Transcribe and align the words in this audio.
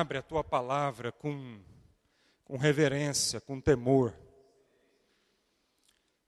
abre 0.00 0.18
a 0.18 0.22
tua 0.22 0.42
palavra 0.42 1.12
com, 1.12 1.60
com 2.44 2.56
reverência, 2.56 3.40
com 3.40 3.60
temor. 3.60 4.14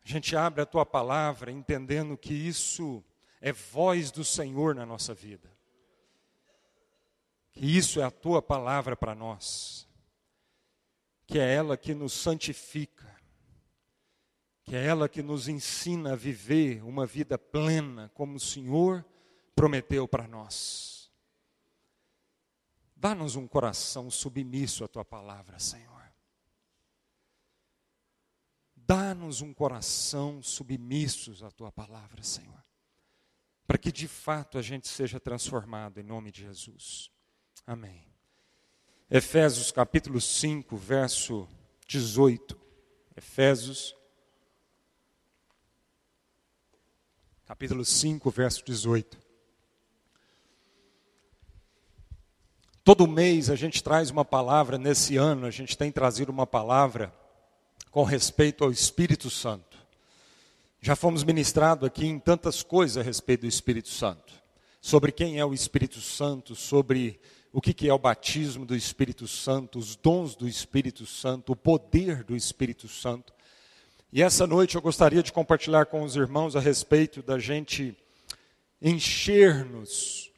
A 0.04 0.08
gente 0.08 0.36
abre 0.36 0.62
a 0.62 0.66
tua 0.66 0.86
palavra 0.86 1.50
entendendo 1.50 2.16
que 2.16 2.32
isso 2.32 3.04
é 3.40 3.52
voz 3.52 4.10
do 4.10 4.24
Senhor 4.24 4.74
na 4.74 4.86
nossa 4.86 5.12
vida. 5.12 5.50
Que 7.52 7.66
isso 7.66 8.00
é 8.00 8.04
a 8.04 8.10
tua 8.10 8.40
palavra 8.40 8.96
para 8.96 9.14
nós. 9.14 9.88
Que 11.26 11.38
é 11.38 11.54
ela 11.54 11.76
que 11.76 11.94
nos 11.94 12.12
santifica. 12.12 13.04
Que 14.62 14.77
é 14.77 14.86
ela 14.86 15.08
que 15.08 15.22
nos 15.22 15.48
ensina 15.48 16.12
a 16.12 16.16
viver 16.16 16.84
uma 16.84 17.05
vida 17.05 17.36
plena 17.36 18.10
como 18.14 18.36
o 18.36 18.41
Senhor 18.41 19.05
prometeu 19.55 20.06
para 20.06 20.28
nós. 20.28 20.95
Dá-nos 22.96 23.36
um 23.36 23.46
coração 23.46 24.10
submisso 24.10 24.82
à 24.82 24.88
tua 24.88 25.05
palavra, 25.05 25.59
Senhor. 25.59 25.96
Dá-nos 28.74 29.42
um 29.42 29.52
coração 29.52 30.42
submissos 30.42 31.42
à 31.42 31.50
tua 31.50 31.70
palavra, 31.70 32.22
Senhor. 32.22 32.64
Para 33.66 33.77
que 33.77 33.92
de 33.92 34.09
fato 34.09 34.56
a 34.56 34.62
gente 34.62 34.88
seja 34.88 35.20
transformado 35.20 36.00
em 36.00 36.05
nome 36.05 36.30
de 36.30 36.42
Jesus. 36.42 37.10
Amém. 37.66 38.06
Efésios 39.10 39.70
capítulo 39.70 40.20
5, 40.20 40.77
verso 40.77 41.47
18. 41.86 42.58
Efésios 43.14 43.94
capítulo 47.44 47.84
5, 47.84 48.30
verso 48.30 48.64
18. 48.64 49.25
Todo 52.87 53.09
mês 53.09 53.51
a 53.51 53.56
gente 53.56 53.83
traz 53.83 54.11
uma 54.11 54.25
palavra, 54.25 54.79
nesse 54.79 55.17
ano 55.17 55.45
a 55.45 55.51
gente 55.51 55.77
tem 55.77 55.91
trazido 55.91 56.31
uma 56.31 56.47
palavra 56.47 57.12
com 57.91 58.05
respeito 58.05 58.62
ao 58.62 58.70
Espírito 58.70 59.29
Santo. 59.29 59.77
Já 60.81 60.95
fomos 60.95 61.25
ministrados 61.25 61.84
aqui 61.84 62.07
em 62.07 62.20
tantas 62.20 62.62
coisas 62.62 62.97
a 62.97 63.03
respeito 63.03 63.41
do 63.41 63.48
Espírito 63.48 63.89
Santo. 63.89 64.33
Sobre 64.81 65.11
quem 65.11 65.37
é 65.37 65.45
o 65.45 65.53
Espírito 65.53 66.01
Santo, 66.01 66.55
sobre 66.55 67.19
o 67.53 67.61
que 67.61 67.89
é 67.89 67.92
o 67.92 67.98
batismo 67.98 68.64
do 68.64 68.77
Espírito 68.77 69.27
Santo, 69.27 69.81
os 69.81 69.97
dons 69.97 70.37
do 70.37 70.47
Espírito 70.47 71.05
Santo, 71.07 71.55
o 71.55 71.57
poder 71.57 72.23
do 72.23 72.37
Espírito 72.37 72.87
Santo. 72.87 73.33
E 74.12 74.23
essa 74.23 74.47
noite 74.47 74.77
eu 74.77 74.81
gostaria 74.81 75.25
de 75.25 75.33
compartilhar 75.33 75.87
com 75.87 76.05
os 76.05 76.14
irmãos 76.14 76.55
a 76.55 76.61
respeito 76.61 77.20
da 77.20 77.37
gente 77.37 77.97
encher-nos 78.81 80.31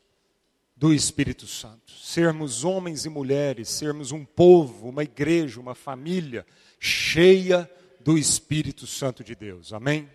do 0.79 0.95
Espírito 0.95 1.45
Santo. 1.45 1.93
Sermos 1.93 2.63
homens 2.63 3.05
e 3.05 3.09
mulheres, 3.09 3.69
sermos 3.69 4.13
um 4.13 4.25
povo, 4.25 4.89
uma 4.89 5.03
igreja, 5.03 5.59
uma 5.61 5.75
família 5.75 6.47
cheia 6.79 7.69
do 7.99 8.17
Espírito 8.17 8.87
Santo 8.87 9.25
de 9.25 9.35
Deus. 9.35 9.73
Amém? 9.73 10.09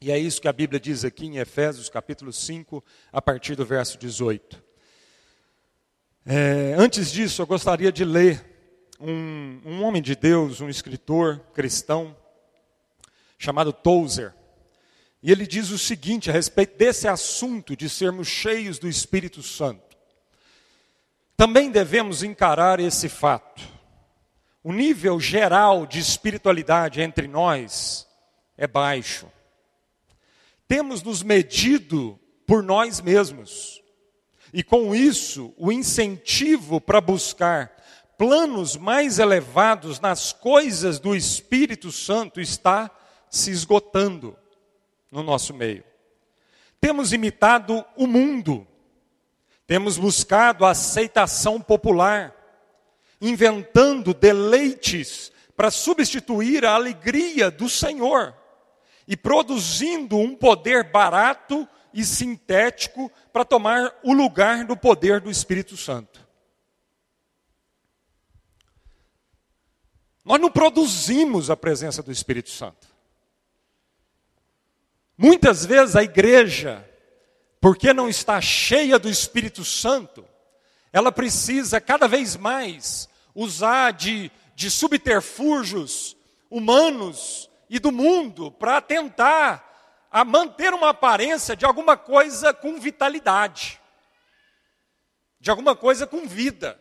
E 0.00 0.10
é 0.10 0.18
isso 0.18 0.42
que 0.42 0.48
a 0.48 0.52
Bíblia 0.52 0.80
diz 0.80 1.04
aqui 1.04 1.26
em 1.26 1.38
Efésios 1.38 1.88
capítulo 1.88 2.32
5, 2.32 2.82
a 3.12 3.22
partir 3.22 3.54
do 3.54 3.64
verso 3.64 3.96
18. 3.96 4.60
É, 6.26 6.74
antes 6.76 7.12
disso, 7.12 7.40
eu 7.40 7.46
gostaria 7.46 7.92
de 7.92 8.04
ler 8.04 8.44
um, 8.98 9.60
um 9.64 9.82
homem 9.84 10.02
de 10.02 10.16
Deus, 10.16 10.60
um 10.60 10.68
escritor 10.68 11.38
cristão, 11.54 12.16
chamado 13.38 13.72
Tozer. 13.72 14.34
E 15.22 15.30
ele 15.30 15.46
diz 15.46 15.70
o 15.70 15.78
seguinte 15.78 16.28
a 16.28 16.32
respeito 16.32 16.76
desse 16.76 17.06
assunto 17.06 17.76
de 17.76 17.88
sermos 17.88 18.26
cheios 18.26 18.80
do 18.80 18.88
Espírito 18.88 19.40
Santo. 19.40 19.91
Também 21.42 21.72
devemos 21.72 22.22
encarar 22.22 22.78
esse 22.78 23.08
fato. 23.08 23.68
O 24.62 24.72
nível 24.72 25.18
geral 25.18 25.84
de 25.84 25.98
espiritualidade 25.98 27.00
entre 27.00 27.26
nós 27.26 28.06
é 28.56 28.64
baixo. 28.64 29.26
Temos 30.68 31.02
nos 31.02 31.20
medido 31.20 32.16
por 32.46 32.62
nós 32.62 33.00
mesmos. 33.00 33.82
E 34.54 34.62
com 34.62 34.94
isso, 34.94 35.52
o 35.56 35.72
incentivo 35.72 36.80
para 36.80 37.00
buscar 37.00 37.72
planos 38.16 38.76
mais 38.76 39.18
elevados 39.18 39.98
nas 39.98 40.32
coisas 40.32 41.00
do 41.00 41.12
Espírito 41.12 41.90
Santo 41.90 42.40
está 42.40 42.88
se 43.28 43.50
esgotando 43.50 44.38
no 45.10 45.24
nosso 45.24 45.52
meio. 45.52 45.82
Temos 46.80 47.12
imitado 47.12 47.84
o 47.96 48.06
mundo 48.06 48.64
temos 49.66 49.96
buscado 49.96 50.64
a 50.64 50.70
aceitação 50.70 51.60
popular, 51.60 52.34
inventando 53.20 54.12
deleites 54.12 55.32
para 55.56 55.70
substituir 55.70 56.64
a 56.64 56.74
alegria 56.74 57.50
do 57.50 57.68
Senhor 57.68 58.34
e 59.06 59.16
produzindo 59.16 60.16
um 60.16 60.34
poder 60.34 60.90
barato 60.90 61.68
e 61.92 62.04
sintético 62.04 63.10
para 63.32 63.44
tomar 63.44 63.94
o 64.02 64.12
lugar 64.12 64.64
do 64.64 64.76
poder 64.76 65.20
do 65.20 65.30
Espírito 65.30 65.76
Santo. 65.76 66.26
Nós 70.24 70.40
não 70.40 70.50
produzimos 70.50 71.50
a 71.50 71.56
presença 71.56 72.02
do 72.02 72.12
Espírito 72.12 72.50
Santo. 72.50 72.86
Muitas 75.18 75.64
vezes 75.64 75.96
a 75.96 76.02
igreja 76.02 76.88
porque 77.62 77.92
não 77.92 78.08
está 78.08 78.40
cheia 78.40 78.98
do 78.98 79.08
Espírito 79.08 79.64
Santo, 79.64 80.28
ela 80.92 81.12
precisa 81.12 81.80
cada 81.80 82.08
vez 82.08 82.36
mais 82.36 83.08
usar 83.32 83.92
de, 83.92 84.32
de 84.56 84.68
subterfúgios 84.68 86.16
humanos 86.50 87.48
e 87.70 87.78
do 87.78 87.92
mundo 87.92 88.50
para 88.50 88.80
tentar 88.80 90.08
a 90.10 90.24
manter 90.24 90.74
uma 90.74 90.88
aparência 90.88 91.54
de 91.54 91.64
alguma 91.64 91.96
coisa 91.96 92.52
com 92.52 92.80
vitalidade, 92.80 93.80
de 95.38 95.48
alguma 95.48 95.76
coisa 95.76 96.04
com 96.04 96.26
vida. 96.26 96.76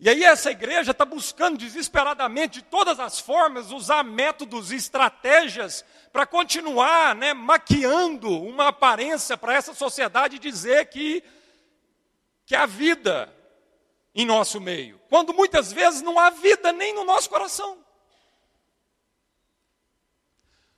E 0.00 0.08
aí 0.08 0.24
essa 0.24 0.50
igreja 0.50 0.90
está 0.90 1.04
buscando 1.04 1.56
desesperadamente, 1.56 2.60
de 2.60 2.64
todas 2.64 2.98
as 2.98 3.20
formas, 3.20 3.70
usar 3.70 4.02
métodos 4.02 4.72
e 4.72 4.76
estratégias 4.76 5.84
para 6.12 6.26
continuar 6.26 7.14
né, 7.14 7.32
maquiando 7.32 8.30
uma 8.30 8.68
aparência 8.68 9.36
para 9.36 9.54
essa 9.54 9.72
sociedade 9.72 10.38
dizer 10.38 10.86
que, 10.86 11.22
que 12.44 12.56
há 12.56 12.66
vida 12.66 13.32
em 14.14 14.26
nosso 14.26 14.60
meio. 14.60 15.00
Quando 15.08 15.32
muitas 15.32 15.72
vezes 15.72 16.02
não 16.02 16.18
há 16.18 16.30
vida 16.30 16.72
nem 16.72 16.92
no 16.92 17.04
nosso 17.04 17.30
coração. 17.30 17.78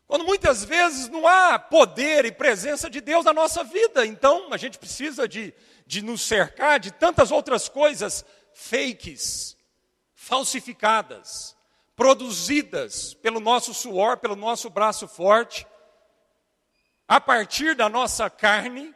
Quando 0.07 0.25
muitas 0.25 0.65
vezes 0.65 1.09
não 1.09 1.27
há 1.27 1.59
poder 1.59 2.25
e 2.27 2.33
presença 2.33 2.89
de 2.89 3.01
Deus 3.01 3.25
na 3.25 3.33
nossa 3.33 3.65
vida. 3.65 4.07
Então 4.07 4.53
a 4.53 4.57
gente 4.57 4.79
precisa 4.79 5.27
de, 5.27 5.53
de 5.87 6.01
nos 6.01 6.23
cercar 6.23 6.79
de 6.79 6.93
tantas 6.93 7.31
outras 7.31 7.69
coisas 7.69 8.25
fakes, 8.57 9.55
falsificadas, 10.15 11.55
produzidas 11.95 13.13
pelo 13.15 13.39
nosso 13.39 13.75
suor, 13.75 14.17
pelo 14.17 14.35
nosso 14.35 14.71
braço 14.71 15.07
forte, 15.07 15.67
a 17.07 17.21
partir 17.21 17.77
da 17.77 17.89
nossa 17.89 18.29
carne, 18.31 18.95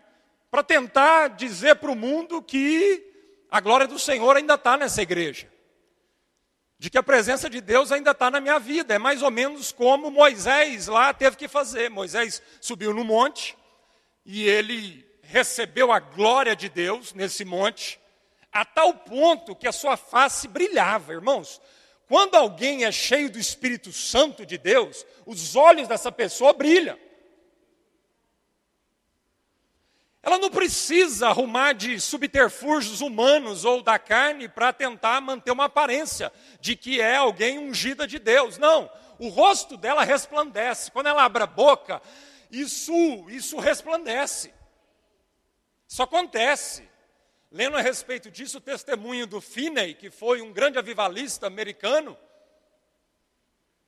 para 0.50 0.64
tentar 0.64 1.28
dizer 1.28 1.76
para 1.76 1.90
o 1.90 1.94
mundo 1.94 2.42
que 2.42 3.06
a 3.50 3.60
glória 3.60 3.86
do 3.86 3.98
Senhor 3.98 4.34
ainda 4.36 4.54
está 4.54 4.76
nessa 4.78 5.02
igreja, 5.02 5.46
de 6.78 6.88
que 6.88 6.98
a 6.98 7.02
presença 7.02 7.48
de 7.48 7.60
Deus 7.60 7.92
ainda 7.92 8.12
está 8.12 8.30
na 8.30 8.40
minha 8.40 8.58
vida. 8.58 8.94
É 8.94 8.98
mais 8.98 9.22
ou 9.22 9.30
menos 9.30 9.70
como 9.70 10.10
Moisés 10.10 10.86
lá 10.86 11.12
teve 11.12 11.36
que 11.36 11.46
fazer. 11.46 11.90
Moisés 11.90 12.42
subiu 12.60 12.94
no 12.94 13.04
monte 13.04 13.56
e 14.24 14.48
ele 14.48 15.06
recebeu 15.22 15.92
a 15.92 16.00
glória 16.00 16.56
de 16.56 16.68
Deus 16.70 17.12
nesse 17.12 17.44
monte 17.44 18.00
a 18.52 18.64
tal 18.64 18.94
ponto 18.94 19.54
que 19.54 19.68
a 19.68 19.72
sua 19.72 19.96
face 19.96 20.48
brilhava, 20.48 21.12
irmãos. 21.12 21.60
Quando 22.06 22.34
alguém 22.34 22.84
é 22.84 22.90
cheio 22.90 23.30
do 23.30 23.38
Espírito 23.38 23.92
Santo 23.92 24.44
de 24.44 24.58
Deus, 24.58 25.06
os 25.24 25.54
olhos 25.54 25.86
dessa 25.86 26.10
pessoa 26.10 26.52
brilham. 26.52 26.98
Ela 30.22 30.36
não 30.36 30.50
precisa 30.50 31.28
arrumar 31.28 31.72
de 31.72 31.98
subterfúgios 31.98 33.00
humanos 33.00 33.64
ou 33.64 33.82
da 33.82 33.98
carne 33.98 34.48
para 34.48 34.72
tentar 34.72 35.20
manter 35.20 35.50
uma 35.50 35.64
aparência 35.64 36.30
de 36.60 36.76
que 36.76 37.00
é 37.00 37.16
alguém 37.16 37.58
ungida 37.58 38.06
de 38.06 38.18
Deus. 38.18 38.58
Não, 38.58 38.90
o 39.18 39.28
rosto 39.28 39.76
dela 39.76 40.04
resplandece. 40.04 40.90
Quando 40.90 41.06
ela 41.06 41.24
abre 41.24 41.42
a 41.42 41.46
boca, 41.46 42.02
isso, 42.50 42.92
isso 43.30 43.58
resplandece. 43.58 44.52
Isso 45.88 46.02
acontece. 46.02 46.88
Lendo 47.50 47.76
a 47.76 47.80
respeito 47.80 48.30
disso, 48.30 48.58
o 48.58 48.60
testemunho 48.60 49.26
do 49.26 49.40
Finney, 49.40 49.94
que 49.94 50.10
foi 50.10 50.40
um 50.40 50.52
grande 50.52 50.78
avivalista 50.78 51.46
americano, 51.46 52.16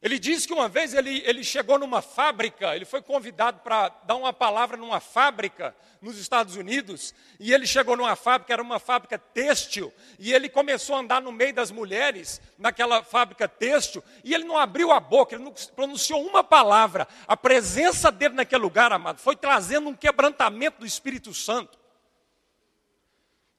Ele 0.03 0.19
diz 0.19 0.45
que 0.45 0.53
uma 0.53 0.69
vez 0.69 0.95
ele, 0.95 1.23
ele 1.25 1.45
chegou 1.45 1.79
numa 1.79 2.03
fábrica, 2.03 2.75
ele 2.75 2.85
foi 2.85 3.01
convidado 3.01 3.61
para 3.61 3.89
dar 4.05 4.17
uma 4.17 4.33
palavra 4.33 4.77
numa 4.77 4.99
fábrica 4.99 5.77
nos 6.01 6.19
Estados 6.19 6.57
Unidos, 6.57 7.15
e 7.39 7.55
ele 7.55 7.65
chegou 7.69 7.97
numa 7.97 8.17
fábrica, 8.17 8.53
era 8.53 8.61
uma 8.61 8.81
fábrica 8.81 9.17
têxtil, 9.17 9.95
e 10.19 10.33
ele 10.33 10.49
começou 10.49 10.97
a 10.97 10.99
andar 10.99 11.23
no 11.23 11.31
meio 11.31 11.55
das 11.55 11.71
mulheres, 11.71 12.43
naquela 12.59 13.05
fábrica 13.05 13.47
têxtil, 13.47 14.03
e 14.25 14.35
ele 14.35 14.43
não 14.43 14.59
abriu 14.59 14.91
a 14.91 14.99
boca, 14.99 15.37
ele 15.37 15.45
não 15.45 15.55
pronunciou 15.77 16.27
uma 16.27 16.43
palavra. 16.43 17.07
A 17.25 17.37
presença 17.37 18.11
dele 18.11 18.35
naquele 18.35 18.63
lugar, 18.63 18.91
amado, 18.91 19.21
foi 19.21 19.37
trazendo 19.37 19.89
um 19.89 19.95
quebrantamento 19.95 20.81
do 20.81 20.87
Espírito 20.87 21.33
Santo 21.33 21.79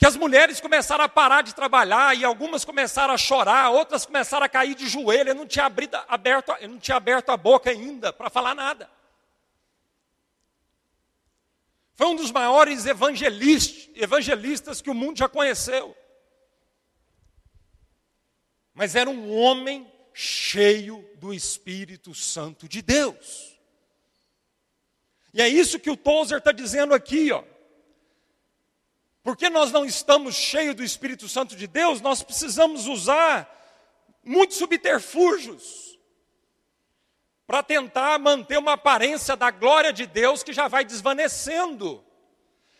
que 0.04 0.08
as 0.08 0.18
mulheres 0.18 0.60
começaram 0.60 1.06
a 1.06 1.08
parar 1.08 1.44
de 1.44 1.56
trabalhar 1.56 2.14
e 2.14 2.26
algumas 2.26 2.66
começaram 2.66 3.14
a 3.14 3.18
chorar, 3.18 3.70
outras 3.70 4.06
começaram 4.06 4.46
a 4.46 4.50
cair 4.50 4.76
de 4.76 4.86
joelho, 4.86 5.30
ele 5.30 5.34
não 5.34 5.48
tinha 5.48 5.64
abrido, 5.64 5.96
aberto, 6.10 6.54
ele 6.60 6.74
não 6.74 6.78
tinha 6.78 6.98
aberto 6.98 7.30
a 7.30 7.38
boca 7.38 7.70
ainda 7.70 8.12
para 8.12 8.30
falar 8.30 8.54
nada. 8.54 8.90
Foi 11.94 12.08
um 12.08 12.18
dos 12.18 12.32
maiores 12.32 12.86
evangelistas 12.86 14.82
que 14.82 14.90
o 14.90 14.94
mundo 14.94 15.20
já 15.20 15.30
conheceu. 15.30 15.96
Mas 18.74 18.98
era 18.98 19.10
um 19.10 19.34
homem 19.34 19.90
cheio 20.14 21.10
do 21.16 21.34
Espírito 21.34 22.14
Santo 22.14 22.68
de 22.68 22.82
Deus. 22.82 23.58
E 25.34 25.42
é 25.42 25.48
isso 25.48 25.80
que 25.80 25.90
o 25.90 25.96
Tozer 25.96 26.40
está 26.40 26.52
dizendo 26.52 26.94
aqui, 26.94 27.32
ó. 27.32 27.53
Porque 29.24 29.50
nós 29.50 29.72
não 29.72 29.86
estamos 29.86 30.36
cheios 30.36 30.76
do 30.76 30.84
Espírito 30.84 31.30
Santo 31.30 31.56
de 31.56 31.66
Deus, 31.66 32.02
nós 32.02 32.22
precisamos 32.22 32.88
usar 32.88 33.50
muitos 34.22 34.58
subterfúgios 34.58 35.98
para 37.48 37.64
tentar 37.64 38.20
manter 38.20 38.58
uma 38.58 38.74
aparência 38.74 39.36
da 39.38 39.50
glória 39.50 39.94
de 39.94 40.06
Deus 40.06 40.44
que 40.44 40.52
já 40.52 40.68
vai 40.68 40.84
desvanecendo. 40.84 42.04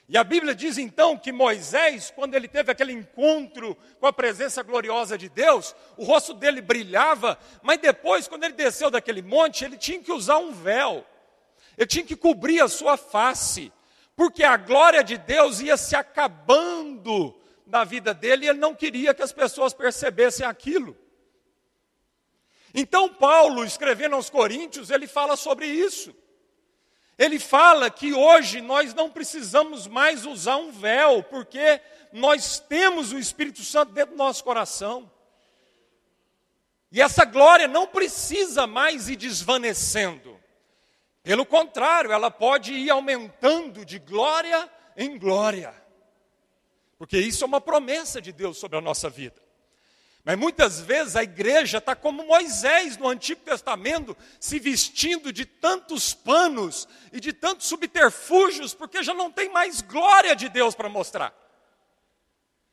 E 0.10 0.18
a 0.18 0.24
Bíblia 0.24 0.54
diz 0.54 0.78
então 0.78 1.18
que 1.18 1.32
Moisés, 1.32 2.12
quando 2.14 2.36
ele 2.36 2.50
teve 2.50 2.70
aquele 2.70 2.92
encontro 2.92 3.78
com 4.02 4.06
a 4.06 4.12
presença 4.12 4.62
gloriosa 4.62 5.18
de 5.18 5.30
Deus, 5.30 5.74
o 5.96 6.04
rosto 6.04 6.34
dele 6.34 6.62
brilhava, 6.62 7.40
mas 7.62 7.80
depois, 7.80 8.28
quando 8.28 8.44
ele 8.44 8.54
desceu 8.54 8.92
daquele 8.92 9.22
monte, 9.22 9.64
ele 9.64 9.78
tinha 9.78 10.02
que 10.02 10.12
usar 10.12 10.40
um 10.40 10.52
véu, 10.52 11.06
ele 11.78 11.88
tinha 11.88 12.06
que 12.06 12.18
cobrir 12.18 12.60
a 12.60 12.68
sua 12.68 12.98
face 12.98 13.72
porque 14.16 14.44
a 14.44 14.58
glória 14.58 15.04
de 15.04 15.18
Deus 15.18 15.60
ia 15.60 15.78
se 15.78 15.96
acabando 15.96 17.36
na 17.66 17.84
vida 17.84 18.14
dele 18.14 18.46
e 18.46 18.50
ele 18.50 18.60
não 18.60 18.76
queria 18.76 19.14
que 19.14 19.24
as 19.24 19.32
pessoas 19.32 19.74
percebessem 19.74 20.46
aquilo. 20.46 20.96
Então, 22.74 23.08
Paulo, 23.08 23.64
escrevendo 23.64 24.16
aos 24.16 24.30
Coríntios, 24.30 24.90
ele 24.90 25.08
fala 25.08 25.36
sobre 25.36 25.68
isso. 25.68 26.16
Ele 27.18 27.40
fala 27.40 27.90
que 27.90 28.14
hoje 28.14 28.62
nós 28.62 28.94
não 28.94 29.10
precisamos 29.10 29.88
mais 29.88 30.26
usar 30.26 30.58
um 30.58 30.72
véu, 30.72 31.22
porque 31.24 31.80
nós 32.12 32.60
temos 32.60 33.12
o 33.12 33.20
Espírito 33.20 33.64
Santo 33.64 33.94
dentro 33.94 34.16
do 34.16 34.18
nosso 34.18 34.44
coração. 34.44 35.12
E 36.92 37.02
essa 37.02 37.26
glória 37.26 37.68
não 37.68 37.88
precisa 37.88 38.66
mais 38.68 39.10
ir 39.10 39.16
desvanecendo. 39.16 40.40
Pelo 41.24 41.46
contrário, 41.46 42.12
ela 42.12 42.30
pode 42.30 42.74
ir 42.74 42.90
aumentando 42.90 43.86
de 43.86 43.98
glória 43.98 44.70
em 44.98 45.18
glória. 45.18 45.74
Porque 46.98 47.18
isso 47.18 47.46
é 47.46 47.48
uma 47.48 47.62
promessa 47.62 48.22
de 48.22 48.34
Deus 48.34 48.58
sobre 48.58 48.78
a 48.78 48.82
nossa 48.82 49.10
vida. 49.10 49.42
Mas 50.26 50.38
muitas 50.38 50.80
vezes 50.80 51.16
a 51.16 51.24
igreja 51.24 51.80
está 51.80 51.96
como 51.96 52.26
Moisés 52.26 52.98
no 52.98 53.10
Antigo 53.10 53.42
Testamento, 53.42 54.16
se 54.40 54.58
vestindo 54.58 55.34
de 55.34 55.46
tantos 55.46 56.14
panos 56.14 56.88
e 57.12 57.20
de 57.20 57.34
tantos 57.34 57.68
subterfúgios, 57.68 58.74
porque 58.74 59.04
já 59.04 59.14
não 59.14 59.30
tem 59.30 59.50
mais 59.50 59.82
glória 59.82 60.36
de 60.36 60.48
Deus 60.48 60.76
para 60.76 60.88
mostrar. 60.88 61.34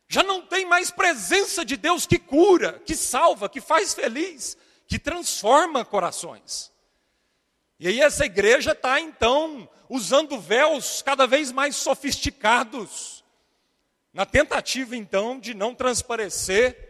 Já 0.09 0.23
não 0.23 0.43
tem 0.43 0.65
mais 0.65 0.91
presença 0.91 1.65
de 1.65 1.77
Deus 1.77 2.07
que 2.07 2.19
cura, 2.19 2.81
que 2.85 2.97
salva, 2.97 3.49
que 3.49 3.61
faz 3.61 3.95
feliz, 3.95 4.57
que 4.87 4.99
transforma 4.99 5.85
corações. 5.85 6.70
E 7.81 7.89
aí 7.89 7.99
essa 7.99 8.27
igreja 8.27 8.73
está 8.73 9.01
então 9.01 9.67
usando 9.89 10.39
véus 10.39 11.01
cada 11.01 11.27
vez 11.27 11.51
mais 11.51 11.77
sofisticados, 11.77 13.25
na 14.13 14.27
tentativa 14.27 14.95
então 14.95 15.41
de 15.41 15.55
não 15.55 15.75
transparecer 15.75 16.89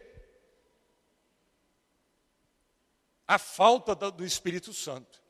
a 3.25 3.39
falta 3.39 3.95
do 3.95 4.27
Espírito 4.27 4.73
Santo. 4.73 5.23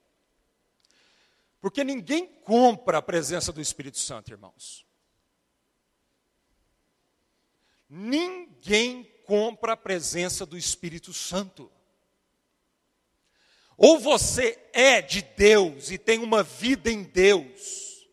Porque 1.61 1.85
ninguém 1.85 2.27
compra 2.27 2.97
a 2.97 3.03
presença 3.03 3.53
do 3.53 3.61
Espírito 3.61 3.99
Santo, 3.99 4.31
irmãos. 4.31 4.87
Ninguém 7.87 9.05
compra 9.27 9.75
a 9.75 9.77
presença 9.77 10.47
do 10.47 10.57
Espírito 10.57 11.13
Santo. 11.13 11.71
Ou 13.83 13.99
você 13.99 14.59
é 14.75 15.01
de 15.01 15.23
Deus 15.23 15.91
e 15.91 15.97
tem 15.97 16.19
uma 16.19 16.43
vida 16.43 16.91
em 16.91 17.03
Deus, 17.03 18.07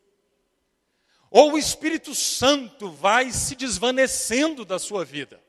ou 1.29 1.51
o 1.51 1.57
Espírito 1.57 2.15
Santo 2.15 2.89
vai 2.89 3.31
se 3.31 3.53
desvanecendo 3.53 4.63
da 4.63 4.79
sua 4.79 5.03
vida. 5.03 5.43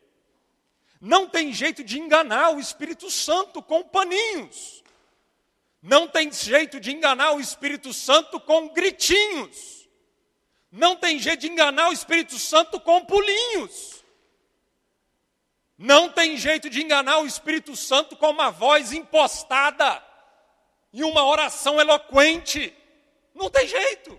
Não 1.01 1.29
tem 1.29 1.53
jeito 1.53 1.85
de 1.85 2.01
enganar 2.01 2.51
o 2.51 2.59
Espírito 2.59 3.09
Santo 3.13 3.63
com 3.63 3.85
paninhos. 3.85 4.83
Não 5.81 6.09
tem 6.09 6.33
jeito 6.33 6.81
de 6.81 6.91
enganar 6.91 7.35
o 7.35 7.41
Espírito 7.41 7.95
Santo 7.95 8.41
com 8.41 8.71
gritinhos. 8.71 9.89
Não 10.73 10.97
tem 10.97 11.21
jeito 11.21 11.43
de 11.43 11.47
enganar 11.47 11.91
o 11.91 11.93
Espírito 11.93 12.41
Santo 12.41 12.81
com 12.81 13.05
pulinhos. 13.05 14.05
Não 15.79 16.11
tem 16.11 16.37
jeito 16.37 16.69
de 16.69 16.83
enganar 16.83 17.21
o 17.21 17.27
Espírito 17.27 17.77
Santo 17.77 18.17
com 18.17 18.31
uma 18.31 18.51
voz 18.51 18.93
impostada 18.93 20.08
e 20.93 21.05
uma 21.05 21.25
oração 21.25 21.81
eloquente. 21.81 22.75
Não 23.35 23.51
tem 23.51 23.67
jeito. 23.67 24.19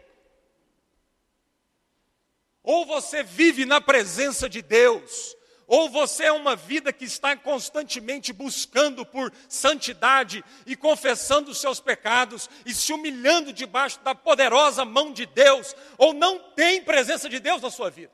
Ou 2.64 2.86
você 2.86 3.24
vive 3.24 3.66
na 3.66 3.82
presença 3.82 4.48
de 4.48 4.62
Deus, 4.62 5.36
ou 5.66 5.90
você 5.90 6.26
é 6.26 6.32
uma 6.32 6.56
vida 6.56 6.92
que 6.92 7.06
está 7.06 7.36
constantemente 7.36 8.34
buscando 8.34 9.06
por 9.06 9.34
santidade 9.48 10.44
e 10.66 10.76
confessando 10.76 11.52
os 11.52 11.60
seus 11.60 11.80
pecados 11.80 12.50
e 12.66 12.74
se 12.74 12.92
humilhando 12.94 13.54
debaixo 13.54 14.00
da 14.02 14.14
poderosa 14.14 14.84
mão 14.84 15.12
de 15.12 15.26
Deus, 15.26 15.76
ou 15.98 16.14
não 16.14 16.40
tem 16.54 16.84
presença 16.84 17.30
de 17.30 17.40
Deus 17.40 17.62
na 17.62 17.70
sua 17.72 17.90
vida. 17.90 18.12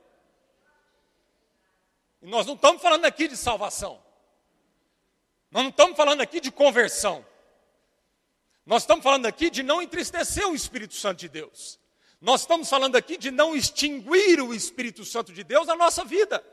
E 2.22 2.28
nós 2.28 2.46
não 2.46 2.56
estamos 2.56 2.82
falando 2.82 3.06
aqui 3.06 3.28
de 3.28 3.38
salvação, 3.38 4.02
nós 5.52 5.64
não 5.64 5.70
estamos 5.70 5.96
falando 5.96 6.22
aqui 6.22 6.40
de 6.40 6.52
conversão. 6.52 7.26
Nós 8.66 8.84
estamos 8.84 9.04
falando 9.04 9.26
aqui 9.28 9.50
de 9.50 9.62
não 9.62 9.82
entristecer 9.82 10.48
o 10.48 10.56
Espírito 10.56 10.96
Santo 10.96 11.20
de 11.20 11.30
Deus. 11.30 11.80
Nós 12.20 12.42
estamos 12.42 12.68
falando 12.68 12.96
aqui 12.96 13.18
de 13.18 13.30
não 13.30 13.56
extinguir 13.56 14.42
o 14.42 14.54
Espírito 14.54 15.06
Santo 15.06 15.32
de 15.32 15.44
Deus 15.44 15.68
na 15.68 15.76
nossa 15.76 16.04
vida. 16.04 16.44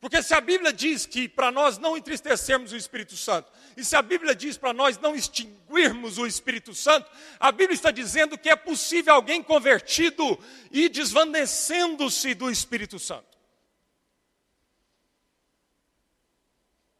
Porque 0.00 0.22
se 0.22 0.34
a 0.34 0.40
Bíblia 0.40 0.70
diz 0.70 1.06
que 1.06 1.28
para 1.28 1.50
nós 1.50 1.78
não 1.78 1.96
entristecermos 1.96 2.72
o 2.72 2.76
Espírito 2.76 3.16
Santo, 3.16 3.50
e 3.74 3.82
se 3.82 3.96
a 3.96 4.02
Bíblia 4.02 4.34
diz 4.34 4.58
para 4.58 4.72
nós 4.72 4.98
não 4.98 5.14
extinguirmos 5.14 6.18
o 6.18 6.26
Espírito 6.26 6.74
Santo, 6.74 7.10
a 7.40 7.50
Bíblia 7.50 7.74
está 7.74 7.90
dizendo 7.90 8.36
que 8.36 8.50
é 8.50 8.56
possível 8.56 9.14
alguém 9.14 9.42
convertido 9.42 10.38
e 10.70 10.90
desvanecendo-se 10.90 12.34
do 12.34 12.50
Espírito 12.50 12.98
Santo. 12.98 13.38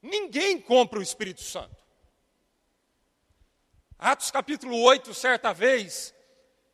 Ninguém 0.00 0.58
compra 0.58 0.98
o 0.98 1.02
Espírito 1.02 1.42
Santo. 1.42 1.83
Atos 4.04 4.30
capítulo 4.30 4.78
8, 4.82 5.14
certa 5.14 5.54
vez, 5.54 6.14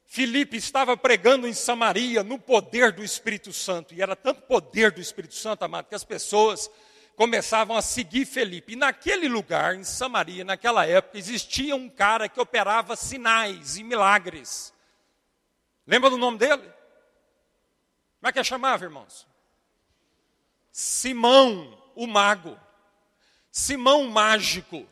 Filipe 0.05 0.57
estava 0.57 0.97
pregando 0.97 1.47
em 1.47 1.53
Samaria 1.53 2.25
no 2.25 2.41
poder 2.41 2.91
do 2.91 3.05
Espírito 3.05 3.53
Santo, 3.53 3.95
e 3.95 4.03
era 4.03 4.17
tanto 4.17 4.43
poder 4.43 4.91
do 4.91 5.01
Espírito 5.01 5.37
Santo, 5.37 5.63
amado, 5.63 5.87
que 5.87 5.95
as 5.95 6.03
pessoas 6.03 6.69
começavam 7.15 7.77
a 7.77 7.83
seguir 7.83 8.27
Felipe. 8.27 8.73
E 8.73 8.77
naquele 8.77 9.29
lugar, 9.29 9.77
em 9.77 9.85
Samaria, 9.85 10.45
naquela 10.45 10.85
época, 10.85 11.19
existia 11.19 11.77
um 11.77 11.89
cara 11.89 12.29
que 12.29 12.41
operava 12.41 12.97
sinais 12.97 13.77
e 13.77 13.85
milagres. 13.85 14.75
Lembra 15.87 16.11
do 16.11 16.19
nome 16.19 16.37
dele? 16.37 16.65
Como 18.19 18.29
é 18.29 18.33
que 18.33 18.41
é 18.41 18.43
chamava, 18.43 18.83
irmãos? 18.83 19.25
Simão, 20.73 21.81
o 21.95 22.09
mago. 22.09 22.59
Simão 23.53 24.09
mágico. 24.09 24.85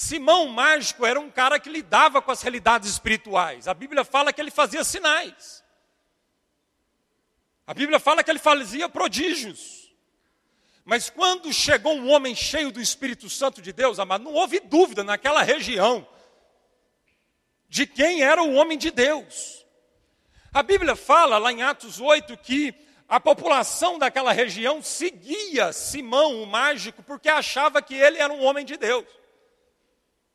Simão 0.00 0.48
mágico 0.48 1.04
era 1.04 1.20
um 1.20 1.30
cara 1.30 1.60
que 1.60 1.68
lidava 1.68 2.22
com 2.22 2.30
as 2.30 2.40
realidades 2.40 2.88
espirituais. 2.88 3.68
A 3.68 3.74
Bíblia 3.74 4.02
fala 4.02 4.32
que 4.32 4.40
ele 4.40 4.50
fazia 4.50 4.82
sinais. 4.82 5.62
A 7.66 7.74
Bíblia 7.74 8.00
fala 8.00 8.24
que 8.24 8.30
ele 8.30 8.38
fazia 8.38 8.88
prodígios. 8.88 9.92
Mas 10.86 11.10
quando 11.10 11.52
chegou 11.52 11.92
um 11.92 12.08
homem 12.08 12.34
cheio 12.34 12.72
do 12.72 12.80
Espírito 12.80 13.28
Santo 13.28 13.60
de 13.60 13.74
Deus, 13.74 13.98
amado, 13.98 14.24
não 14.24 14.32
houve 14.32 14.58
dúvida 14.60 15.04
naquela 15.04 15.42
região 15.42 16.08
de 17.68 17.86
quem 17.86 18.22
era 18.22 18.42
o 18.42 18.54
homem 18.54 18.78
de 18.78 18.90
Deus. 18.90 19.66
A 20.50 20.62
Bíblia 20.62 20.96
fala 20.96 21.36
lá 21.36 21.52
em 21.52 21.62
Atos 21.62 22.00
8 22.00 22.38
que 22.38 22.74
a 23.06 23.20
população 23.20 23.98
daquela 23.98 24.32
região 24.32 24.82
seguia 24.82 25.74
Simão, 25.74 26.42
o 26.42 26.46
mágico, 26.46 27.02
porque 27.02 27.28
achava 27.28 27.82
que 27.82 27.94
ele 27.94 28.16
era 28.16 28.32
um 28.32 28.42
homem 28.42 28.64
de 28.64 28.78
Deus. 28.78 29.19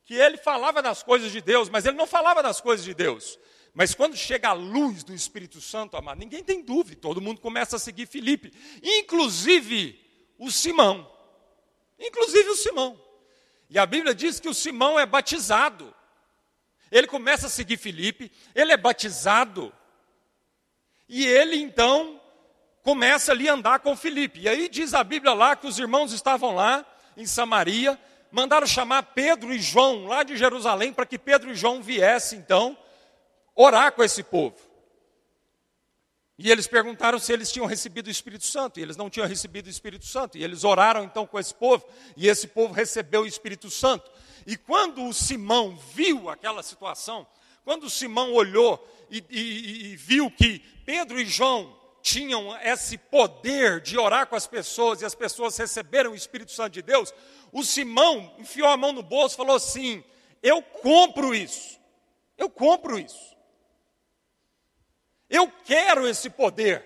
Que 0.06 0.14
ele 0.14 0.38
falava 0.38 0.82
das 0.82 1.04
coisas 1.04 1.32
de 1.32 1.42
Deus, 1.42 1.68
mas 1.68 1.86
ele 1.86 1.98
não 1.98 2.08
falava 2.08 2.42
das 2.42 2.62
coisas 2.62 2.86
de 2.86 2.94
Deus. 2.94 3.40
Mas 3.74 3.94
quando 3.94 4.16
chega 4.16 4.50
a 4.50 4.54
luz 4.54 5.04
do 5.04 5.14
Espírito 5.14 5.60
Santo, 5.60 5.98
amado, 5.98 6.20
ninguém 6.20 6.44
tem 6.44 6.62
dúvida, 6.62 7.02
todo 7.02 7.20
mundo 7.20 7.42
começa 7.42 7.76
a 7.76 7.80
seguir 7.80 8.08
Filipe, 8.08 8.54
inclusive 8.82 10.00
o 10.40 10.50
Simão. 10.50 11.12
Inclusive 12.00 12.50
o 12.50 12.56
Simão. 12.56 13.02
E 13.70 13.78
a 13.78 13.86
Bíblia 13.86 14.14
diz 14.16 14.40
que 14.40 14.48
o 14.48 14.54
Simão 14.54 14.98
é 15.00 15.06
batizado. 15.06 15.94
Ele 16.92 17.08
começa 17.08 17.48
a 17.48 17.50
seguir 17.50 17.78
Filipe, 17.78 18.32
ele 18.54 18.72
é 18.72 18.78
batizado. 18.78 19.74
E 21.10 21.26
ele 21.26 21.58
então 21.58 22.22
começa 22.84 23.32
ali 23.32 23.50
a 23.50 23.54
andar 23.54 23.80
com 23.80 23.98
Filipe. 23.98 24.42
E 24.42 24.48
aí 24.48 24.70
diz 24.70 24.94
a 24.94 25.04
Bíblia 25.04 25.34
lá 25.34 25.56
que 25.56 25.68
os 25.68 25.80
irmãos 25.80 26.14
estavam 26.14 26.56
lá 26.56 26.86
em 27.18 27.26
Samaria, 27.26 28.00
mandaram 28.36 28.68
chamar 28.68 29.02
Pedro 29.02 29.54
e 29.54 29.60
João 29.60 30.08
lá 30.08 30.22
de 30.22 30.36
Jerusalém 30.36 30.92
para 30.92 31.06
que 31.06 31.18
Pedro 31.18 31.52
e 31.52 31.56
João 31.56 31.82
viessem 31.82 32.38
então 32.38 32.78
orar 33.56 33.94
com 33.94 34.04
esse 34.04 34.22
povo. 34.22 34.58
E 36.38 36.52
eles 36.52 36.68
perguntaram 36.68 37.18
se 37.18 37.32
eles 37.32 37.50
tinham 37.50 37.66
recebido 37.66 38.08
o 38.08 38.12
Espírito 38.12 38.44
Santo, 38.44 38.78
e 38.78 38.84
eles 38.84 38.98
não 38.98 39.10
tinham 39.10 39.26
recebido 39.26 39.68
o 39.68 39.70
Espírito 39.70 40.06
Santo. 40.06 40.38
E 40.38 40.44
eles 40.44 40.66
oraram 40.66 41.06
então 41.06 41.26
com 41.26 41.40
esse 41.40 41.56
povo, 41.56 41.86
e 42.18 42.28
esse 42.28 42.48
povo 42.50 42.74
recebeu 42.74 43.22
o 43.22 43.26
Espírito 43.26 43.72
Santo. 43.72 44.12
E 44.46 44.58
quando 44.58 45.06
o 45.06 45.14
Simão 45.14 45.78
viu 45.94 46.30
aquela 46.30 46.62
situação, 46.62 47.26
quando 47.64 47.86
o 47.86 47.90
Simão 47.90 48.34
olhou 48.34 48.86
e, 49.10 49.24
e, 49.30 49.94
e 49.94 49.96
viu 49.96 50.30
que 50.30 50.60
Pedro 50.86 51.22
e 51.22 51.26
João 51.26 51.74
tinham 52.06 52.56
esse 52.62 53.00
poder 53.00 53.82
de 53.82 53.98
orar 53.98 54.28
com 54.28 54.36
as 54.36 54.46
pessoas 54.46 55.02
e 55.02 55.06
as 55.06 55.16
pessoas 55.16 55.58
receberam 55.58 56.12
o 56.12 56.16
Espírito 56.16 56.52
Santo 56.52 56.74
de 56.74 56.84
Deus, 56.84 57.12
o 57.52 57.64
Simão 57.64 58.32
enfiou 58.38 58.68
a 58.70 58.78
mão 58.78 58.92
no 58.92 59.02
bolso 59.02 59.34
e 59.34 59.38
falou 59.38 59.56
assim: 59.56 60.04
Eu 60.44 60.62
compro 60.62 61.34
isso, 61.34 61.80
eu 62.38 62.48
compro 62.48 63.00
isso. 63.00 63.36
Eu 65.28 65.52
quero 65.66 66.08
esse 66.08 66.30
poder. 66.30 66.86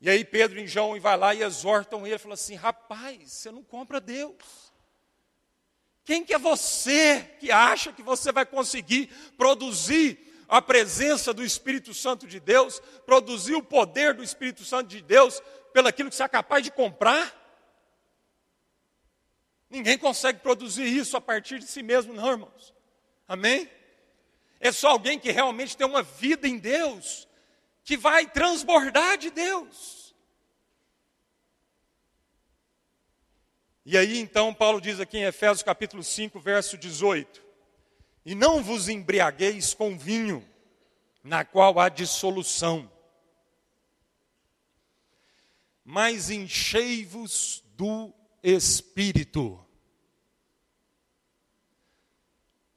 E 0.00 0.08
aí 0.08 0.24
Pedro 0.24 0.60
e 0.60 0.66
João 0.68 0.98
vai 1.00 1.16
lá 1.16 1.34
e 1.34 1.42
exortam 1.42 2.06
ele, 2.06 2.18
fala 2.18 2.34
assim: 2.34 2.54
rapaz, 2.54 3.32
você 3.32 3.50
não 3.50 3.64
compra 3.64 4.00
Deus. 4.00 4.72
Quem 6.04 6.24
que 6.24 6.32
é 6.32 6.38
você 6.38 7.34
que 7.40 7.50
acha 7.50 7.92
que 7.92 8.02
você 8.02 8.30
vai 8.30 8.46
conseguir 8.46 9.08
produzir 9.36 10.31
a 10.52 10.60
presença 10.60 11.32
do 11.32 11.42
Espírito 11.42 11.94
Santo 11.94 12.26
de 12.26 12.38
Deus, 12.38 12.78
produzir 13.06 13.54
o 13.54 13.62
poder 13.62 14.12
do 14.12 14.22
Espírito 14.22 14.66
Santo 14.66 14.88
de 14.88 15.00
Deus 15.00 15.42
pelaquilo 15.72 16.10
que 16.10 16.14
você 16.14 16.24
é 16.24 16.28
capaz 16.28 16.62
de 16.62 16.70
comprar? 16.70 17.34
Ninguém 19.70 19.96
consegue 19.96 20.40
produzir 20.40 20.84
isso 20.84 21.16
a 21.16 21.22
partir 21.22 21.58
de 21.58 21.64
si 21.64 21.82
mesmo, 21.82 22.12
não, 22.12 22.30
irmãos. 22.30 22.74
Amém? 23.26 23.66
É 24.60 24.70
só 24.70 24.90
alguém 24.90 25.18
que 25.18 25.32
realmente 25.32 25.74
tem 25.74 25.86
uma 25.86 26.02
vida 26.02 26.46
em 26.46 26.58
Deus, 26.58 27.26
que 27.82 27.96
vai 27.96 28.26
transbordar 28.26 29.16
de 29.16 29.30
Deus. 29.30 30.14
E 33.86 33.96
aí 33.96 34.18
então 34.18 34.52
Paulo 34.52 34.82
diz 34.82 35.00
aqui 35.00 35.16
em 35.16 35.24
Efésios 35.24 35.62
capítulo 35.62 36.04
5, 36.04 36.38
verso 36.38 36.76
18: 36.76 37.42
E 38.24 38.34
não 38.34 38.62
vos 38.62 38.88
embriagueis 38.88 39.74
com 39.74 39.98
vinho, 39.98 40.46
na 41.22 41.44
qual 41.44 41.78
há 41.78 41.88
dissolução, 41.88 42.90
mas 45.84 46.30
enchei-vos 46.30 47.62
do 47.76 48.12
Espírito 48.42 49.64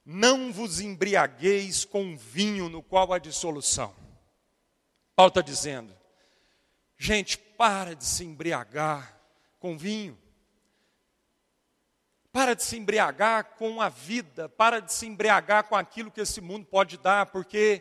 não 0.06 0.52
vos 0.52 0.78
embriagueis 0.78 1.84
com 1.84 2.16
vinho 2.16 2.68
no 2.68 2.80
qual 2.80 3.12
há 3.12 3.18
dissolução. 3.18 3.92
Paulo 5.16 5.30
está 5.30 5.40
dizendo, 5.40 5.92
gente, 6.96 7.36
para 7.36 7.96
de 7.96 8.04
se 8.04 8.22
embriagar 8.22 9.20
com 9.58 9.76
vinho. 9.76 10.16
Para 12.36 12.54
de 12.54 12.62
se 12.62 12.76
embriagar 12.76 13.54
com 13.56 13.80
a 13.80 13.88
vida, 13.88 14.46
para 14.46 14.78
de 14.78 14.92
se 14.92 15.06
embriagar 15.06 15.64
com 15.64 15.74
aquilo 15.74 16.10
que 16.10 16.20
esse 16.20 16.38
mundo 16.38 16.66
pode 16.66 16.98
dar, 16.98 17.24
porque 17.24 17.80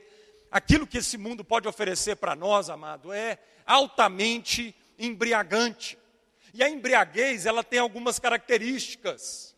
aquilo 0.50 0.88
que 0.88 1.00
esse 1.00 1.18
mundo 1.18 1.44
pode 1.44 1.68
oferecer 1.68 2.16
para 2.16 2.38
nós, 2.38 2.70
amado, 2.70 3.12
é 3.12 3.38
altamente 3.66 4.74
embriagante. 4.98 5.98
E 6.54 6.64
a 6.64 6.70
embriaguez, 6.70 7.46
ela 7.46 7.66
tem 7.66 7.80
algumas 7.80 8.18
características. 8.18 9.54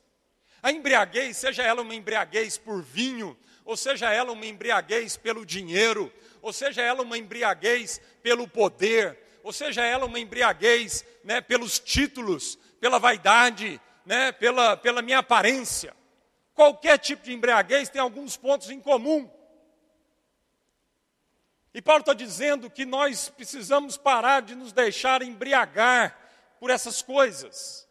A 0.64 0.72
embriaguez, 0.72 1.38
seja 1.38 1.62
ela 1.62 1.84
uma 1.84 1.94
embriaguez 1.94 2.58
por 2.58 2.82
vinho, 2.82 3.38
ou 3.64 3.78
seja 3.78 4.12
ela 4.12 4.32
uma 4.32 4.48
embriaguez 4.48 5.16
pelo 5.16 5.46
dinheiro, 5.46 6.12
ou 6.42 6.52
seja 6.52 6.82
ela 6.82 7.04
uma 7.04 7.20
embriaguez 7.20 8.02
pelo 8.24 8.48
poder, 8.48 9.16
ou 9.44 9.54
seja 9.54 9.86
ela 9.86 10.08
uma 10.08 10.20
embriaguez 10.20 11.06
né, 11.24 11.40
pelos 11.40 11.78
títulos, 11.78 12.58
pela 12.80 12.98
vaidade, 12.98 13.80
né, 14.08 14.32
pela, 14.32 14.78
pela 14.78 15.02
minha 15.02 15.20
aparência. 15.20 15.94
Qualquer 16.56 16.98
tipo 16.98 17.24
de 17.24 17.34
embriaguez 17.34 17.90
tem 17.90 18.02
alguns 18.02 18.38
pontos 18.38 18.70
em 18.70 18.80
comum. 18.80 19.30
E 21.74 21.82
Paulo 21.82 22.00
está 22.00 22.14
dizendo 22.14 22.70
que 22.72 22.86
nós 22.86 23.30
precisamos 23.30 23.98
parar 23.98 24.42
de 24.42 24.56
nos 24.56 24.72
deixar 24.72 25.22
embriagar 25.22 26.18
por 26.58 26.70
essas 26.72 27.02
coisas 27.02 27.86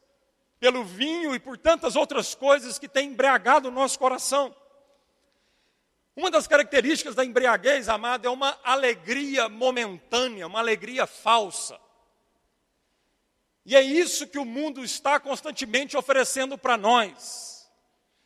pelo 0.59 0.83
vinho 0.83 1.35
e 1.35 1.39
por 1.39 1.59
tantas 1.59 1.95
outras 1.97 2.35
coisas 2.35 2.79
que 2.79 2.89
têm 2.89 3.11
embriagado 3.11 3.69
o 3.69 3.71
nosso 3.71 3.99
coração. 3.99 4.57
Uma 6.17 6.31
das 6.31 6.47
características 6.47 7.15
da 7.15 7.23
embriaguez, 7.23 7.91
amado, 7.91 8.27
é 8.27 8.31
uma 8.31 8.59
alegria 8.65 9.51
momentânea, 9.51 10.47
uma 10.47 10.61
alegria 10.61 11.07
falsa. 11.07 11.79
E 13.67 13.75
é 13.75 13.83
isso 13.83 14.29
que 14.29 14.39
o 14.39 14.45
mundo 14.45 14.85
está 14.85 15.19
constantemente 15.19 15.97
oferecendo 15.97 16.57
para 16.57 16.77
nós. 16.77 17.69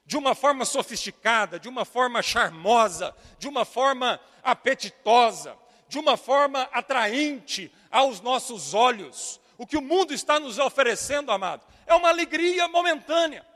De 0.05 0.19
uma 0.19 0.35
forma 0.35 0.67
sofisticada, 0.67 1.59
de 1.59 1.67
uma 1.67 1.87
forma 1.87 2.21
charmosa, 2.21 3.17
de 3.39 3.49
uma 3.49 3.65
forma 3.65 4.21
apetitosa, 4.43 5.57
de 5.89 5.99
uma 5.99 6.19
forma 6.19 6.69
atraente 6.73 7.73
aos 7.91 8.21
nossos 8.21 8.75
olhos. 8.75 9.41
O 9.57 9.67
que 9.67 9.79
o 9.79 9.83
mundo 9.83 10.13
está 10.13 10.39
nos 10.39 10.59
oferecendo, 10.59 11.33
amado, 11.33 11.67
é 11.87 11.95
uma 11.95 12.11
alegria 12.11 12.69
momentânea. 12.69 13.47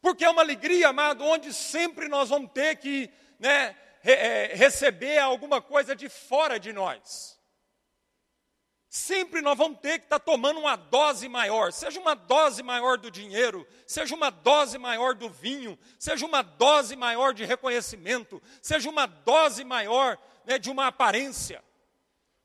Porque 0.00 0.24
é 0.24 0.30
uma 0.30 0.42
alegria, 0.42 0.88
amado, 0.88 1.24
onde 1.24 1.52
sempre 1.52 2.06
nós 2.06 2.28
vamos 2.28 2.52
ter 2.52 2.76
que 2.76 3.10
né, 3.40 3.74
re, 4.02 4.12
é, 4.12 4.54
receber 4.54 5.18
alguma 5.18 5.60
coisa 5.60 5.96
de 5.96 6.08
fora 6.08 6.60
de 6.60 6.72
nós. 6.72 7.35
Sempre 8.96 9.42
nós 9.42 9.58
vamos 9.58 9.78
ter 9.80 9.98
que 9.98 10.06
estar 10.06 10.18
tá 10.18 10.24
tomando 10.24 10.58
uma 10.58 10.74
dose 10.74 11.28
maior, 11.28 11.70
seja 11.70 12.00
uma 12.00 12.14
dose 12.14 12.62
maior 12.62 12.96
do 12.96 13.10
dinheiro, 13.10 13.68
seja 13.86 14.14
uma 14.14 14.30
dose 14.30 14.78
maior 14.78 15.14
do 15.14 15.28
vinho, 15.28 15.78
seja 15.98 16.24
uma 16.24 16.40
dose 16.40 16.96
maior 16.96 17.34
de 17.34 17.44
reconhecimento, 17.44 18.42
seja 18.62 18.88
uma 18.88 19.04
dose 19.04 19.64
maior 19.64 20.16
né, 20.46 20.58
de 20.58 20.70
uma 20.70 20.86
aparência. 20.86 21.62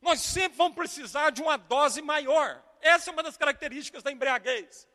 Nós 0.01 0.20
sempre 0.20 0.58
vamos 0.58 0.75
precisar 0.75 1.29
de 1.29 1.41
uma 1.41 1.55
dose 1.55 2.01
maior. 2.01 2.62
Essa 2.81 3.12
é 3.12 3.13
uma 3.13 3.24
das 3.24 3.38
características 3.38 4.03
da 4.03 4.12
embriaguez. 4.12 4.86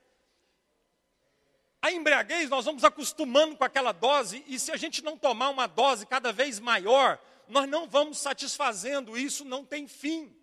A 1.81 1.91
embriaguez, 1.91 2.51
nós 2.51 2.67
vamos 2.67 2.85
acostumando 2.85 3.57
com 3.57 3.65
aquela 3.65 3.93
dose, 3.93 4.45
e 4.47 4.59
se 4.59 4.71
a 4.73 4.77
gente 4.77 5.03
não 5.03 5.17
tomar 5.17 5.49
uma 5.49 5.67
dose 5.67 6.05
cada 6.05 6.35
vez 6.35 6.61
maior, 6.61 7.19
nós 7.49 7.67
não 7.67 7.89
vamos 7.89 8.19
satisfazendo, 8.19 9.17
isso 9.17 9.43
não 9.43 9.65
tem 9.65 9.89
fim. 9.89 10.37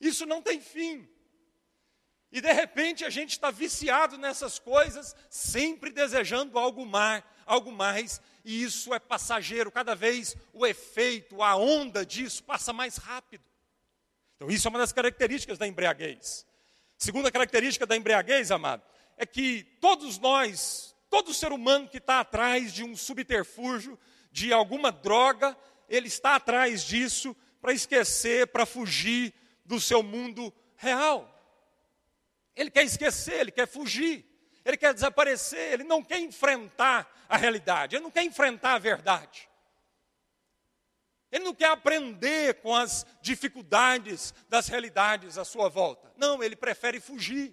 Isso 0.00 0.26
não 0.26 0.42
tem 0.42 0.60
fim. 0.60 1.08
E 2.34 2.40
de 2.40 2.52
repente 2.52 3.04
a 3.04 3.10
gente 3.10 3.30
está 3.30 3.50
viciado 3.50 4.18
nessas 4.18 4.58
coisas, 4.58 5.14
sempre 5.30 5.92
desejando 5.92 6.58
algo 6.58 6.84
mais, 6.84 7.22
algo 7.46 7.70
mais, 7.70 8.20
e 8.44 8.62
isso 8.62 8.92
é 8.92 8.98
passageiro. 8.98 9.70
Cada 9.70 9.94
vez 9.94 10.36
o 10.52 10.66
efeito, 10.66 11.42
a 11.42 11.54
onda 11.54 12.04
disso 12.04 12.42
passa 12.42 12.72
mais 12.72 12.96
rápido. 12.96 13.44
Então, 14.34 14.48
isso 14.48 14.66
é 14.66 14.70
uma 14.70 14.80
das 14.80 14.92
características 14.92 15.58
da 15.58 15.66
embriaguez. 15.66 16.44
Segunda 16.98 17.30
característica 17.30 17.86
da 17.86 17.96
embriaguez, 17.96 18.50
amado, 18.50 18.82
é 19.16 19.24
que 19.24 19.62
todos 19.80 20.18
nós, 20.18 20.94
todo 21.08 21.32
ser 21.32 21.52
humano 21.52 21.88
que 21.88 21.98
está 21.98 22.18
atrás 22.18 22.72
de 22.72 22.82
um 22.82 22.96
subterfúgio, 22.96 23.98
de 24.32 24.52
alguma 24.52 24.90
droga, 24.90 25.56
ele 25.88 26.08
está 26.08 26.34
atrás 26.34 26.82
disso 26.82 27.36
para 27.60 27.72
esquecer, 27.72 28.48
para 28.48 28.66
fugir 28.66 29.32
do 29.64 29.80
seu 29.80 30.02
mundo 30.02 30.52
real. 30.76 31.30
Ele 32.54 32.70
quer 32.70 32.84
esquecer, 32.84 33.40
ele 33.40 33.50
quer 33.50 33.66
fugir, 33.66 34.24
ele 34.64 34.76
quer 34.76 34.94
desaparecer, 34.94 35.72
ele 35.72 35.84
não 35.84 36.02
quer 36.02 36.20
enfrentar 36.20 37.10
a 37.28 37.36
realidade, 37.36 37.96
ele 37.96 38.02
não 38.02 38.10
quer 38.10 38.22
enfrentar 38.24 38.74
a 38.74 38.78
verdade. 38.78 39.48
Ele 41.34 41.42
não 41.42 41.54
quer 41.54 41.70
aprender 41.70 42.60
com 42.62 42.72
as 42.72 43.04
dificuldades 43.20 44.32
das 44.48 44.68
realidades 44.68 45.36
à 45.36 45.44
sua 45.44 45.68
volta. 45.68 46.12
Não, 46.16 46.40
ele 46.40 46.54
prefere 46.54 47.00
fugir. 47.00 47.52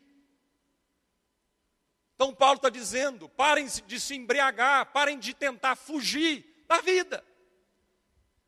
Então 2.13 2.31
Paulo 2.35 2.57
está 2.57 2.69
dizendo: 2.69 3.27
parem 3.27 3.65
de 3.87 3.99
se 3.99 4.13
embriagar, 4.13 4.85
parem 4.91 5.17
de 5.17 5.33
tentar 5.33 5.75
fugir 5.75 6.63
da 6.67 6.79
vida. 6.79 7.25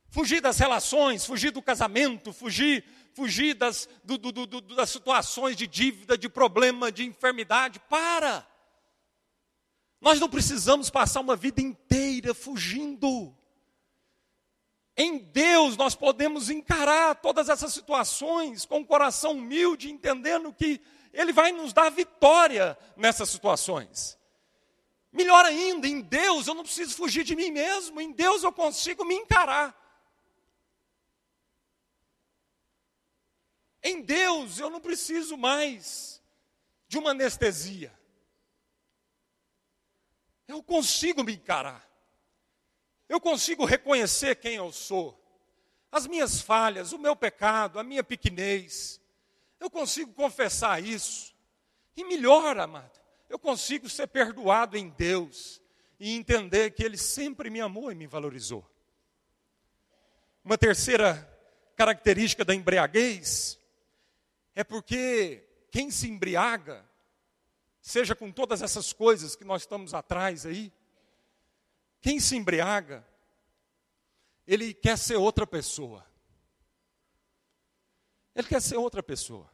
Fugir 0.07 0.39
das 0.39 0.59
relações, 0.59 1.25
fugir 1.25 1.49
do 1.49 1.63
casamento, 1.63 2.31
fugir, 2.31 2.85
fugir 3.13 3.53
das, 3.53 3.87
do, 4.03 4.17
do, 4.17 4.31
do, 4.31 4.61
das 4.61 4.89
situações 4.89 5.55
de 5.55 5.67
dívida, 5.67 6.17
de 6.17 6.27
problema, 6.27 6.91
de 6.91 7.05
enfermidade. 7.05 7.79
Para! 7.89 8.45
Nós 10.01 10.19
não 10.19 10.29
precisamos 10.29 10.89
passar 10.89 11.21
uma 11.21 11.35
vida 11.35 11.61
inteira 11.61 12.33
fugindo. 12.33 13.33
Em 14.97 15.17
Deus 15.17 15.77
nós 15.77 15.95
podemos 15.95 16.49
encarar 16.49 17.15
todas 17.15 17.49
essas 17.49 17.73
situações 17.73 18.65
com 18.65 18.79
um 18.79 18.85
coração 18.85 19.31
humilde, 19.31 19.89
entendendo 19.89 20.53
que 20.53 20.81
Ele 21.13 21.31
vai 21.31 21.51
nos 21.51 21.71
dar 21.71 21.89
vitória 21.89 22.77
nessas 22.97 23.29
situações. 23.29 24.17
Melhor 25.11 25.45
ainda, 25.45 25.87
em 25.87 26.01
Deus 26.01 26.47
eu 26.47 26.55
não 26.55 26.63
preciso 26.63 26.95
fugir 26.95 27.23
de 27.23 27.35
mim 27.35 27.51
mesmo, 27.51 28.01
em 28.01 28.11
Deus 28.11 28.43
eu 28.43 28.51
consigo 28.51 29.05
me 29.05 29.15
encarar. 29.15 29.82
Em 33.83 34.01
Deus 34.01 34.59
eu 34.59 34.69
não 34.69 34.79
preciso 34.79 35.35
mais 35.35 36.21
de 36.87 36.97
uma 36.97 37.11
anestesia. 37.11 37.93
Eu 40.47 40.63
consigo 40.63 41.23
me 41.23 41.33
encarar. 41.33 41.87
Eu 43.09 43.19
consigo 43.19 43.65
reconhecer 43.65 44.35
quem 44.37 44.55
eu 44.55 44.71
sou, 44.71 45.19
as 45.91 46.07
minhas 46.07 46.41
falhas, 46.41 46.93
o 46.93 46.97
meu 46.97 47.15
pecado, 47.15 47.77
a 47.77 47.83
minha 47.83 48.03
pequenez. 48.03 48.99
Eu 49.59 49.69
consigo 49.69 50.13
confessar 50.13 50.81
isso. 50.81 51.35
E 51.95 52.03
melhor, 52.03 52.57
amado, 52.57 52.99
eu 53.29 53.37
consigo 53.37 53.89
ser 53.89 54.07
perdoado 54.07 54.77
em 54.77 54.89
Deus 54.89 55.61
e 55.99 56.15
entender 56.15 56.71
que 56.71 56.83
Ele 56.83 56.97
sempre 56.97 57.49
me 57.49 57.61
amou 57.61 57.91
e 57.91 57.95
me 57.95 58.07
valorizou. 58.07 58.67
Uma 60.43 60.57
terceira 60.57 61.29
característica 61.75 62.43
da 62.43 62.55
embriaguez 62.55 63.59
é 64.55 64.63
porque 64.63 65.47
quem 65.71 65.89
se 65.89 66.09
embriaga, 66.09 66.87
seja 67.81 68.15
com 68.15 68.31
todas 68.31 68.61
essas 68.61 68.93
coisas 68.93 69.35
que 69.35 69.43
nós 69.43 69.63
estamos 69.63 69.93
atrás 69.93 70.45
aí, 70.45 70.71
quem 71.99 72.19
se 72.19 72.35
embriaga, 72.35 73.05
ele 74.45 74.73
quer 74.73 74.97
ser 74.97 75.15
outra 75.15 75.47
pessoa. 75.47 76.05
Ele 78.35 78.47
quer 78.47 78.61
ser 78.61 78.77
outra 78.77 79.01
pessoa. 79.01 79.49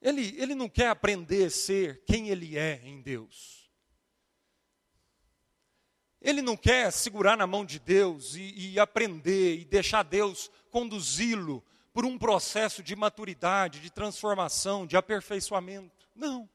Ele, 0.00 0.34
ele 0.40 0.54
não 0.54 0.68
quer 0.68 0.88
aprender 0.88 1.44
a 1.44 1.50
ser 1.50 2.04
quem 2.04 2.28
ele 2.28 2.58
é 2.58 2.80
em 2.84 3.00
Deus. 3.00 3.70
Ele 6.20 6.42
não 6.42 6.56
quer 6.56 6.90
segurar 6.92 7.36
na 7.36 7.46
mão 7.46 7.64
de 7.64 7.78
Deus 7.78 8.34
e, 8.34 8.72
e 8.72 8.80
aprender 8.80 9.58
e 9.58 9.64
deixar 9.64 10.02
Deus 10.02 10.50
conduzi-lo 10.72 11.62
por 11.92 12.06
um 12.06 12.18
processo 12.18 12.82
de 12.82 12.96
maturidade, 12.96 13.78
de 13.78 13.90
transformação, 13.90 14.86
de 14.86 14.96
aperfeiçoamento. 14.96 16.08
Não. 16.16 16.48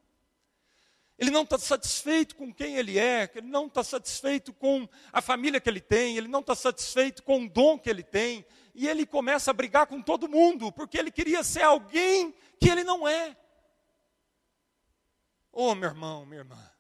Ele 1.18 1.32
não 1.32 1.44
está 1.44 1.58
satisfeito 1.58 2.36
com 2.36 2.53
quem 2.53 2.75
ele 2.75 3.00
é, 3.00 3.32
ele 3.36 3.48
não 3.48 3.68
está 3.68 3.84
satisfeito 3.84 4.51
com 4.53 4.88
a 5.14 5.22
família 5.22 5.60
que 5.60 5.70
ele 5.70 5.80
tem, 5.80 6.18
ele 6.18 6.27
não 6.27 6.42
está 6.42 6.56
satisfeito 6.56 7.24
com 7.24 7.46
o 7.46 7.50
dom 7.50 7.77
que 7.77 7.90
ele 7.90 8.03
tem, 8.03 8.46
e 8.75 8.88
ele 8.88 9.06
começa 9.06 9.50
a 9.50 9.53
brigar 9.53 9.88
com 9.88 10.01
todo 10.01 10.30
mundo, 10.30 10.72
porque 10.72 10.98
ele 10.98 11.12
queria 11.12 11.44
ser 11.44 11.64
alguém 11.64 12.36
que 12.60 12.70
ele 12.70 12.84
não 12.84 13.08
é. 13.08 13.36
Oh, 15.51 15.74
meu 15.74 15.90
irmão, 15.90 16.25
minha 16.25 16.42
irmã. 16.42 16.72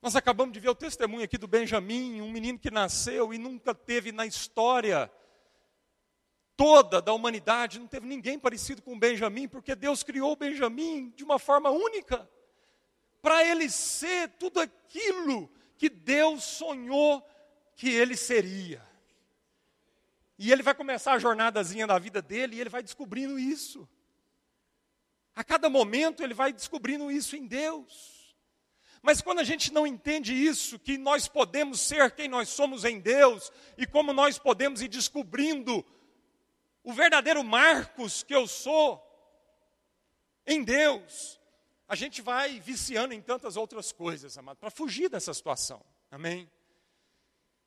Nós 0.00 0.16
acabamos 0.16 0.54
de 0.54 0.60
ver 0.60 0.70
o 0.70 0.74
testemunho 0.74 1.24
aqui 1.24 1.36
do 1.36 1.48
Benjamin, 1.48 2.22
um 2.22 2.30
menino 2.30 2.58
que 2.58 2.70
nasceu 2.70 3.34
e 3.34 3.38
nunca 3.38 3.74
teve 3.74 4.12
na 4.12 4.24
história 4.24 5.10
toda 6.58 7.00
da 7.00 7.12
humanidade, 7.12 7.78
não 7.78 7.86
teve 7.86 8.04
ninguém 8.04 8.36
parecido 8.36 8.82
com 8.82 8.94
o 8.94 8.98
Benjamin, 8.98 9.46
porque 9.46 9.76
Deus 9.76 10.02
criou 10.02 10.32
o 10.32 10.36
Benjamin 10.36 11.10
de 11.10 11.22
uma 11.22 11.38
forma 11.38 11.70
única 11.70 12.28
para 13.22 13.44
ele 13.44 13.70
ser 13.70 14.28
tudo 14.30 14.58
aquilo 14.58 15.48
que 15.76 15.88
Deus 15.88 16.42
sonhou 16.42 17.24
que 17.76 17.88
ele 17.88 18.16
seria. 18.16 18.84
E 20.36 20.50
ele 20.50 20.64
vai 20.64 20.74
começar 20.74 21.12
a 21.12 21.18
jornadazinha 21.20 21.86
da 21.86 21.96
vida 21.96 22.20
dele 22.20 22.56
e 22.56 22.60
ele 22.60 22.70
vai 22.70 22.82
descobrindo 22.82 23.38
isso. 23.38 23.88
A 25.36 25.44
cada 25.44 25.70
momento 25.70 26.24
ele 26.24 26.34
vai 26.34 26.52
descobrindo 26.52 27.08
isso 27.08 27.36
em 27.36 27.46
Deus. 27.46 28.34
Mas 29.00 29.20
quando 29.20 29.38
a 29.38 29.44
gente 29.44 29.72
não 29.72 29.86
entende 29.86 30.34
isso, 30.34 30.76
que 30.76 30.98
nós 30.98 31.28
podemos 31.28 31.80
ser 31.80 32.10
quem 32.10 32.26
nós 32.26 32.48
somos 32.48 32.84
em 32.84 32.98
Deus, 32.98 33.52
e 33.76 33.86
como 33.86 34.12
nós 34.12 34.40
podemos 34.40 34.82
ir 34.82 34.88
descobrindo 34.88 35.84
o 36.88 36.92
verdadeiro 36.94 37.44
Marcos 37.44 38.22
que 38.22 38.34
eu 38.34 38.46
sou 38.46 38.98
em 40.46 40.64
Deus, 40.64 41.38
a 41.86 41.94
gente 41.94 42.22
vai 42.22 42.60
viciando 42.60 43.12
em 43.12 43.20
tantas 43.20 43.58
outras 43.58 43.92
coisas, 43.92 44.38
amado, 44.38 44.56
para 44.56 44.70
fugir 44.70 45.10
dessa 45.10 45.34
situação. 45.34 45.84
Amém? 46.10 46.50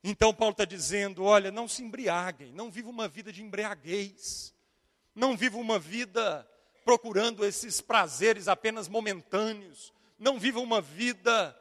Então 0.04 0.34
Paulo 0.34 0.54
está 0.54 0.66
dizendo: 0.66 1.24
olha, 1.24 1.52
não 1.52 1.68
se 1.68 1.84
embriaguem, 1.84 2.52
não 2.52 2.72
viva 2.72 2.90
uma 2.90 3.08
vida 3.08 3.32
de 3.32 3.44
embriaguez, 3.44 4.56
não 5.14 5.38
viva 5.38 5.60
uma 5.60 5.78
vida 5.78 6.44
procurando 6.84 7.46
esses 7.46 7.80
prazeres 7.80 8.48
apenas 8.48 8.88
momentâneos, 8.88 9.94
não 10.18 10.40
viva 10.40 10.60
uma 10.60 10.82
vida 10.82 11.56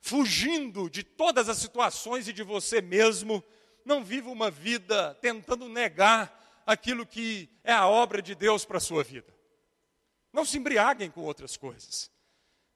fugindo 0.00 0.88
de 0.88 1.02
todas 1.02 1.48
as 1.48 1.58
situações 1.58 2.28
e 2.28 2.32
de 2.32 2.44
você 2.44 2.80
mesmo, 2.80 3.42
não 3.84 4.04
viva 4.04 4.30
uma 4.30 4.48
vida 4.48 5.12
tentando 5.20 5.68
negar 5.68 6.43
aquilo 6.66 7.06
que 7.06 7.48
é 7.62 7.72
a 7.72 7.86
obra 7.86 8.20
de 8.22 8.34
Deus 8.34 8.64
para 8.64 8.78
a 8.78 8.80
sua 8.80 9.02
vida. 9.02 9.32
Não 10.32 10.44
se 10.44 10.58
embriaguem 10.58 11.10
com 11.10 11.22
outras 11.22 11.56
coisas, 11.56 12.10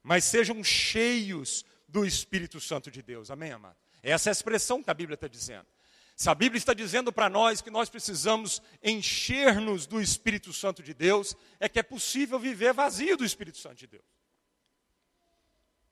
mas 0.03 0.25
sejam 0.25 0.63
cheios 0.63 1.65
do 1.89 2.05
Espírito 2.05 2.61
Santo 2.61 2.91
de 2.91 3.03
Deus. 3.03 3.31
Amém, 3.31 3.53
amado? 3.53 3.77
Essa 4.03 4.29
é 4.29 4.31
a 4.31 4.33
expressão 4.33 4.83
que 4.83 4.91
a 4.91 4.95
Bíblia 4.95 5.15
está 5.15 5.27
dizendo. 5.27 5.67
Se 6.15 6.29
a 6.29 6.35
Bíblia 6.35 6.59
está 6.59 6.75
dizendo 6.75 7.13
para 7.13 7.31
nós 7.31 7.61
que 7.61 7.71
nós 7.71 7.89
precisamos 7.89 8.61
encher-nos 8.83 9.87
do 9.87 10.01
Espírito 10.01 10.53
Santo 10.53 10.83
de 10.83 10.93
Deus, 10.93 11.37
é 11.61 11.69
que 11.69 11.79
é 11.79 11.83
possível 11.83 12.39
viver 12.39 12.73
vazio 12.73 13.17
do 13.17 13.25
Espírito 13.25 13.59
Santo 13.59 13.77
de 13.77 13.87
Deus. 13.87 14.05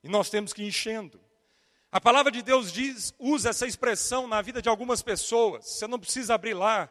E 0.03 0.09
nós 0.09 0.29
temos 0.29 0.51
que 0.51 0.63
ir 0.63 0.67
enchendo. 0.67 1.19
A 1.89 2.01
palavra 2.01 2.31
de 2.31 2.41
Deus 2.41 2.71
diz, 2.71 3.13
usa 3.17 3.49
essa 3.49 3.65
expressão 3.65 4.27
na 4.27 4.41
vida 4.41 4.61
de 4.61 4.67
algumas 4.67 5.01
pessoas. 5.01 5.65
Você 5.65 5.87
não 5.87 5.97
precisa 5.97 6.35
abrir 6.35 6.53
lá 6.53 6.89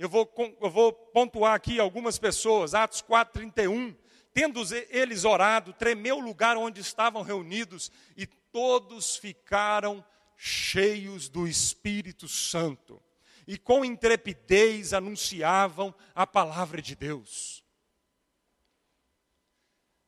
eu 0.00 0.08
vou, 0.08 0.32
eu 0.62 0.70
vou 0.70 0.94
pontuar 0.94 1.52
aqui 1.52 1.78
algumas 1.78 2.18
pessoas, 2.18 2.72
Atos 2.74 3.02
4,31. 3.02 3.94
Tendo 4.32 4.62
eles 4.88 5.26
orado, 5.26 5.74
tremeu 5.74 6.16
o 6.16 6.20
lugar 6.20 6.56
onde 6.56 6.80
estavam 6.80 7.20
reunidos 7.20 7.92
e 8.16 8.26
todos 8.26 9.16
ficaram 9.16 10.02
cheios 10.38 11.28
do 11.28 11.46
Espírito 11.46 12.26
Santo 12.26 12.98
e 13.46 13.58
com 13.58 13.84
intrepidez 13.84 14.94
anunciavam 14.94 15.94
a 16.14 16.26
palavra 16.26 16.80
de 16.80 16.96
Deus. 16.96 17.62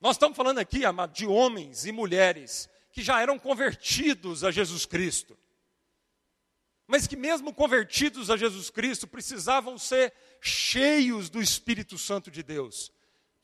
Nós 0.01 0.17
estamos 0.17 0.39
falando 0.39 0.57
aqui, 0.57 0.87
amado, 0.87 1.13
de 1.13 1.27
homens 1.27 1.85
e 1.85 1.93
mulheres 1.93 2.67
que 2.93 3.03
já 3.03 3.21
eram 3.21 3.39
convertidos 3.39 4.43
a 4.43 4.51
Jesus 4.51 4.87
Cristo 4.87 5.37
mas 6.93 7.07
que, 7.07 7.17
mesmo 7.17 7.55
convertidos 7.55 8.29
a 8.29 8.37
Jesus 8.37 8.69
Cristo, 8.69 9.07
precisavam 9.07 9.79
ser 9.79 10.13
cheios 10.43 11.31
do 11.31 11.41
Espírito 11.41 11.97
Santo 11.97 12.31
de 12.31 12.43
Deus, 12.43 12.93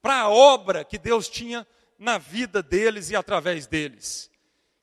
para 0.03 0.21
a 0.21 0.29
obra 0.29 0.85
que 0.85 0.99
Deus 0.99 1.31
tinha 1.31 1.67
na 1.99 2.19
vida 2.19 2.63
deles 2.63 3.09
e 3.09 3.17
através 3.17 3.67
deles. 3.67 4.31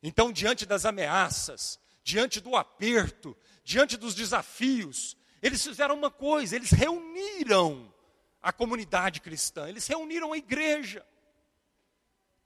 Então, 0.01 0.31
diante 0.31 0.65
das 0.65 0.83
ameaças, 0.83 1.79
diante 2.03 2.41
do 2.41 2.55
aperto, 2.55 3.37
diante 3.63 3.97
dos 3.97 4.15
desafios, 4.15 5.15
eles 5.43 5.63
fizeram 5.63 5.93
uma 5.93 6.09
coisa: 6.09 6.55
eles 6.55 6.71
reuniram 6.71 7.93
a 8.41 8.51
comunidade 8.51 9.21
cristã, 9.21 9.69
eles 9.69 9.85
reuniram 9.85 10.33
a 10.33 10.37
igreja. 10.39 11.05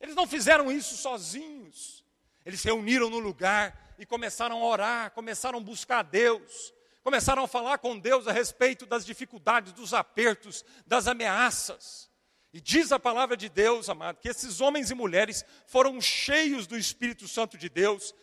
Eles 0.01 0.15
não 0.15 0.27
fizeram 0.27 0.69
isso 0.69 0.97
sozinhos, 0.97 2.03
eles 2.45 2.61
reuniram 2.61 3.09
no 3.09 3.19
lugar 3.19 3.88
e 3.99 4.05
começaram 4.05 4.57
a 4.63 4.65
orar, 4.65 5.11
começaram 5.11 5.59
a 5.59 5.61
buscar 5.61 5.99
a 5.99 6.03
Deus, 6.03 6.73
Começaram 7.03 7.43
a 7.43 7.47
falar 7.47 7.77
com 7.77 7.97
Deus 7.97 8.27
a 8.27 8.31
respeito 8.31 8.85
das 8.85 9.05
dificuldades, 9.05 9.73
dos 9.73 9.93
apertos, 9.93 10.65
das 10.85 11.07
ameaças. 11.07 12.09
E 12.51 12.59
diz 12.59 12.91
a 12.91 12.99
palavra 12.99 13.37
de 13.37 13.47
Deus, 13.47 13.89
amado, 13.89 14.19
que 14.19 14.27
esses 14.27 14.59
homens 14.59 14.91
e 14.91 14.95
mulheres 14.95 15.45
foram 15.65 16.01
cheios 16.01 16.67
do 16.67 16.77
Espírito 16.77 17.27
Santo 17.27 17.57
de 17.57 17.69
Deus, 17.69 18.13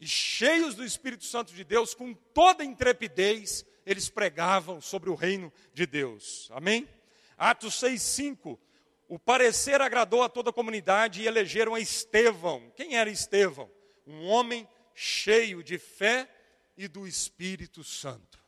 e 0.00 0.06
cheios 0.06 0.74
do 0.74 0.84
Espírito 0.84 1.24
Santo 1.24 1.52
de 1.52 1.62
Deus, 1.62 1.94
com 1.94 2.14
toda 2.14 2.64
intrepidez, 2.64 3.64
eles 3.84 4.08
pregavam 4.08 4.80
sobre 4.80 5.10
o 5.10 5.14
reino 5.14 5.52
de 5.74 5.86
Deus. 5.86 6.48
Amém? 6.52 6.88
Atos 7.36 7.74
6,5. 7.80 8.58
O 9.08 9.18
parecer 9.18 9.80
agradou 9.80 10.22
a 10.22 10.28
toda 10.28 10.50
a 10.50 10.52
comunidade 10.52 11.22
e 11.22 11.26
elegeram 11.26 11.74
a 11.74 11.80
Estevão. 11.80 12.72
Quem 12.74 12.96
era 12.96 13.10
Estevão? 13.10 13.70
Um 14.06 14.26
homem 14.26 14.66
cheio 14.94 15.62
de 15.62 15.78
fé 15.78 16.28
e 16.76 16.88
do 16.88 17.06
Espírito 17.06 17.84
Santo. 17.84 18.42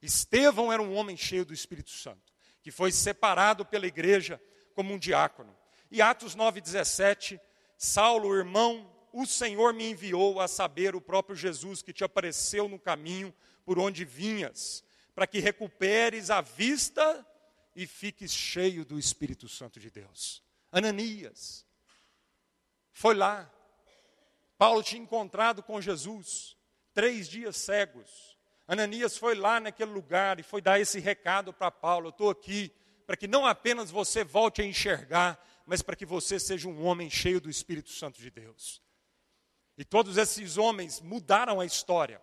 Estevão 0.00 0.72
era 0.72 0.82
um 0.82 0.94
homem 0.94 1.16
cheio 1.16 1.44
do 1.44 1.54
Espírito 1.54 1.90
Santo, 1.90 2.32
que 2.62 2.70
foi 2.70 2.92
separado 2.92 3.64
pela 3.64 3.86
igreja 3.86 4.40
como 4.74 4.92
um 4.92 4.98
diácono. 4.98 5.56
E 5.90 6.02
Atos 6.02 6.36
9,17, 6.36 7.40
Saulo, 7.78 8.34
irmão, 8.34 8.90
o 9.12 9.24
Senhor 9.24 9.72
me 9.72 9.88
enviou 9.90 10.40
a 10.40 10.48
saber 10.48 10.94
o 10.96 11.00
próprio 11.00 11.36
Jesus 11.36 11.80
que 11.82 11.92
te 11.92 12.02
apareceu 12.02 12.68
no 12.68 12.78
caminho 12.78 13.32
por 13.64 13.78
onde 13.78 14.04
vinhas, 14.04 14.84
para 15.14 15.26
que 15.26 15.38
recuperes 15.38 16.30
a 16.30 16.40
vista 16.40 17.26
e 17.74 17.86
fiques 17.86 18.32
cheio 18.32 18.84
do 18.84 18.98
Espírito 18.98 19.48
Santo 19.48 19.78
de 19.78 19.90
Deus. 19.90 20.42
Ananias 20.70 21.64
foi 22.92 23.14
lá. 23.14 23.50
Paulo 24.56 24.82
tinha 24.82 25.02
encontrado 25.02 25.62
com 25.62 25.80
Jesus, 25.80 26.56
três 26.92 27.28
dias 27.28 27.56
cegos. 27.56 28.38
Ananias 28.66 29.16
foi 29.16 29.34
lá 29.34 29.60
naquele 29.60 29.90
lugar 29.90 30.40
e 30.40 30.42
foi 30.42 30.62
dar 30.62 30.80
esse 30.80 30.98
recado 30.98 31.52
para 31.52 31.70
Paulo: 31.70 32.06
Eu 32.06 32.10
estou 32.10 32.30
aqui 32.30 32.72
para 33.06 33.16
que 33.16 33.28
não 33.28 33.46
apenas 33.46 33.90
você 33.90 34.24
volte 34.24 34.62
a 34.62 34.64
enxergar, 34.64 35.42
mas 35.66 35.82
para 35.82 35.96
que 35.96 36.06
você 36.06 36.38
seja 36.38 36.68
um 36.68 36.84
homem 36.84 37.10
cheio 37.10 37.40
do 37.40 37.50
Espírito 37.50 37.90
Santo 37.90 38.20
de 38.20 38.30
Deus. 38.30 38.82
E 39.76 39.84
todos 39.84 40.16
esses 40.16 40.56
homens 40.56 41.00
mudaram 41.00 41.60
a 41.60 41.66
história, 41.66 42.22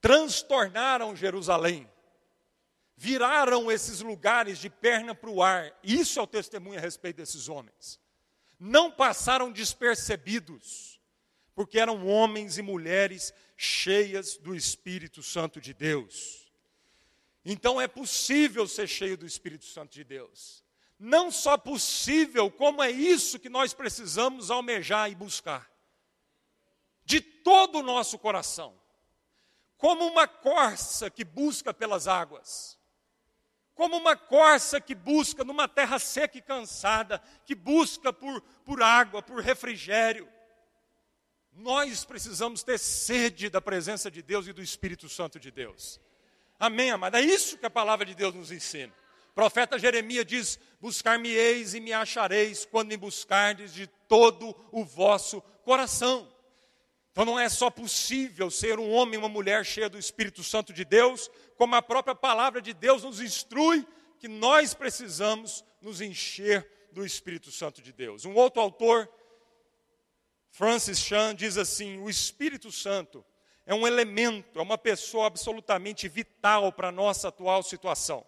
transtornaram 0.00 1.16
Jerusalém, 1.16 1.90
viraram 2.94 3.70
esses 3.72 4.00
lugares 4.00 4.58
de 4.58 4.68
perna 4.68 5.14
para 5.14 5.30
o 5.30 5.42
ar. 5.42 5.74
Isso 5.82 6.18
é 6.18 6.22
o 6.22 6.26
testemunho 6.26 6.78
a 6.78 6.82
respeito 6.82 7.16
desses 7.16 7.48
homens. 7.48 7.98
Não 8.58 8.90
passaram 8.90 9.52
despercebidos, 9.52 11.00
porque 11.54 11.78
eram 11.78 12.06
homens 12.06 12.58
e 12.58 12.62
mulheres 12.62 13.32
cheias 13.56 14.36
do 14.36 14.54
Espírito 14.54 15.22
Santo 15.22 15.60
de 15.60 15.74
Deus. 15.74 16.50
Então 17.44 17.80
é 17.80 17.86
possível 17.86 18.66
ser 18.66 18.86
cheio 18.86 19.16
do 19.16 19.26
Espírito 19.26 19.64
Santo 19.64 19.92
de 19.92 20.04
Deus. 20.04 20.64
Não 20.98 21.30
só 21.30 21.58
possível, 21.58 22.50
como 22.50 22.82
é 22.82 22.90
isso 22.90 23.38
que 23.38 23.48
nós 23.48 23.74
precisamos 23.74 24.50
almejar 24.50 25.10
e 25.10 25.14
buscar. 25.14 25.70
De 27.04 27.20
todo 27.20 27.78
o 27.78 27.82
nosso 27.82 28.18
coração. 28.18 28.74
Como 29.76 30.06
uma 30.06 30.26
corça 30.26 31.10
que 31.10 31.22
busca 31.22 31.72
pelas 31.74 32.08
águas 32.08 32.75
como 33.76 33.94
uma 33.94 34.16
corça 34.16 34.80
que 34.80 34.94
busca 34.94 35.44
numa 35.44 35.68
terra 35.68 35.98
seca 35.98 36.38
e 36.38 36.42
cansada, 36.42 37.22
que 37.44 37.54
busca 37.54 38.10
por, 38.10 38.40
por 38.64 38.82
água, 38.82 39.22
por 39.22 39.40
refrigério. 39.40 40.26
Nós 41.52 42.02
precisamos 42.02 42.62
ter 42.62 42.78
sede 42.78 43.50
da 43.50 43.60
presença 43.60 44.10
de 44.10 44.22
Deus 44.22 44.46
e 44.46 44.52
do 44.54 44.62
Espírito 44.62 45.10
Santo 45.10 45.38
de 45.38 45.50
Deus. 45.50 46.00
Amém, 46.58 46.90
amada? 46.90 47.20
É 47.20 47.24
isso 47.24 47.58
que 47.58 47.66
a 47.66 47.70
palavra 47.70 48.06
de 48.06 48.14
Deus 48.14 48.34
nos 48.34 48.50
ensina. 48.50 48.92
O 49.30 49.34
profeta 49.34 49.78
Jeremias 49.78 50.24
diz: 50.24 50.58
Buscar-me-eis 50.80 51.74
e 51.74 51.80
me 51.80 51.92
achareis 51.92 52.64
quando 52.64 52.88
me 52.88 52.96
buscardes 52.96 53.74
de 53.74 53.86
todo 53.86 54.56
o 54.72 54.84
vosso 54.84 55.42
coração. 55.64 56.26
Então 57.16 57.24
não 57.24 57.40
é 57.40 57.48
só 57.48 57.70
possível 57.70 58.50
ser 58.50 58.78
um 58.78 58.92
homem 58.92 59.14
e 59.14 59.16
uma 59.16 59.26
mulher 59.26 59.64
cheia 59.64 59.88
do 59.88 59.98
Espírito 59.98 60.44
Santo 60.44 60.70
de 60.70 60.84
Deus, 60.84 61.30
como 61.56 61.74
a 61.74 61.80
própria 61.80 62.14
palavra 62.14 62.60
de 62.60 62.74
Deus 62.74 63.04
nos 63.04 63.22
instrui 63.22 63.86
que 64.18 64.28
nós 64.28 64.74
precisamos 64.74 65.64
nos 65.80 66.02
encher 66.02 66.70
do 66.92 67.06
Espírito 67.06 67.50
Santo 67.50 67.80
de 67.80 67.90
Deus. 67.90 68.26
Um 68.26 68.34
outro 68.34 68.60
autor, 68.60 69.10
Francis 70.50 70.98
Chan, 70.98 71.34
diz 71.34 71.56
assim: 71.56 71.98
o 72.00 72.10
Espírito 72.10 72.70
Santo 72.70 73.24
é 73.64 73.74
um 73.74 73.86
elemento, 73.86 74.58
é 74.58 74.62
uma 74.62 74.76
pessoa 74.76 75.26
absolutamente 75.26 76.08
vital 76.08 76.70
para 76.70 76.88
a 76.88 76.92
nossa 76.92 77.28
atual 77.28 77.62
situação. 77.62 78.26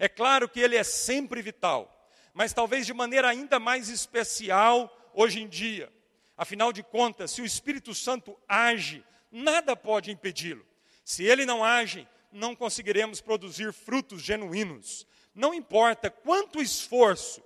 É 0.00 0.08
claro 0.08 0.48
que 0.48 0.58
ele 0.58 0.74
é 0.74 0.82
sempre 0.82 1.40
vital, 1.40 2.10
mas 2.34 2.52
talvez 2.52 2.86
de 2.86 2.92
maneira 2.92 3.28
ainda 3.28 3.60
mais 3.60 3.88
especial 3.88 4.92
hoje 5.14 5.40
em 5.40 5.46
dia. 5.46 5.94
Afinal 6.36 6.72
de 6.72 6.82
contas, 6.82 7.30
se 7.30 7.40
o 7.40 7.46
Espírito 7.46 7.94
Santo 7.94 8.38
age, 8.46 9.02
nada 9.30 9.74
pode 9.74 10.10
impedi-lo. 10.10 10.64
Se 11.04 11.24
ele 11.24 11.46
não 11.46 11.64
age, 11.64 12.06
não 12.30 12.54
conseguiremos 12.54 13.20
produzir 13.20 13.72
frutos 13.72 14.22
genuínos. 14.22 15.06
Não 15.34 15.54
importa 15.54 16.10
quanto 16.10 16.60
esforço 16.60 17.42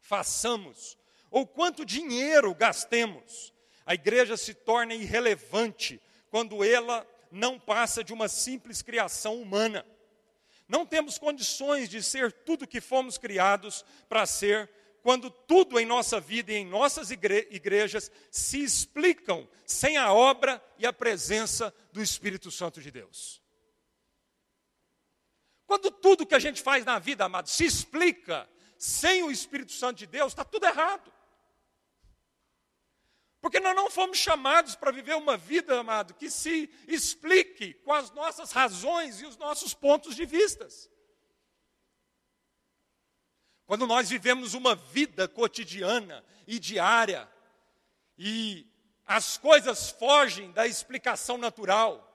façamos 0.00 0.98
ou 1.30 1.46
quanto 1.46 1.84
dinheiro 1.84 2.54
gastemos, 2.54 3.52
a 3.86 3.94
igreja 3.94 4.36
se 4.36 4.54
torna 4.54 4.94
irrelevante 4.94 6.00
quando 6.30 6.64
ela 6.64 7.06
não 7.30 7.58
passa 7.58 8.02
de 8.02 8.12
uma 8.12 8.28
simples 8.28 8.82
criação 8.82 9.40
humana. 9.40 9.84
Não 10.68 10.86
temos 10.86 11.18
condições 11.18 11.88
de 11.88 12.02
ser 12.02 12.32
tudo 12.32 12.66
que 12.66 12.80
fomos 12.80 13.18
criados 13.18 13.84
para 14.08 14.24
ser 14.24 14.70
quando 15.04 15.28
tudo 15.28 15.78
em 15.78 15.84
nossa 15.84 16.18
vida 16.18 16.50
e 16.50 16.54
em 16.54 16.64
nossas 16.64 17.10
igre 17.10 17.46
igrejas 17.50 18.10
se 18.30 18.64
explicam 18.64 19.46
sem 19.66 19.98
a 19.98 20.10
obra 20.10 20.64
e 20.78 20.86
a 20.86 20.94
presença 20.94 21.74
do 21.92 22.00
Espírito 22.00 22.50
Santo 22.50 22.80
de 22.80 22.90
Deus. 22.90 23.42
Quando 25.66 25.90
tudo 25.90 26.24
que 26.24 26.34
a 26.34 26.38
gente 26.38 26.62
faz 26.62 26.86
na 26.86 26.98
vida, 26.98 27.22
amado, 27.22 27.50
se 27.50 27.66
explica 27.66 28.48
sem 28.78 29.22
o 29.22 29.30
Espírito 29.30 29.72
Santo 29.72 29.98
de 29.98 30.06
Deus, 30.06 30.32
está 30.32 30.42
tudo 30.42 30.64
errado. 30.64 31.12
Porque 33.42 33.60
nós 33.60 33.76
não 33.76 33.90
fomos 33.90 34.16
chamados 34.16 34.74
para 34.74 34.90
viver 34.90 35.16
uma 35.16 35.36
vida, 35.36 35.80
amado, 35.80 36.14
que 36.14 36.30
se 36.30 36.70
explique 36.88 37.74
com 37.74 37.92
as 37.92 38.10
nossas 38.12 38.52
razões 38.52 39.20
e 39.20 39.26
os 39.26 39.36
nossos 39.36 39.74
pontos 39.74 40.16
de 40.16 40.24
vistas. 40.24 40.88
Quando 43.66 43.86
nós 43.86 44.10
vivemos 44.10 44.54
uma 44.54 44.74
vida 44.74 45.26
cotidiana 45.26 46.24
e 46.46 46.58
diária, 46.58 47.28
e 48.18 48.66
as 49.06 49.38
coisas 49.38 49.90
fogem 49.90 50.50
da 50.52 50.66
explicação 50.66 51.38
natural, 51.38 52.10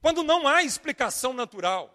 quando 0.00 0.22
não 0.22 0.46
há 0.46 0.62
explicação 0.62 1.32
natural, 1.32 1.90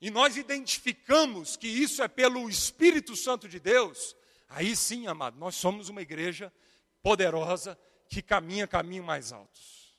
e 0.00 0.10
nós 0.10 0.36
identificamos 0.36 1.56
que 1.56 1.68
isso 1.68 2.02
é 2.02 2.08
pelo 2.08 2.50
Espírito 2.50 3.14
Santo 3.14 3.48
de 3.48 3.60
Deus, 3.60 4.16
aí 4.48 4.74
sim, 4.74 5.06
amado, 5.06 5.38
nós 5.38 5.54
somos 5.54 5.88
uma 5.88 6.02
igreja 6.02 6.52
poderosa 7.00 7.78
que 8.08 8.20
caminha 8.20 8.66
caminho 8.66 9.04
mais 9.04 9.32
altos. 9.32 9.96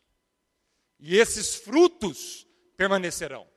E 0.99 1.17
esses 1.17 1.55
frutos 1.55 2.45
permanecerão. 2.75 3.52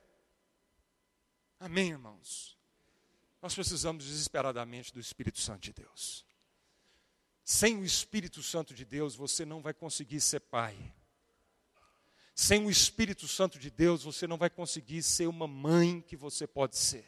Amém, 1.59 1.89
irmãos? 1.89 2.55
Nós 3.41 3.55
precisamos 3.55 4.05
desesperadamente 4.05 4.93
do 4.93 4.99
Espírito 4.99 5.39
Santo 5.39 5.61
de 5.61 5.73
Deus. 5.73 6.25
Sem 7.43 7.77
o 7.77 7.85
Espírito 7.85 8.43
Santo 8.43 8.73
de 8.73 8.85
Deus, 8.85 9.15
você 9.15 9.45
não 9.45 9.61
vai 9.61 9.73
conseguir 9.73 10.19
ser 10.19 10.41
pai. 10.41 10.75
Sem 12.35 12.65
o 12.65 12.69
Espírito 12.69 13.27
Santo 13.27 13.57
de 13.57 13.71
Deus, 13.71 14.03
você 14.03 14.27
não 14.27 14.37
vai 14.37 14.49
conseguir 14.49 15.01
ser 15.01 15.27
uma 15.27 15.47
mãe 15.47 16.01
que 16.01 16.15
você 16.15 16.45
pode 16.45 16.77
ser. 16.77 17.05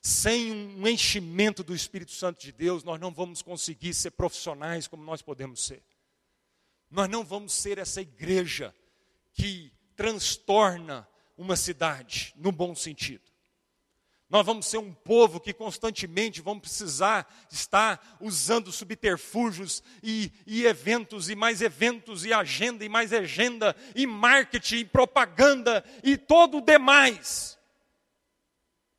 Sem 0.00 0.52
um 0.52 0.88
enchimento 0.88 1.62
do 1.62 1.74
Espírito 1.74 2.12
Santo 2.12 2.40
de 2.40 2.52
Deus, 2.52 2.82
nós 2.82 3.00
não 3.00 3.12
vamos 3.12 3.42
conseguir 3.42 3.92
ser 3.94 4.12
profissionais 4.12 4.88
como 4.88 5.04
nós 5.04 5.20
podemos 5.20 5.62
ser. 5.62 5.82
Nós 6.90 7.08
não 7.08 7.24
vamos 7.24 7.52
ser 7.52 7.78
essa 7.78 8.00
igreja 8.00 8.74
que 9.32 9.72
transtorna 9.94 11.06
uma 11.36 11.56
cidade, 11.56 12.32
no 12.36 12.50
bom 12.52 12.74
sentido. 12.74 13.31
Nós 14.32 14.46
vamos 14.46 14.64
ser 14.64 14.78
um 14.78 14.94
povo 14.94 15.38
que 15.38 15.52
constantemente 15.52 16.40
vamos 16.40 16.62
precisar 16.62 17.30
estar 17.50 18.16
usando 18.18 18.72
subterfúgios 18.72 19.82
e, 20.02 20.32
e, 20.46 20.64
eventos, 20.64 21.28
e 21.28 21.36
mais 21.36 21.60
eventos, 21.60 22.24
e 22.24 22.32
agenda, 22.32 22.82
e 22.82 22.88
mais 22.88 23.12
agenda, 23.12 23.76
e 23.94 24.06
marketing, 24.06 24.76
e 24.76 24.84
propaganda, 24.86 25.84
e 26.02 26.16
todo 26.16 26.56
o 26.56 26.60
demais, 26.62 27.58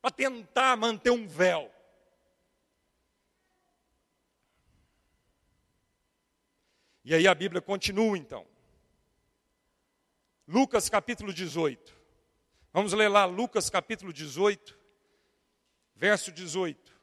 para 0.03 0.11
tentar 0.11 0.77
manter 0.77 1.09
um 1.09 1.27
véu. 1.27 1.73
E 7.03 7.15
aí 7.15 7.27
a 7.27 7.33
Bíblia 7.33 7.59
continua 7.59 8.15
então. 8.15 8.45
Lucas 10.47 10.89
capítulo 10.89 11.33
18. 11.33 11.91
Vamos 12.71 12.93
ler 12.93 13.07
lá 13.07 13.25
Lucas 13.25 13.67
capítulo 13.67 14.13
18, 14.13 14.82
verso 15.95 16.31
18. 16.31 16.93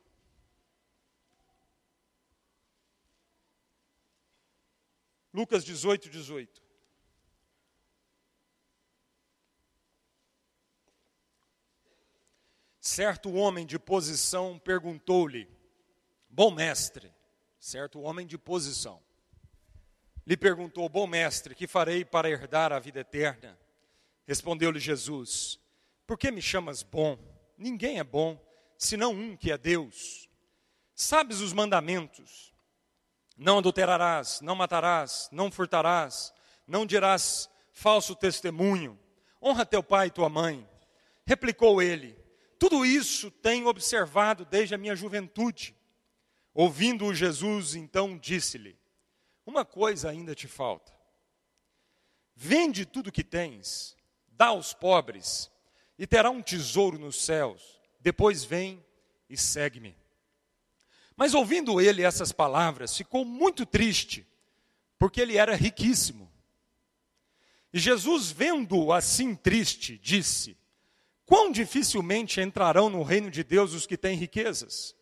Lucas 5.33 5.65
18, 5.65 6.09
18. 6.11 6.63
Certo 12.81 13.33
homem 13.33 13.65
de 13.65 13.79
posição 13.79 14.59
perguntou-lhe: 14.59 15.49
Bom 16.29 16.51
mestre, 16.51 17.13
certo 17.59 18.01
homem 18.01 18.27
de 18.27 18.37
posição, 18.37 19.01
lhe 20.27 20.37
perguntou: 20.37 20.89
Bom 20.89 21.07
mestre, 21.07 21.55
que 21.55 21.69
farei 21.69 22.05
para 22.05 22.29
herdar 22.29 22.73
a 22.73 22.81
vida 22.81 23.01
eterna? 23.01 23.57
Respondeu-lhe 24.27 24.81
Jesus: 24.81 25.61
Por 26.07 26.19
que 26.19 26.31
me 26.33 26.43
chamas 26.43 26.83
bom? 26.83 27.19
Ninguém 27.57 27.99
é 27.99 28.05
bom, 28.05 28.41
senão 28.81 29.13
um 29.13 29.37
que 29.37 29.53
é 29.53 29.59
Deus. 29.59 30.29
Sabes 30.95 31.41
os 31.41 31.53
mandamentos: 31.53 32.53
Não 33.37 33.59
adulterarás, 33.59 34.41
não 34.41 34.57
matarás, 34.57 35.29
não 35.31 35.53
furtarás, 35.53 36.33
não 36.67 36.85
dirás 36.85 37.49
falso 37.73 38.17
testemunho, 38.17 38.99
honra 39.41 39.65
teu 39.65 39.83
pai 39.83 40.09
e 40.09 40.11
tua 40.11 40.29
mãe. 40.29 40.69
Replicou 41.25 41.81
ele: 41.81 42.19
tudo 42.59 42.85
isso 42.85 43.31
tenho 43.31 43.69
observado 43.69 44.45
desde 44.45 44.75
a 44.75 44.79
minha 44.79 44.95
juventude. 44.95 45.75
Ouvindo-o 46.53 47.15
Jesus, 47.15 47.75
então 47.75 48.19
disse-lhe: 48.19 48.79
Uma 49.47 49.65
coisa 49.65 50.11
ainda 50.11 50.35
te 50.35 50.49
falta. 50.49 50.93
Vende 52.35 52.85
tudo 52.85 53.09
o 53.09 53.13
que 53.13 53.23
tens, 53.25 53.97
dá 54.29 54.49
aos 54.49 54.73
pobres, 54.73 55.51
e 55.99 56.07
terá 56.07 56.31
um 56.31 56.43
tesouro 56.43 56.99
nos 56.99 57.23
céus. 57.23 57.80
Depois 58.01 58.43
vem 58.45 58.85
e 59.29 59.37
segue-me. 59.37 59.97
Mas 61.17 61.35
ouvindo 61.35 61.81
ele 61.81 62.03
essas 62.03 62.33
palavras, 62.33 62.97
ficou 62.97 63.25
muito 63.25 63.67
triste, 63.67 64.27
porque 64.99 65.21
ele 65.21 65.37
era 65.37 65.55
riquíssimo. 65.55 66.31
E 67.73 67.79
Jesus, 67.79 68.31
vendo-o 68.31 68.93
assim 68.93 69.35
triste, 69.35 69.99
disse: 69.99 70.57
Quão 71.27 71.53
dificilmente 71.53 72.41
entrarão 72.41 72.89
no 72.89 73.03
reino 73.03 73.31
de 73.31 73.45
Deus 73.45 73.75
os 73.75 73.87
que 73.87 73.97
têm 73.97 74.17
riquezas? 74.17 74.97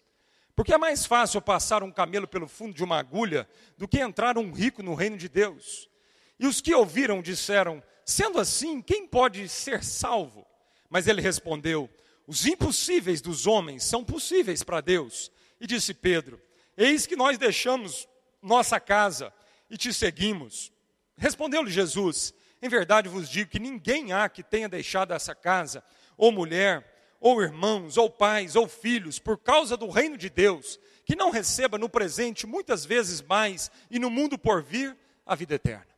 Porque 0.54 0.74
é 0.74 0.78
mais 0.78 1.06
fácil 1.06 1.40
passar 1.40 1.84
um 1.84 1.92
camelo 1.92 2.26
pelo 2.26 2.48
fundo 2.48 2.74
de 2.74 2.82
uma 2.82 2.98
agulha 2.98 3.48
do 3.76 3.86
que 3.86 4.00
entrar 4.00 4.36
um 4.36 4.52
rico 4.52 4.82
no 4.82 4.94
reino 4.94 5.16
de 5.16 5.28
Deus. 5.28 5.88
E 6.36 6.46
os 6.46 6.60
que 6.60 6.74
ouviram 6.74 7.22
disseram: 7.22 7.82
Sendo 8.04 8.40
assim, 8.40 8.82
quem 8.82 9.06
pode 9.06 9.48
ser 9.48 9.84
salvo? 9.84 10.44
Mas 10.90 11.06
ele 11.06 11.22
respondeu: 11.22 11.88
Os 12.28 12.44
impossíveis 12.44 13.22
dos 13.22 13.46
homens 13.46 13.82
são 13.82 14.04
possíveis 14.04 14.62
para 14.62 14.82
Deus. 14.82 15.32
E 15.58 15.66
disse 15.66 15.94
Pedro: 15.94 16.38
Eis 16.76 17.06
que 17.06 17.16
nós 17.16 17.38
deixamos 17.38 18.06
nossa 18.42 18.78
casa 18.78 19.32
e 19.70 19.78
te 19.78 19.94
seguimos. 19.94 20.70
Respondeu-lhe 21.16 21.70
Jesus: 21.70 22.34
Em 22.60 22.68
verdade 22.68 23.08
vos 23.08 23.30
digo 23.30 23.50
que 23.50 23.58
ninguém 23.58 24.12
há 24.12 24.28
que 24.28 24.42
tenha 24.42 24.68
deixado 24.68 25.14
essa 25.14 25.34
casa 25.34 25.82
ou 26.18 26.30
mulher, 26.30 27.16
ou 27.18 27.40
irmãos, 27.40 27.96
ou 27.96 28.10
pais, 28.10 28.56
ou 28.56 28.68
filhos, 28.68 29.18
por 29.18 29.38
causa 29.38 29.74
do 29.74 29.88
reino 29.88 30.18
de 30.18 30.28
Deus, 30.28 30.78
que 31.06 31.16
não 31.16 31.30
receba 31.30 31.78
no 31.78 31.88
presente 31.88 32.46
muitas 32.46 32.84
vezes 32.84 33.22
mais 33.22 33.70
e 33.90 33.98
no 33.98 34.10
mundo 34.10 34.38
por 34.38 34.62
vir 34.62 34.94
a 35.24 35.34
vida 35.34 35.54
eterna. 35.54 35.88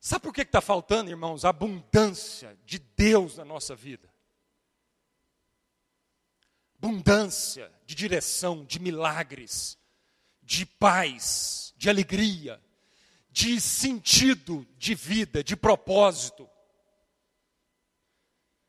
Sabe 0.00 0.22
por 0.22 0.32
que 0.32 0.40
está 0.40 0.62
faltando, 0.62 1.10
irmãos, 1.10 1.44
a 1.44 1.50
abundância 1.50 2.56
de 2.64 2.78
Deus 2.78 3.36
na 3.36 3.44
nossa 3.44 3.76
vida? 3.76 4.07
Abundância 6.80 7.72
de 7.84 7.94
direção, 7.94 8.64
de 8.64 8.78
milagres, 8.78 9.76
de 10.42 10.64
paz, 10.64 11.74
de 11.76 11.90
alegria, 11.90 12.62
de 13.30 13.60
sentido 13.60 14.66
de 14.76 14.94
vida, 14.94 15.42
de 15.42 15.56
propósito 15.56 16.48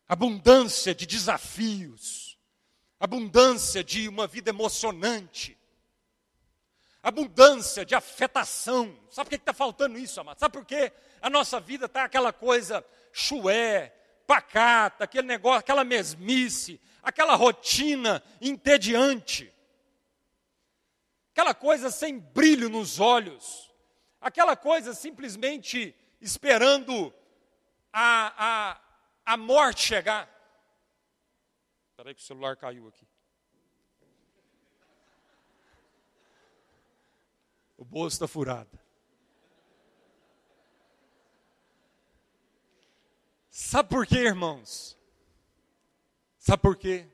abundância 0.09 0.95
de 0.95 1.05
desafios, 1.05 2.35
abundância 2.99 3.83
de 3.83 4.09
uma 4.09 4.25
vida 4.25 4.49
emocionante, 4.49 5.55
abundância 7.03 7.85
de 7.85 7.93
afetação. 7.93 8.99
Sabe 9.11 9.25
por 9.25 9.29
que 9.29 9.35
está 9.35 9.53
faltando 9.53 9.99
isso, 9.99 10.19
amado? 10.19 10.39
Sabe 10.39 10.53
por 10.53 10.65
quê? 10.65 10.91
A 11.21 11.29
nossa 11.29 11.59
vida 11.59 11.85
está 11.85 12.05
aquela 12.05 12.33
coisa 12.33 12.83
chué, 13.13 13.93
pacata, 14.25 15.03
aquele 15.03 15.27
negócio, 15.27 15.59
aquela 15.59 15.83
mesmice, 15.83 16.81
aquela 17.01 17.35
rotina 17.35 18.23
entediante, 18.41 19.53
aquela 21.31 21.53
coisa 21.53 21.89
sem 21.89 22.19
brilho 22.19 22.69
nos 22.69 22.99
olhos, 22.99 23.71
aquela 24.19 24.55
coisa 24.55 24.93
simplesmente 24.93 25.95
esperando 26.21 27.13
a, 27.93 28.33
a 28.37 28.89
a 29.29 29.37
morte 29.37 29.81
chegar. 29.81 30.27
Espera 31.91 32.09
aí 32.09 32.15
que 32.15 32.21
o 32.21 32.25
celular 32.25 32.57
caiu 32.57 32.87
aqui. 32.87 33.07
O 37.77 37.85
bolso 37.85 38.15
está 38.15 38.27
furado. 38.27 38.79
Sabe 43.51 43.89
por 43.89 44.07
quê, 44.07 44.17
irmãos? 44.17 44.97
Sabe 46.49 46.61
por 46.61 46.75
quê? 46.75 47.07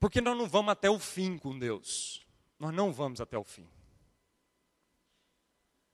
Porque 0.00 0.20
nós 0.20 0.36
não 0.36 0.48
vamos 0.48 0.72
até 0.72 0.90
o 0.90 0.98
fim 0.98 1.38
com 1.38 1.58
Deus. 1.58 2.26
Nós 2.58 2.74
não 2.74 2.92
vamos 2.92 3.20
até 3.20 3.36
o 3.38 3.44
fim. 3.44 3.68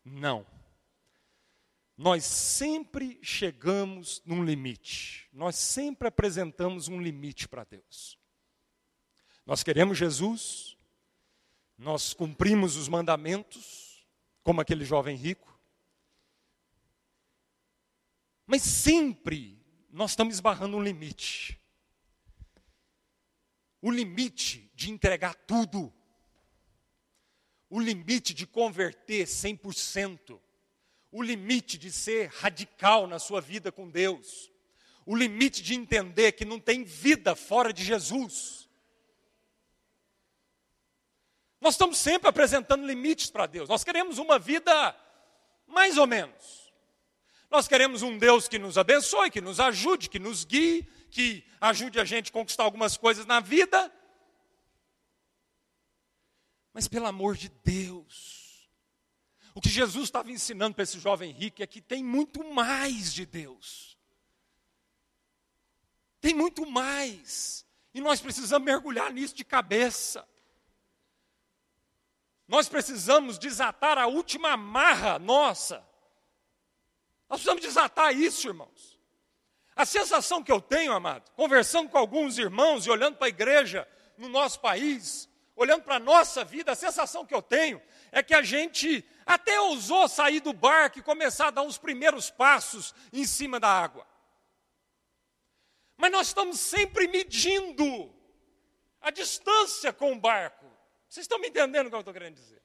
Não 0.04 0.46
nós 2.02 2.24
sempre 2.24 3.20
chegamos 3.22 4.20
num 4.24 4.44
limite. 4.44 5.28
Nós 5.32 5.54
sempre 5.54 6.08
apresentamos 6.08 6.88
um 6.88 7.00
limite 7.00 7.46
para 7.46 7.62
Deus. 7.62 8.18
Nós 9.46 9.62
queremos 9.62 9.98
Jesus, 9.98 10.76
nós 11.78 12.12
cumprimos 12.12 12.74
os 12.76 12.88
mandamentos, 12.88 14.04
como 14.42 14.60
aquele 14.60 14.84
jovem 14.84 15.16
rico, 15.16 15.56
mas 18.46 18.62
sempre 18.62 19.61
nós 19.92 20.12
estamos 20.12 20.34
esbarrando 20.34 20.76
um 20.76 20.82
limite. 20.82 21.60
O 23.80 23.90
limite 23.90 24.70
de 24.74 24.90
entregar 24.90 25.34
tudo, 25.34 25.92
o 27.70 27.78
limite 27.78 28.34
de 28.34 28.46
converter 28.46 29.26
100% 29.26 30.40
o 31.12 31.22
limite 31.22 31.76
de 31.76 31.92
ser 31.92 32.28
radical 32.28 33.06
na 33.06 33.18
sua 33.18 33.40
vida 33.40 33.70
com 33.70 33.88
Deus, 33.88 34.50
o 35.04 35.14
limite 35.14 35.62
de 35.62 35.74
entender 35.74 36.32
que 36.32 36.44
não 36.44 36.58
tem 36.58 36.82
vida 36.82 37.36
fora 37.36 37.70
de 37.70 37.84
Jesus. 37.84 38.66
Nós 41.60 41.74
estamos 41.74 41.98
sempre 41.98 42.28
apresentando 42.28 42.86
limites 42.86 43.30
para 43.30 43.46
Deus. 43.46 43.68
Nós 43.68 43.84
queremos 43.84 44.16
uma 44.16 44.38
vida 44.38 44.96
mais 45.66 45.98
ou 45.98 46.06
menos. 46.06 46.61
Nós 47.52 47.68
queremos 47.68 48.00
um 48.00 48.16
Deus 48.16 48.48
que 48.48 48.58
nos 48.58 48.78
abençoe, 48.78 49.30
que 49.30 49.42
nos 49.42 49.60
ajude, 49.60 50.08
que 50.08 50.18
nos 50.18 50.42
guie, 50.42 50.84
que 51.10 51.44
ajude 51.60 52.00
a 52.00 52.04
gente 52.04 52.30
a 52.30 52.32
conquistar 52.32 52.64
algumas 52.64 52.96
coisas 52.96 53.26
na 53.26 53.40
vida. 53.40 53.92
Mas 56.72 56.88
pelo 56.88 57.04
amor 57.04 57.36
de 57.36 57.50
Deus, 57.62 58.70
o 59.54 59.60
que 59.60 59.68
Jesus 59.68 60.04
estava 60.04 60.32
ensinando 60.32 60.74
para 60.74 60.84
esse 60.84 60.98
jovem 60.98 61.30
rico 61.30 61.62
é 61.62 61.66
que 61.66 61.82
tem 61.82 62.02
muito 62.02 62.42
mais 62.42 63.12
de 63.12 63.26
Deus. 63.26 63.98
Tem 66.22 66.32
muito 66.32 66.64
mais. 66.64 67.66
E 67.92 68.00
nós 68.00 68.18
precisamos 68.18 68.64
mergulhar 68.64 69.12
nisso 69.12 69.34
de 69.34 69.44
cabeça. 69.44 70.26
Nós 72.48 72.66
precisamos 72.66 73.38
desatar 73.38 73.98
a 73.98 74.06
última 74.06 74.52
amarra 74.52 75.18
nossa. 75.18 75.86
Nós 77.32 77.40
precisamos 77.40 77.62
desatar 77.62 78.14
isso, 78.14 78.46
irmãos. 78.46 79.00
A 79.74 79.86
sensação 79.86 80.42
que 80.42 80.52
eu 80.52 80.60
tenho, 80.60 80.92
amado, 80.92 81.30
conversando 81.30 81.88
com 81.88 81.96
alguns 81.96 82.36
irmãos 82.36 82.84
e 82.84 82.90
olhando 82.90 83.16
para 83.16 83.26
a 83.26 83.30
igreja 83.30 83.88
no 84.18 84.28
nosso 84.28 84.60
país, 84.60 85.30
olhando 85.56 85.82
para 85.82 85.96
a 85.96 85.98
nossa 85.98 86.44
vida, 86.44 86.72
a 86.72 86.74
sensação 86.74 87.24
que 87.24 87.34
eu 87.34 87.40
tenho 87.40 87.80
é 88.12 88.22
que 88.22 88.34
a 88.34 88.42
gente 88.42 89.02
até 89.24 89.58
ousou 89.58 90.06
sair 90.08 90.40
do 90.40 90.52
barco 90.52 90.98
e 90.98 91.02
começar 91.02 91.46
a 91.46 91.50
dar 91.50 91.62
uns 91.62 91.78
primeiros 91.78 92.28
passos 92.28 92.94
em 93.10 93.24
cima 93.24 93.58
da 93.58 93.68
água. 93.68 94.06
Mas 95.96 96.12
nós 96.12 96.26
estamos 96.26 96.60
sempre 96.60 97.08
medindo 97.08 98.14
a 99.00 99.10
distância 99.10 99.90
com 99.90 100.12
o 100.12 100.20
barco. 100.20 100.66
Vocês 101.08 101.24
estão 101.24 101.38
me 101.38 101.48
entendendo 101.48 101.86
o 101.86 101.88
que 101.88 101.96
eu 101.96 102.00
estou 102.00 102.12
querendo 102.12 102.34
dizer? 102.34 102.62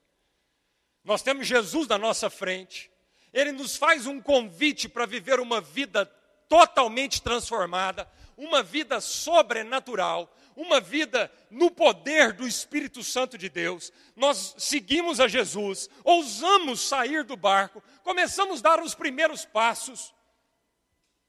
Nós 1.06 1.21
temos 1.21 1.47
Jesus 1.47 1.88
na 1.88 1.97
nossa 1.97 2.30
frente, 2.30 2.91
ele 3.34 3.52
nos 3.52 3.76
faz 3.76 4.06
um 4.06 4.22
convite 4.22 4.88
para 4.88 5.06
viver 5.06 5.40
uma 5.40 5.62
vida 5.62 6.06
totalmente 6.48 7.22
transformada, 7.22 8.10
uma 8.36 8.63
vida 8.63 9.02
sobrenatural, 9.02 10.34
uma 10.56 10.80
vida 10.80 11.32
no 11.52 11.70
poder 11.70 12.34
do 12.34 12.48
Espírito 12.48 13.04
Santo 13.04 13.38
de 13.38 13.50
Deus. 13.50 13.92
Nós 14.16 14.56
seguimos 14.58 15.20
a 15.20 15.28
Jesus, 15.28 15.90
ousamos 16.04 16.82
sair 16.82 17.24
do 17.24 17.38
barco, 17.38 17.84
começamos 18.04 18.60
a 18.60 18.63
dar 18.63 18.82
os 18.82 18.96
primeiros 18.96 19.46
passos, 19.46 20.13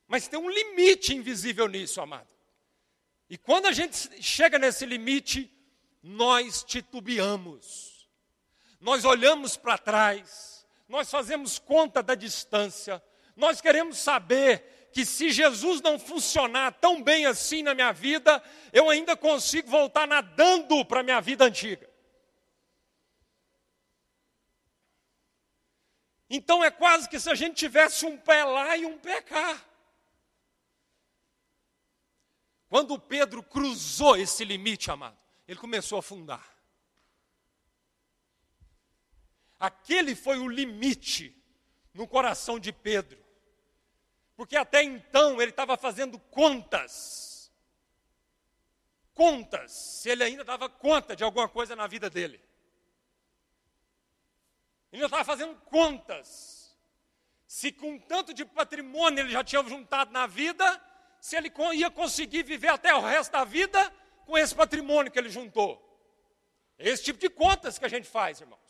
mas 0.07 0.27
tem 0.27 0.39
um 0.39 0.49
limite 0.49 1.15
invisível 1.15 1.69
nisso, 1.69 2.01
amado. 2.01 2.29
E 3.29 3.37
quando 3.37 3.67
a 3.67 3.73
gente 3.73 4.23
chega 4.23 4.59
nesse 4.59 4.87
limite, 4.87 5.53
nós 6.03 6.65
titubeamos, 6.65 8.09
nós 8.81 9.05
olhamos 9.05 9.57
para 9.57 9.77
trás, 9.77 10.48
nós 10.89 11.11
fazemos 11.11 11.59
conta 11.59 12.03
da 12.03 12.15
distância, 12.15 13.03
nós 13.37 13.61
queremos 13.61 13.99
saber 13.99 14.89
que 14.93 15.05
se 15.05 15.31
Jesus 15.31 15.81
não 15.81 15.99
funcionar 15.99 16.73
tão 16.73 17.03
bem 17.03 17.27
assim 17.27 17.63
na 17.63 17.75
minha 17.75 17.93
vida, 17.93 18.43
eu 18.73 18.89
ainda 18.89 19.17
consigo 19.17 19.69
voltar 19.69 20.09
nadando 20.09 20.85
para 20.85 21.01
a 21.01 21.03
minha 21.03 21.21
vida 21.21 21.45
antiga. 21.45 21.89
Então 26.31 26.65
é 26.65 26.71
quase 26.71 27.09
que 27.09 27.21
se 27.21 27.31
a 27.31 27.35
gente 27.35 27.57
tivesse 27.57 28.05
um 28.05 28.17
pé 28.17 28.45
lá 28.45 28.77
e 28.77 28.85
um 28.85 28.99
pé 28.99 29.23
cá. 29.23 29.63
Quando 32.69 32.99
Pedro 32.99 33.43
cruzou 33.43 34.17
esse 34.17 34.45
limite, 34.45 34.91
amado, 34.91 35.17
ele 35.47 35.59
começou 35.59 35.97
a 35.97 36.01
afundar. 36.01 36.58
Aquele 39.59 40.15
foi 40.15 40.39
o 40.39 40.49
limite 40.49 41.35
no 41.93 42.07
coração 42.07 42.59
de 42.59 42.73
Pedro. 42.73 43.19
Porque 44.37 44.57
até 44.57 44.83
então 44.83 45.43
ele 45.43 45.51
estava 45.51 45.77
fazendo 45.77 46.19
contas. 46.19 47.53
Contas, 49.15 49.73
se 49.73 50.09
ele 50.09 50.23
ainda 50.23 50.45
dava 50.45 50.69
conta 50.69 51.17
de 51.17 51.25
alguma 51.25 51.49
coisa 51.49 51.75
na 51.75 51.89
vida 51.89 52.09
dele. 52.09 52.41
Ele 54.93 55.05
estava 55.05 55.25
fazendo 55.25 55.57
contas. 55.63 56.77
Se 57.47 57.73
com 57.73 57.99
tanto 57.99 58.33
de 58.33 58.45
patrimônio 58.45 59.21
ele 59.21 59.31
já 59.31 59.43
tinha 59.43 59.63
juntado 59.65 60.13
na 60.13 60.27
vida, 60.27 60.81
se 61.21 61.37
ele 61.37 61.53
ia 61.75 61.91
conseguir 61.91 62.45
viver 62.45 62.69
até 62.69 62.95
o 62.95 63.01
resto 63.01 63.33
da 63.33 63.43
vida 63.43 63.93
com 64.25 64.39
esse 64.39 64.55
patrimônio 64.55 65.11
que 65.11 65.19
ele 65.19 65.31
juntou. 65.31 65.85
Esse 66.79 67.03
tipo 67.03 67.19
de 67.19 67.29
contas 67.29 67.77
que 67.77 67.85
a 67.85 67.89
gente 67.89 68.07
faz, 68.09 68.41
irmãos. 68.41 68.68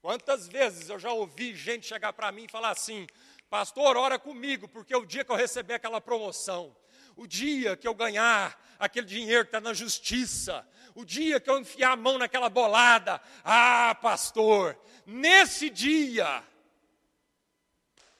Quantas 0.00 0.48
vezes 0.48 0.88
eu 0.88 0.98
já 0.98 1.12
ouvi 1.12 1.54
gente 1.54 1.86
chegar 1.86 2.12
para 2.12 2.32
mim 2.32 2.44
e 2.44 2.50
falar 2.50 2.70
assim: 2.70 3.06
Pastor, 3.50 3.96
ora 3.96 4.18
comigo, 4.18 4.66
porque 4.66 4.94
o 4.96 5.04
dia 5.04 5.24
que 5.24 5.30
eu 5.30 5.36
receber 5.36 5.74
aquela 5.74 6.00
promoção, 6.00 6.74
o 7.16 7.26
dia 7.26 7.76
que 7.76 7.86
eu 7.86 7.94
ganhar 7.94 8.58
aquele 8.78 9.06
dinheiro 9.06 9.44
que 9.44 9.48
está 9.48 9.60
na 9.60 9.74
justiça, 9.74 10.66
o 10.94 11.04
dia 11.04 11.38
que 11.38 11.50
eu 11.50 11.58
enfiar 11.58 11.92
a 11.92 11.96
mão 11.96 12.16
naquela 12.16 12.48
bolada, 12.48 13.20
ah, 13.44 13.94
pastor, 14.00 14.78
nesse 15.04 15.68
dia 15.68 16.42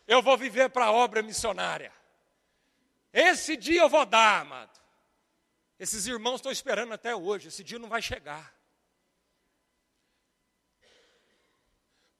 eu 0.06 0.20
vou 0.20 0.36
viver 0.36 0.68
para 0.68 0.86
a 0.86 0.92
obra 0.92 1.22
missionária. 1.22 1.92
Esse 3.12 3.56
dia 3.56 3.80
eu 3.80 3.88
vou 3.88 4.04
dar, 4.04 4.42
amado. 4.42 4.78
Esses 5.78 6.06
irmãos 6.06 6.36
estão 6.36 6.52
esperando 6.52 6.92
até 6.92 7.16
hoje, 7.16 7.48
esse 7.48 7.64
dia 7.64 7.78
não 7.78 7.88
vai 7.88 8.02
chegar. 8.02 8.54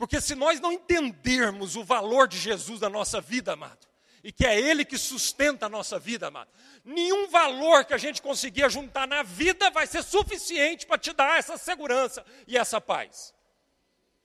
Porque 0.01 0.19
se 0.19 0.35
nós 0.35 0.59
não 0.61 0.73
entendermos 0.73 1.77
o 1.77 1.85
valor 1.85 2.27
de 2.27 2.39
Jesus 2.39 2.81
na 2.81 2.89
nossa 2.89 3.21
vida, 3.21 3.53
amado, 3.53 3.87
e 4.25 4.33
que 4.33 4.47
é 4.47 4.59
Ele 4.59 4.83
que 4.83 4.97
sustenta 4.97 5.67
a 5.67 5.69
nossa 5.69 5.99
vida, 5.99 6.29
amado, 6.29 6.49
nenhum 6.83 7.29
valor 7.29 7.85
que 7.85 7.93
a 7.93 7.99
gente 7.99 8.23
conseguir 8.23 8.71
juntar 8.71 9.07
na 9.07 9.23
vida 9.23 9.69
vai 9.69 9.87
ser 9.87 10.03
suficiente 10.03 10.87
para 10.87 10.97
te 10.97 11.13
dar 11.13 11.39
essa 11.39 11.59
segurança 11.59 12.25
e 12.47 12.57
essa 12.57 12.81
paz. 12.81 13.35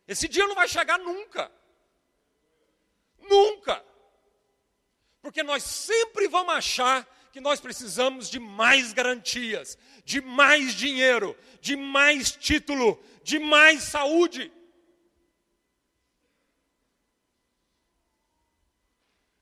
Esse 0.07 0.29
dia 0.29 0.47
não 0.47 0.55
vai 0.55 0.69
chegar 0.69 0.97
nunca. 0.97 1.51
Nunca. 3.29 3.83
Porque 5.21 5.43
nós 5.43 5.61
sempre 5.61 6.29
vamos 6.29 6.55
achar 6.55 7.05
que 7.33 7.41
nós 7.41 7.59
precisamos 7.59 8.29
de 8.29 8.39
mais 8.39 8.93
garantias, 8.93 9.77
de 10.05 10.21
mais 10.21 10.73
dinheiro, 10.73 11.37
de 11.59 11.75
mais 11.75 12.31
título, 12.31 12.97
de 13.25 13.39
mais 13.39 13.83
saúde. 13.83 14.54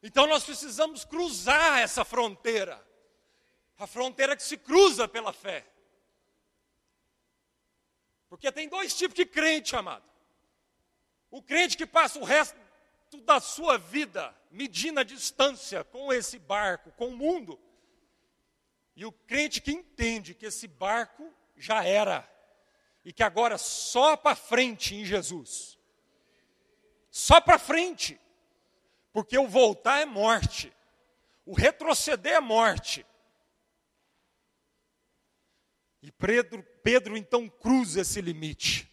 Então 0.04 0.28
nós 0.28 0.44
precisamos 0.44 1.06
cruzar 1.06 1.80
essa 1.80 2.04
fronteira, 2.04 2.86
a 3.78 3.88
fronteira 3.88 4.36
que 4.36 4.44
se 4.44 4.58
cruza 4.58 5.08
pela 5.08 5.32
fé. 5.32 5.66
Porque 8.28 8.52
tem 8.52 8.68
dois 8.68 8.94
tipos 8.94 9.16
de 9.16 9.26
crente, 9.26 9.78
amado. 9.78 10.04
O 11.32 11.42
crente 11.42 11.78
que 11.78 11.86
passa 11.86 12.20
o 12.20 12.24
resto 12.24 12.58
da 13.24 13.39
sua 13.39 13.78
vida 13.78 14.36
medindo 14.52 15.00
a 15.00 15.04
distância 15.04 15.84
com 15.86 16.12
esse 16.12 16.38
barco, 16.38 16.92
com 16.92 17.08
o 17.08 17.18
mundo. 17.18 17.58
E 18.96 19.06
o 19.06 19.12
crente 19.12 19.62
que 19.62 19.72
entende 19.72 20.36
que 20.36 20.48
esse 20.48 20.68
barco 20.68 21.34
já 21.56 21.84
era 21.84 22.30
e 23.06 23.13
que 23.13 23.24
agora 23.24 23.58
só 23.58 24.18
para 24.18 24.36
frente 24.36 24.96
em 24.96 25.06
Jesus. 25.06 25.80
Só 27.10 27.39
para 27.39 27.58
frente. 27.58 28.20
Porque 29.13 29.38
o 29.38 29.47
voltar 29.47 29.99
é 30.02 30.06
morte. 30.06 30.73
O 31.45 31.54
retroceder 31.54 32.34
é 32.34 32.39
morte. 32.41 33.06
E 36.02 36.12
Pedro, 36.12 36.63
Pedro 36.84 37.15
então 37.15 37.47
cruza 37.47 38.02
esse 38.02 38.19
limite. 38.19 38.91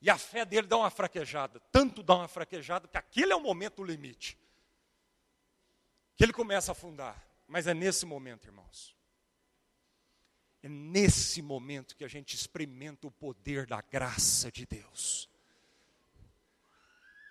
E 0.00 0.08
a 0.08 0.16
fé 0.16 0.46
dele 0.46 0.66
dá 0.66 0.78
uma 0.78 0.90
fraquejada, 0.90 1.60
tanto 1.70 2.02
dá 2.02 2.14
uma 2.14 2.28
fraquejada 2.28 2.88
que 2.88 2.96
aquele 2.96 3.32
é 3.32 3.36
o 3.36 3.40
momento 3.40 3.84
limite. 3.84 4.38
Que 6.16 6.24
ele 6.24 6.32
começa 6.32 6.70
a 6.70 6.72
afundar. 6.72 7.22
Mas 7.46 7.66
é 7.66 7.74
nesse 7.74 8.06
momento, 8.06 8.46
irmãos. 8.46 8.96
É 10.62 10.68
nesse 10.68 11.42
momento 11.42 11.96
que 11.96 12.04
a 12.04 12.08
gente 12.08 12.34
experimenta 12.34 13.06
o 13.06 13.10
poder 13.10 13.66
da 13.66 13.80
graça 13.80 14.52
de 14.52 14.64
Deus. 14.64 15.29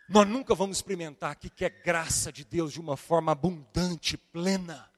Nós 0.09 0.27
nunca 0.27 0.55
vamos 0.55 0.77
experimentar 0.77 1.31
aqui 1.31 1.51
que 1.51 1.63
é 1.63 1.69
graça 1.69 2.31
de 2.31 2.43
Deus 2.43 2.73
de 2.73 2.79
uma 2.79 2.97
forma 2.97 3.31
abundante, 3.31 4.17
plena. 4.17 4.91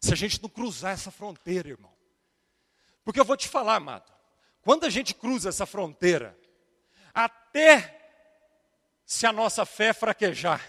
Se 0.00 0.12
a 0.12 0.16
gente 0.16 0.42
não 0.42 0.48
cruzar 0.48 0.92
essa 0.92 1.12
fronteira, 1.12 1.68
irmão. 1.68 1.92
Porque 3.04 3.20
eu 3.20 3.24
vou 3.24 3.36
te 3.36 3.48
falar, 3.48 3.76
amado. 3.76 4.12
Quando 4.62 4.84
a 4.84 4.90
gente 4.90 5.14
cruza 5.14 5.48
essa 5.48 5.64
fronteira, 5.64 6.36
até 7.14 7.96
se 9.04 9.26
a 9.26 9.32
nossa 9.32 9.64
fé 9.64 9.92
fraquejar, 9.92 10.68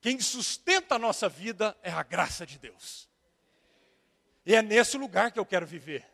quem 0.00 0.20
sustenta 0.20 0.94
a 0.94 0.98
nossa 1.00 1.28
vida 1.28 1.76
é 1.82 1.90
a 1.90 2.04
graça 2.04 2.46
de 2.46 2.60
Deus. 2.60 3.08
E 4.46 4.54
é 4.54 4.62
nesse 4.62 4.96
lugar 4.96 5.32
que 5.32 5.38
eu 5.38 5.44
quero 5.44 5.66
viver. 5.66 6.06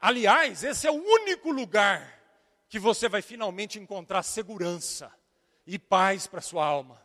Aliás, 0.00 0.64
esse 0.64 0.84
é 0.84 0.90
o 0.90 1.00
único 1.00 1.52
lugar 1.52 2.21
que 2.72 2.78
você 2.78 3.06
vai 3.06 3.20
finalmente 3.20 3.78
encontrar 3.78 4.22
segurança 4.22 5.12
e 5.66 5.78
paz 5.78 6.26
para 6.26 6.40
sua 6.40 6.64
alma. 6.64 6.98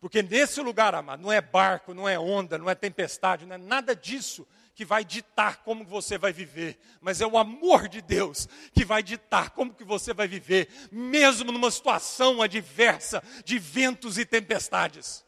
Porque 0.00 0.22
nesse 0.22 0.62
lugar, 0.62 0.94
amado, 0.94 1.22
não 1.22 1.30
é 1.30 1.42
barco, 1.42 1.92
não 1.92 2.08
é 2.08 2.18
onda, 2.18 2.56
não 2.56 2.70
é 2.70 2.74
tempestade, 2.74 3.44
não 3.44 3.54
é 3.54 3.58
nada 3.58 3.94
disso 3.94 4.48
que 4.74 4.82
vai 4.82 5.04
ditar 5.04 5.58
como 5.58 5.84
você 5.84 6.16
vai 6.16 6.32
viver, 6.32 6.80
mas 7.02 7.20
é 7.20 7.26
o 7.26 7.36
amor 7.36 7.86
de 7.86 8.00
Deus 8.00 8.48
que 8.72 8.82
vai 8.82 9.02
ditar 9.02 9.50
como 9.50 9.74
que 9.74 9.84
você 9.84 10.14
vai 10.14 10.26
viver, 10.26 10.70
mesmo 10.90 11.52
numa 11.52 11.70
situação 11.70 12.40
adversa 12.40 13.22
de 13.44 13.58
ventos 13.58 14.16
e 14.16 14.24
tempestades. 14.24 15.22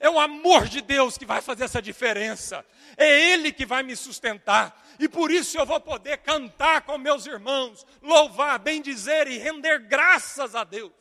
É 0.00 0.08
o 0.08 0.18
amor 0.18 0.66
de 0.66 0.80
Deus 0.80 1.18
que 1.18 1.26
vai 1.26 1.42
fazer 1.42 1.64
essa 1.64 1.82
diferença. 1.82 2.64
É 2.96 3.32
Ele 3.32 3.52
que 3.52 3.66
vai 3.66 3.82
me 3.82 3.94
sustentar. 3.94 4.82
E 4.98 5.06
por 5.06 5.30
isso 5.30 5.58
eu 5.58 5.66
vou 5.66 5.78
poder 5.78 6.18
cantar 6.18 6.82
com 6.82 6.96
meus 6.96 7.26
irmãos, 7.26 7.86
louvar, 8.00 8.58
bendizer 8.58 9.28
e 9.28 9.36
render 9.36 9.78
graças 9.80 10.54
a 10.54 10.64
Deus. 10.64 10.92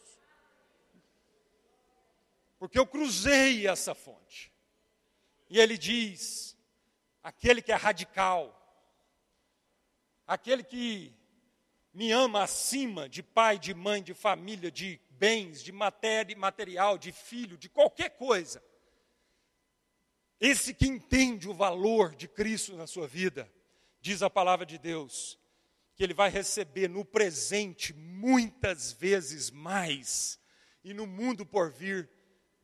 Porque 2.60 2.78
eu 2.78 2.86
cruzei 2.86 3.66
essa 3.66 3.96
fonte. 3.96 4.52
E 5.50 5.58
ele 5.58 5.78
diz: 5.78 6.58
aquele 7.24 7.62
que 7.62 7.72
é 7.72 7.76
radical, 7.76 8.54
aquele 10.28 10.62
que 10.62 11.14
me 11.94 12.12
ama 12.12 12.44
acima 12.44 13.08
de 13.08 13.24
pai, 13.24 13.58
de 13.58 13.74
mãe, 13.74 14.04
de 14.04 14.14
família, 14.14 14.70
de 14.70 15.00
bens, 15.12 15.64
de 15.64 15.72
matéria, 15.72 16.38
material, 16.38 16.98
de 16.98 17.14
filho, 17.14 17.58
de 17.58 17.70
qualquer 17.70 18.10
coisa. 18.10 18.62
Esse 20.40 20.74
que 20.74 20.88
entende 20.88 21.50
o 21.50 21.54
valor 21.54 22.16
de 22.16 22.28
Cristo 22.28 22.76
na 22.76 22.88
sua 22.88 23.08
vida, 23.08 23.52
diz 24.00 24.22
a 24.22 24.30
palavra 24.30 24.66
de 24.66 24.78
Deus, 24.78 25.38
que 25.96 26.04
ele 26.04 26.14
vai 26.14 26.30
receber 26.30 26.88
no 26.88 27.04
presente 27.04 27.94
muitas 27.94 28.94
vezes 28.94 29.52
mais, 29.52 30.40
e 30.82 30.94
no 30.94 31.06
mundo 31.06 31.46
por 31.46 31.70
vir, 31.70 32.10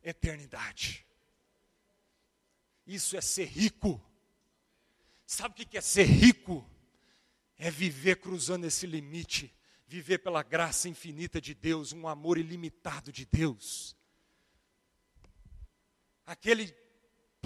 eternidade. 0.02 1.06
Isso 2.86 3.14
é 3.16 3.20
ser 3.20 3.44
rico. 3.44 4.00
Sabe 5.26 5.62
o 5.62 5.66
que 5.66 5.76
é 5.76 5.80
ser 5.82 6.04
rico? 6.04 6.64
É 7.58 7.70
viver 7.70 8.16
cruzando 8.16 8.64
esse 8.64 8.86
limite, 8.86 9.54
viver 9.86 10.18
pela 10.18 10.42
graça 10.42 10.88
infinita 10.88 11.40
de 11.40 11.52
Deus, 11.52 11.92
um 11.92 12.08
amor 12.08 12.38
ilimitado 12.38 13.12
de 13.12 13.26
Deus. 13.26 13.94
Aquele 16.24 16.74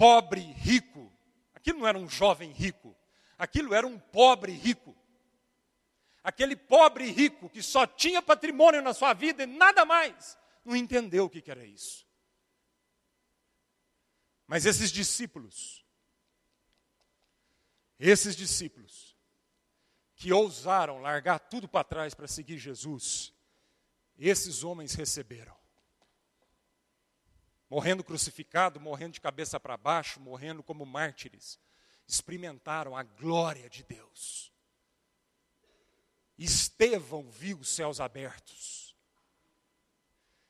pobre 0.01 0.41
rico, 0.41 1.13
aquilo 1.53 1.77
não 1.77 1.87
era 1.87 1.95
um 1.95 2.09
jovem 2.09 2.51
rico, 2.51 2.97
aquilo 3.37 3.71
era 3.71 3.85
um 3.85 3.99
pobre 3.99 4.51
rico. 4.51 4.97
Aquele 6.23 6.55
pobre 6.55 7.11
rico 7.11 7.47
que 7.47 7.61
só 7.61 7.85
tinha 7.85 8.19
patrimônio 8.19 8.81
na 8.81 8.95
sua 8.95 9.13
vida 9.13 9.43
e 9.43 9.45
nada 9.45 9.85
mais, 9.85 10.35
não 10.65 10.75
entendeu 10.75 11.25
o 11.25 11.29
que 11.29 11.51
era 11.51 11.63
isso. 11.63 12.07
Mas 14.47 14.65
esses 14.65 14.91
discípulos, 14.91 15.85
esses 17.99 18.35
discípulos, 18.35 19.15
que 20.15 20.33
ousaram 20.33 20.99
largar 20.99 21.37
tudo 21.37 21.67
para 21.67 21.83
trás 21.83 22.15
para 22.15 22.27
seguir 22.27 22.57
Jesus, 22.57 23.31
esses 24.17 24.63
homens 24.63 24.95
receberam. 24.95 25.60
Morrendo 27.71 28.03
crucificado, 28.03 28.81
morrendo 28.81 29.13
de 29.13 29.21
cabeça 29.21 29.57
para 29.57 29.77
baixo, 29.77 30.19
morrendo 30.19 30.61
como 30.61 30.85
mártires, 30.85 31.57
experimentaram 32.05 32.97
a 32.97 33.01
glória 33.01 33.69
de 33.69 33.81
Deus. 33.81 34.51
Estevão 36.37 37.31
viu 37.31 37.59
os 37.59 37.69
céus 37.69 38.01
abertos. 38.01 38.93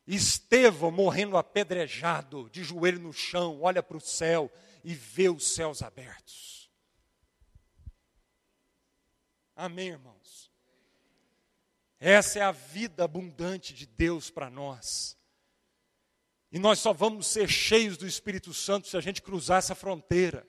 Estevão 0.07 0.89
morrendo 0.89 1.37
apedrejado, 1.37 2.49
de 2.49 2.63
joelho 2.63 2.99
no 2.99 3.13
chão, 3.13 3.61
olha 3.61 3.83
para 3.83 3.97
o 3.97 4.01
céu 4.01 4.51
e 4.83 4.95
vê 4.95 5.29
os 5.29 5.53
céus 5.53 5.83
abertos. 5.83 6.71
Amém, 9.55 9.89
irmãos? 9.89 10.51
Essa 11.99 12.39
é 12.39 12.41
a 12.41 12.51
vida 12.51 13.03
abundante 13.03 13.75
de 13.75 13.85
Deus 13.85 14.31
para 14.31 14.49
nós. 14.49 15.20
E 16.51 16.59
nós 16.59 16.79
só 16.79 16.91
vamos 16.91 17.27
ser 17.27 17.49
cheios 17.49 17.97
do 17.97 18.05
Espírito 18.05 18.53
Santo 18.53 18.87
se 18.87 18.97
a 18.97 19.01
gente 19.01 19.21
cruzar 19.21 19.59
essa 19.59 19.73
fronteira. 19.73 20.45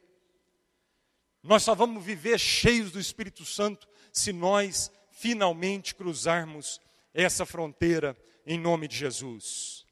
Nós 1.43 1.63
só 1.63 1.75
vamos 1.75 2.05
viver 2.05 2.39
cheios 2.39 2.91
do 2.91 2.99
Espírito 3.01 3.45
Santo 3.45 3.89
se 4.13 4.33
nós 4.33 4.91
finalmente 5.11 5.95
cruzarmos 5.95 6.81
essa 7.15 7.47
fronteira 7.47 8.17
em 8.45 8.59
nome 8.59 8.89
de 8.89 8.97
Jesus. 8.97 9.87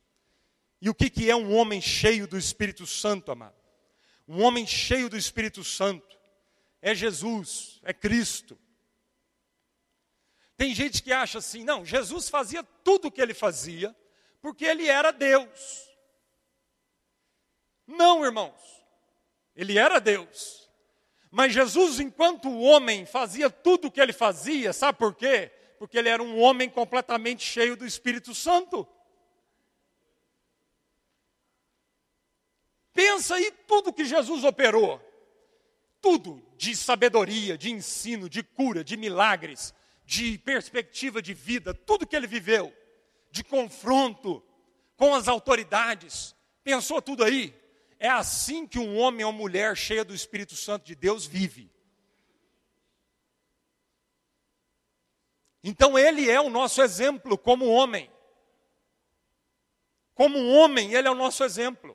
E 0.80 0.88
o 0.88 0.94
que, 0.94 1.10
que 1.10 1.30
é 1.30 1.36
um 1.36 1.54
homem 1.54 1.80
cheio 1.80 2.26
do 2.26 2.38
Espírito 2.38 2.86
Santo, 2.86 3.30
amado? 3.30 3.54
Um 4.26 4.42
homem 4.42 4.66
cheio 4.66 5.08
do 5.08 5.16
Espírito 5.16 5.62
Santo 5.62 6.18
é 6.80 6.94
Jesus, 6.94 7.80
é 7.82 7.92
Cristo. 7.92 8.58
Tem 10.56 10.74
gente 10.74 11.02
que 11.02 11.12
acha 11.12 11.38
assim, 11.38 11.64
não, 11.64 11.84
Jesus 11.84 12.28
fazia 12.28 12.62
tudo 12.62 13.08
o 13.08 13.10
que 13.10 13.20
ele 13.20 13.34
fazia, 13.34 13.94
porque 14.40 14.64
ele 14.64 14.86
era 14.86 15.10
Deus. 15.10 15.89
Não, 17.90 18.24
irmãos, 18.24 18.60
ele 19.54 19.78
era 19.78 20.00
Deus. 20.00 20.70
Mas 21.30 21.52
Jesus, 21.52 22.00
enquanto 22.00 22.50
homem, 22.58 23.06
fazia 23.06 23.48
tudo 23.50 23.88
o 23.88 23.90
que 23.90 24.00
ele 24.00 24.12
fazia, 24.12 24.72
sabe 24.72 24.98
por 24.98 25.14
quê? 25.14 25.52
porque 25.80 25.96
ele 25.96 26.10
era 26.10 26.22
um 26.22 26.38
homem 26.38 26.68
completamente 26.68 27.42
cheio 27.42 27.74
do 27.74 27.86
Espírito 27.86 28.34
Santo. 28.34 28.86
Pensa 32.92 33.36
aí 33.36 33.50
tudo 33.66 33.90
que 33.90 34.04
Jesus 34.04 34.44
operou. 34.44 35.00
Tudo 35.98 36.46
de 36.54 36.76
sabedoria, 36.76 37.56
de 37.56 37.70
ensino, 37.70 38.28
de 38.28 38.42
cura, 38.42 38.84
de 38.84 38.94
milagres, 38.98 39.72
de 40.04 40.36
perspectiva 40.36 41.22
de 41.22 41.32
vida, 41.32 41.72
tudo 41.72 42.06
que 42.06 42.14
ele 42.14 42.26
viveu, 42.26 42.70
de 43.30 43.42
confronto 43.42 44.44
com 44.98 45.14
as 45.14 45.28
autoridades. 45.28 46.36
Pensou 46.62 47.00
tudo 47.00 47.24
aí? 47.24 47.58
É 48.00 48.08
assim 48.08 48.66
que 48.66 48.78
um 48.78 48.98
homem 48.98 49.26
ou 49.26 49.32
mulher 49.32 49.76
cheia 49.76 50.02
do 50.02 50.14
Espírito 50.14 50.56
Santo 50.56 50.86
de 50.86 50.94
Deus 50.94 51.26
vive. 51.26 51.70
Então 55.62 55.98
ele 55.98 56.30
é 56.30 56.40
o 56.40 56.48
nosso 56.48 56.80
exemplo 56.80 57.36
como 57.36 57.66
homem. 57.66 58.10
Como 60.14 60.38
um 60.38 60.56
homem, 60.56 60.94
ele 60.94 61.06
é 61.06 61.10
o 61.10 61.14
nosso 61.14 61.44
exemplo. 61.44 61.94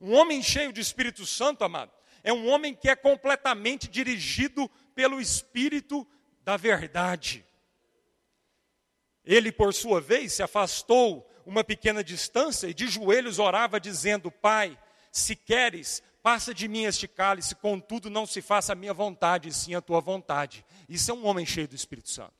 Um 0.00 0.14
homem 0.14 0.40
cheio 0.40 0.72
de 0.72 0.80
Espírito 0.80 1.26
Santo, 1.26 1.64
amado, 1.64 1.90
é 2.22 2.32
um 2.32 2.48
homem 2.48 2.72
que 2.72 2.88
é 2.88 2.94
completamente 2.94 3.88
dirigido 3.88 4.68
pelo 4.94 5.20
Espírito 5.20 6.06
da 6.44 6.56
verdade. 6.56 7.44
Ele, 9.24 9.50
por 9.50 9.74
sua 9.74 10.00
vez, 10.00 10.34
se 10.34 10.42
afastou 10.42 11.28
uma 11.44 11.64
pequena 11.64 12.04
distância 12.04 12.68
e 12.68 12.74
de 12.74 12.86
joelhos 12.86 13.40
orava, 13.40 13.80
dizendo: 13.80 14.30
Pai, 14.30 14.78
se 15.12 15.36
queres, 15.36 16.02
passa 16.22 16.54
de 16.54 16.66
mim 16.66 16.84
este 16.84 17.06
cálice, 17.06 17.54
contudo 17.54 18.08
não 18.08 18.24
se 18.24 18.40
faça 18.40 18.72
a 18.72 18.74
minha 18.74 18.94
vontade, 18.94 19.52
sim 19.52 19.74
a 19.74 19.82
tua 19.82 20.00
vontade. 20.00 20.64
Isso 20.88 21.10
é 21.10 21.14
um 21.14 21.26
homem 21.26 21.44
cheio 21.44 21.68
do 21.68 21.76
Espírito 21.76 22.08
Santo. 22.08 22.32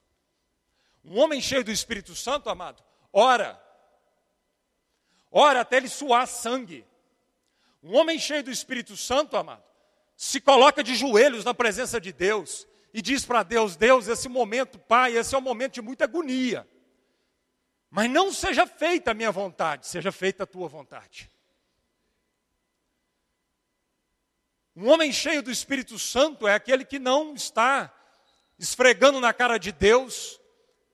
Um 1.05 1.21
homem 1.21 1.41
cheio 1.41 1.63
do 1.63 1.71
Espírito 1.71 2.15
Santo, 2.15 2.49
amado, 2.49 2.83
ora. 3.13 3.63
Ora 5.31 5.61
até 5.61 5.77
ele 5.77 5.89
suar 5.89 6.27
sangue. 6.27 6.87
Um 7.83 7.97
homem 7.97 8.19
cheio 8.19 8.43
do 8.43 8.51
Espírito 8.51 8.97
Santo, 8.97 9.37
amado, 9.37 9.65
se 10.17 10.41
coloca 10.41 10.83
de 10.83 10.95
joelhos 10.95 11.45
na 11.45 11.53
presença 11.53 12.01
de 12.01 12.13
Deus 12.13 12.67
e 12.95 13.03
diz 13.03 13.25
para 13.25 13.43
Deus: 13.43 13.77
Deus, 13.77 14.07
esse 14.07 14.29
momento, 14.29 14.79
Pai, 14.79 15.17
esse 15.17 15.35
é 15.35 15.39
um 15.39 15.43
momento 15.43 15.75
de 15.75 15.83
muita 15.83 16.05
agonia. 16.05 16.67
Mas 17.91 18.09
não 18.09 18.33
seja 18.33 18.67
feita 18.67 19.11
a 19.11 19.15
minha 19.15 19.33
vontade, 19.33 19.87
seja 19.87 20.13
feita 20.13 20.45
a 20.45 20.47
tua 20.47 20.69
vontade. 20.69 21.32
Um 24.75 24.89
homem 24.89 25.13
cheio 25.13 25.43
do 25.43 25.51
Espírito 25.51 25.99
Santo 25.99 26.49
é 26.49 26.55
aquele 26.55 26.85
que 26.85 26.99
não 26.99 27.35
está 27.35 27.93
esfregando 28.59 29.21
na 29.21 29.33
cara 29.33 29.59
de 29.59 29.71
Deus 29.71 30.41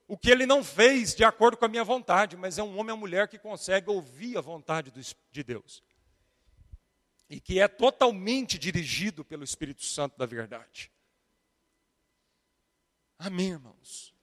o 0.09 0.17
que 0.17 0.31
ele 0.31 0.47
não 0.47 0.65
fez 0.65 1.15
de 1.15 1.23
acordo 1.23 1.57
com 1.57 1.67
a 1.67 1.69
minha 1.69 1.85
vontade, 1.85 2.37
mas 2.37 2.59
é 2.59 2.63
um 2.63 2.79
homem 2.79 2.93
ou 2.93 2.99
mulher 2.99 3.29
que 3.29 3.39
consegue 3.39 3.91
ouvir 3.91 4.37
a 4.39 4.41
vontade 4.41 4.91
de 5.31 5.45
Deus. 5.45 5.83
E 7.29 7.39
que 7.39 7.61
é 7.61 7.69
totalmente 7.69 8.59
dirigido 8.59 9.23
pelo 9.23 9.45
Espírito 9.45 9.85
Santo 9.85 10.17
da 10.17 10.25
verdade. 10.25 10.91
Amém, 13.19 13.51
irmãos? 13.51 14.15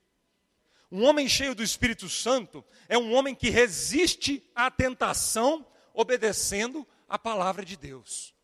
Um 0.91 1.03
homem 1.03 1.29
cheio 1.29 1.53
do 1.53 1.63
Espírito 1.63 2.09
Santo 2.09 2.65
é 2.89 2.97
um 2.97 3.13
homem 3.13 3.35
que 3.35 3.49
resiste 3.49 4.43
à 4.55 4.71
tentação 4.71 5.65
obedecendo 5.93 6.85
a 7.07 7.17
palavra 7.17 7.63
de 7.63 7.77
Deus. 7.77 8.34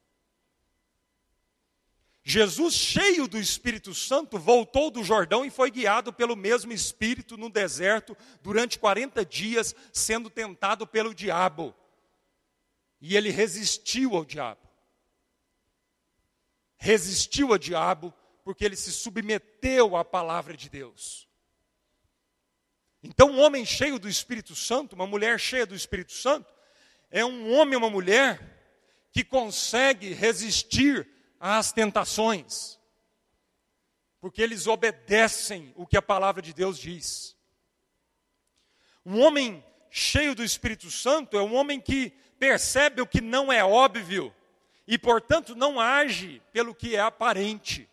Jesus, 2.23 2.75
cheio 2.75 3.27
do 3.27 3.39
Espírito 3.39 3.95
Santo, 3.95 4.37
voltou 4.37 4.91
do 4.91 5.03
Jordão 5.03 5.43
e 5.43 5.49
foi 5.49 5.71
guiado 5.71 6.13
pelo 6.13 6.35
mesmo 6.35 6.71
Espírito 6.71 7.35
no 7.35 7.49
deserto 7.49 8.15
durante 8.43 8.77
40 8.77 9.25
dias, 9.25 9.75
sendo 9.91 10.29
tentado 10.29 10.85
pelo 10.85 11.15
diabo. 11.15 11.73
E 12.99 13.17
ele 13.17 13.31
resistiu 13.31 14.15
ao 14.15 14.23
diabo. 14.23 14.61
Resistiu 16.77 17.51
ao 17.51 17.57
diabo 17.57 18.13
porque 18.43 18.63
ele 18.63 18.75
se 18.75 18.91
submeteu 18.91 19.95
à 19.95 20.05
palavra 20.05 20.55
de 20.55 20.69
Deus. 20.69 21.27
Então, 23.03 23.31
um 23.31 23.39
homem 23.39 23.65
cheio 23.65 23.97
do 23.97 24.07
Espírito 24.07 24.55
Santo, 24.55 24.93
uma 24.93 25.07
mulher 25.07 25.39
cheia 25.39 25.65
do 25.65 25.73
Espírito 25.73 26.11
Santo, 26.11 26.53
é 27.09 27.25
um 27.25 27.51
homem 27.53 27.75
uma 27.75 27.89
mulher 27.89 28.39
que 29.11 29.23
consegue 29.23 30.13
resistir 30.13 31.07
às 31.41 31.73
tentações, 31.73 32.79
porque 34.19 34.43
eles 34.43 34.67
obedecem 34.67 35.73
o 35.75 35.87
que 35.87 35.97
a 35.97 36.01
palavra 36.01 36.39
de 36.39 36.53
Deus 36.53 36.77
diz. 36.77 37.35
Um 39.03 39.19
homem 39.19 39.65
cheio 39.89 40.35
do 40.35 40.43
Espírito 40.43 40.91
Santo 40.91 41.35
é 41.35 41.41
um 41.41 41.55
homem 41.55 41.81
que 41.81 42.11
percebe 42.37 43.01
o 43.01 43.07
que 43.07 43.19
não 43.19 43.51
é 43.51 43.63
óbvio 43.63 44.33
e, 44.85 44.99
portanto, 44.99 45.55
não 45.55 45.79
age 45.79 46.39
pelo 46.53 46.75
que 46.75 46.95
é 46.95 46.99
aparente. 46.99 47.89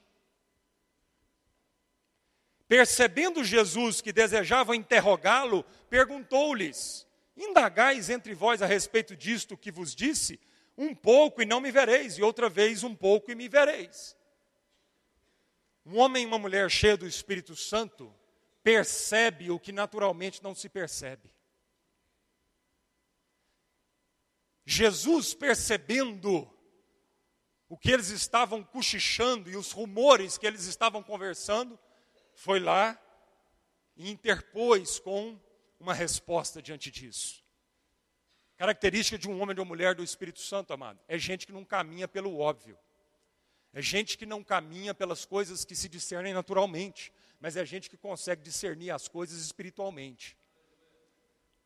Percebendo 2.68 3.42
Jesus 3.42 4.02
que 4.02 4.12
desejavam 4.12 4.74
interrogá-lo, 4.74 5.64
perguntou-lhes: 5.88 7.06
Indagais 7.34 8.10
entre 8.10 8.34
vós 8.34 8.60
a 8.60 8.66
respeito 8.66 9.16
disto 9.16 9.56
que 9.56 9.72
vos 9.72 9.94
disse? 9.94 10.38
Um 10.78 10.94
pouco 10.94 11.42
e 11.42 11.44
não 11.44 11.60
me 11.60 11.72
vereis, 11.72 12.16
e 12.16 12.22
outra 12.22 12.48
vez 12.48 12.84
um 12.84 12.94
pouco 12.94 13.32
e 13.32 13.34
me 13.34 13.48
vereis. 13.48 14.16
Um 15.84 15.98
homem 15.98 16.22
e 16.22 16.26
uma 16.26 16.38
mulher 16.38 16.70
cheia 16.70 16.96
do 16.96 17.06
Espírito 17.06 17.56
Santo 17.56 18.14
percebe 18.62 19.50
o 19.50 19.58
que 19.58 19.72
naturalmente 19.72 20.40
não 20.40 20.54
se 20.54 20.68
percebe. 20.68 21.34
Jesus, 24.64 25.34
percebendo 25.34 26.48
o 27.68 27.76
que 27.76 27.90
eles 27.90 28.10
estavam 28.10 28.62
cochichando 28.62 29.50
e 29.50 29.56
os 29.56 29.72
rumores 29.72 30.38
que 30.38 30.46
eles 30.46 30.66
estavam 30.66 31.02
conversando, 31.02 31.78
foi 32.34 32.60
lá 32.60 32.96
e 33.96 34.10
interpôs 34.10 35.00
com 35.00 35.40
uma 35.80 35.94
resposta 35.94 36.62
diante 36.62 36.90
disso. 36.90 37.42
Característica 38.58 39.16
de 39.16 39.28
um 39.28 39.40
homem 39.40 39.56
ou 39.56 39.64
mulher 39.64 39.94
do 39.94 40.02
Espírito 40.02 40.40
Santo, 40.40 40.72
amado, 40.72 40.98
é 41.06 41.16
gente 41.16 41.46
que 41.46 41.52
não 41.52 41.64
caminha 41.64 42.08
pelo 42.08 42.36
óbvio. 42.36 42.76
É 43.72 43.80
gente 43.80 44.18
que 44.18 44.26
não 44.26 44.42
caminha 44.42 44.92
pelas 44.92 45.24
coisas 45.24 45.64
que 45.64 45.76
se 45.76 45.88
discernem 45.88 46.34
naturalmente, 46.34 47.12
mas 47.38 47.56
é 47.56 47.64
gente 47.64 47.88
que 47.88 47.96
consegue 47.96 48.42
discernir 48.42 48.90
as 48.90 49.06
coisas 49.06 49.40
espiritualmente. 49.40 50.36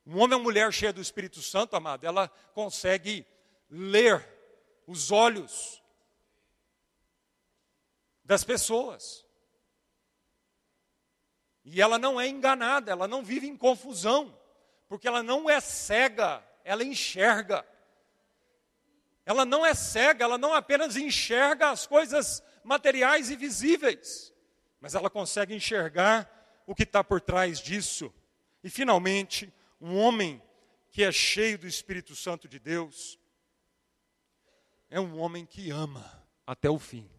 Um 0.05 0.21
homem 0.21 0.37
ou 0.37 0.43
mulher 0.45 0.71
cheia 0.71 0.93
do 0.93 1.01
Espírito 1.01 1.41
Santo, 1.41 1.75
amado, 1.75 2.05
ela 2.05 2.29
consegue 2.53 3.27
ler 3.71 4.29
os 4.87 5.11
olhos 5.11 5.83
das 8.23 8.45
pessoas. 8.45 9.25
E 11.65 11.81
ela 11.81 11.99
não 11.99 12.21
é 12.21 12.29
enganada, 12.29 12.91
ela 12.91 13.09
não 13.09 13.25
vive 13.25 13.47
em 13.47 13.57
confusão, 13.57 14.39
porque 14.89 15.09
ela 15.09 15.23
não 15.23 15.49
é 15.49 15.59
cega, 15.59 16.45
ela 16.65 16.85
enxerga. 16.85 17.67
Ela 19.25 19.45
não 19.45 19.65
é 19.65 19.75
cega, 19.75 20.25
ela 20.25 20.37
não 20.37 20.53
apenas 20.53 20.97
enxerga 20.97 21.71
as 21.71 21.87
coisas 21.87 22.43
materiais 22.65 23.31
e 23.31 23.37
visíveis, 23.37 24.33
mas 24.81 24.95
ela 24.95 25.09
consegue 25.09 25.55
enxergar 25.55 26.29
o 26.67 26.75
que 26.75 26.83
está 26.83 27.03
por 27.03 27.21
trás 27.21 27.61
disso. 27.61 28.13
E, 28.63 28.71
finalmente, 28.71 29.53
um 29.81 29.97
homem 29.97 30.43
que 30.91 31.03
é 31.03 31.11
cheio 31.11 31.59
do 31.59 31.67
Espírito 31.67 32.15
Santo 32.15 32.49
de 32.49 32.59
Deus 32.59 33.19
é 34.91 35.01
um 35.01 35.19
homem 35.19 35.47
que 35.47 35.71
ama 35.71 36.23
até 36.47 36.69
o 36.69 36.79
fim. 36.79 37.11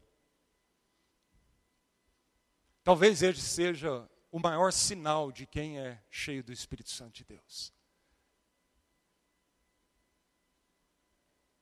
Talvez 2.83 3.23
ele 3.23 3.39
seja 3.39 4.07
o 4.31 4.39
maior 4.39 4.71
sinal 4.71 5.31
de 5.31 5.47
quem 5.47 5.79
é 5.79 5.99
cheio 6.09 6.43
do 6.43 6.53
Espírito 6.53 6.91
Santo 6.91 7.15
de 7.15 7.23
Deus. 7.23 7.72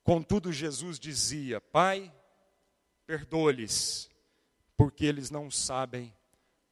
Contudo, 0.04 0.52
Jesus 0.52 1.00
dizia: 1.00 1.60
Pai, 1.60 2.14
perdoa-lhes, 3.06 4.10
porque 4.76 5.06
eles 5.06 5.30
não 5.30 5.50
sabem 5.50 6.16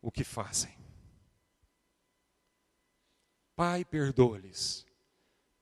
o 0.01 0.11
que 0.11 0.23
fazem. 0.23 0.77
Pai, 3.55 3.83
perdoa-lhes, 3.83 4.85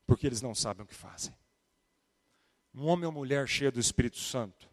porque 0.06 0.28
eles 0.28 0.42
não 0.42 0.54
sabem 0.54 0.84
o 0.84 0.88
que 0.88 0.96
fazem. 0.96 1.36
Um 2.74 2.86
homem 2.86 3.06
ou 3.06 3.12
mulher 3.12 3.48
cheio 3.48 3.72
do 3.72 3.80
Espírito 3.80 4.18
Santo 4.18 4.70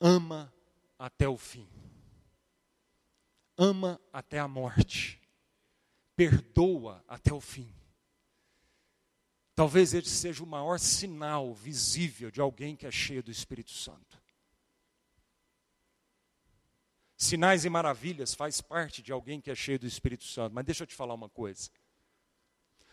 ama 0.00 0.52
até 0.98 1.28
o 1.28 1.36
fim 1.36 1.68
ama 3.56 4.00
até 4.12 4.38
a 4.38 4.46
morte, 4.46 5.20
perdoa 6.14 7.02
até 7.08 7.32
o 7.32 7.40
fim. 7.40 7.72
Talvez 9.56 9.94
ele 9.94 10.06
seja 10.06 10.44
o 10.44 10.46
maior 10.46 10.78
sinal 10.78 11.54
visível 11.54 12.30
de 12.30 12.42
alguém 12.42 12.76
que 12.76 12.86
é 12.86 12.90
cheio 12.90 13.22
do 13.22 13.30
Espírito 13.30 13.70
Santo. 13.70 14.22
Sinais 17.16 17.64
e 17.64 17.70
maravilhas 17.70 18.34
faz 18.34 18.60
parte 18.60 19.00
de 19.00 19.12
alguém 19.12 19.40
que 19.40 19.50
é 19.50 19.54
cheio 19.54 19.78
do 19.78 19.86
Espírito 19.86 20.24
Santo. 20.24 20.52
Mas 20.52 20.66
deixa 20.66 20.82
eu 20.82 20.86
te 20.86 20.94
falar 20.94 21.14
uma 21.14 21.30
coisa. 21.30 21.70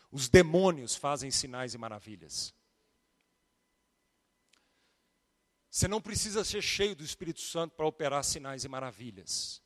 Os 0.09 0.30
demônios 0.30 0.95
fazem 0.95 1.30
sinais 1.30 1.74
e 1.74 1.78
maravilhas. 1.78 2.55
Você 5.70 5.86
não 5.86 5.99
precisa 5.99 6.45
ser 6.45 6.61
cheio 6.61 6.95
do 6.95 7.03
Espírito 7.03 7.41
Santo 7.41 7.76
para 7.76 7.86
operar 7.86 8.24
sinais 8.24 8.64
e 8.64 8.70
maravilhas. 8.70 9.61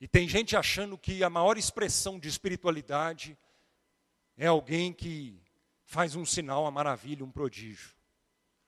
E 0.00 0.08
tem 0.08 0.28
gente 0.28 0.56
achando 0.56 0.98
que 0.98 1.22
a 1.22 1.30
maior 1.30 1.56
expressão 1.56 2.18
de 2.18 2.28
espiritualidade 2.28 3.38
é 4.36 4.46
alguém 4.46 4.92
que 4.92 5.40
faz 5.84 6.14
um 6.14 6.24
sinal, 6.24 6.62
uma 6.62 6.70
maravilha, 6.70 7.24
um 7.24 7.30
prodígio. 7.30 7.94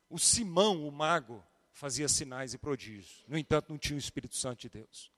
O 0.08 0.18
Simão, 0.18 0.86
o 0.86 0.92
mago, 0.92 1.44
fazia 1.72 2.08
sinais 2.08 2.54
e 2.54 2.58
prodígios. 2.58 3.24
No 3.26 3.36
entanto, 3.36 3.70
não 3.70 3.78
tinha 3.78 3.96
o 3.96 3.98
Espírito 3.98 4.36
Santo 4.36 4.60
de 4.60 4.68
Deus. 4.68 5.10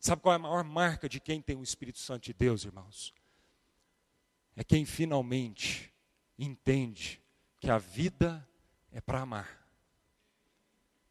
Sabe 0.00 0.22
qual 0.22 0.32
é 0.32 0.36
a 0.36 0.38
maior 0.40 0.64
marca 0.64 1.08
de 1.08 1.20
quem 1.20 1.40
tem 1.40 1.56
o 1.56 1.62
Espírito 1.62 1.98
Santo 1.98 2.24
de 2.24 2.32
Deus, 2.32 2.64
irmãos? 2.64 3.12
É 4.54 4.64
quem 4.64 4.84
finalmente 4.84 5.92
entende 6.38 7.20
que 7.60 7.70
a 7.70 7.78
vida 7.78 8.46
é 8.90 9.00
para 9.00 9.20
amar. 9.20 9.66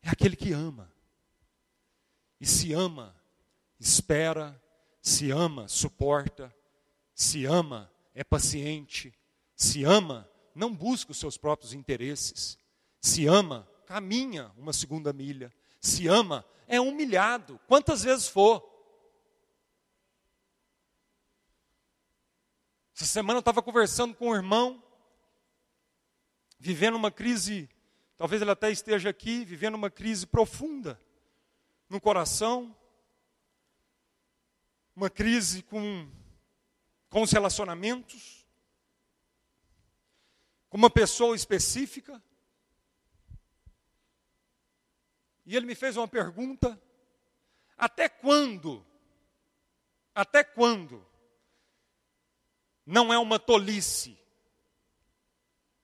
É 0.01 0.09
aquele 0.09 0.35
que 0.35 0.51
ama. 0.51 0.91
E 2.39 2.45
se 2.45 2.73
ama 2.73 3.15
espera, 3.79 4.59
se 5.01 5.31
ama, 5.31 5.67
suporta, 5.67 6.53
se 7.13 7.45
ama, 7.45 7.91
é 8.15 8.23
paciente, 8.23 9.13
se 9.55 9.83
ama, 9.83 10.27
não 10.55 10.73
busca 10.73 11.11
os 11.11 11.19
seus 11.19 11.37
próprios 11.37 11.73
interesses, 11.73 12.57
se 13.01 13.27
ama, 13.27 13.69
caminha 13.85 14.51
uma 14.57 14.71
segunda 14.71 15.11
milha, 15.11 15.53
se 15.81 16.07
ama, 16.07 16.45
é 16.65 16.79
humilhado, 16.79 17.59
quantas 17.67 18.03
vezes 18.03 18.27
for. 18.27 18.63
Essa 22.95 23.05
semana 23.05 23.37
eu 23.37 23.41
estava 23.41 23.61
conversando 23.61 24.15
com 24.15 24.29
um 24.29 24.35
irmão, 24.35 24.81
vivendo 26.57 26.95
uma 26.95 27.11
crise, 27.11 27.69
talvez 28.15 28.41
ele 28.41 28.51
até 28.51 28.71
esteja 28.71 29.09
aqui, 29.09 29.43
vivendo 29.43 29.75
uma 29.75 29.91
crise 29.91 30.25
profunda 30.25 30.99
no 31.89 31.99
coração, 31.99 32.73
uma 34.95 35.09
crise 35.09 35.61
com, 35.61 36.09
com 37.15 37.21
os 37.21 37.31
relacionamentos, 37.31 38.45
com 40.67 40.75
uma 40.75 40.89
pessoa 40.89 41.33
específica. 41.33 42.21
E 45.45 45.55
ele 45.55 45.65
me 45.65 45.75
fez 45.75 45.95
uma 45.95 46.09
pergunta: 46.09 46.77
até 47.77 48.09
quando? 48.09 48.85
Até 50.13 50.43
quando? 50.43 51.07
Não 52.85 53.13
é 53.13 53.17
uma 53.17 53.39
tolice. 53.39 54.19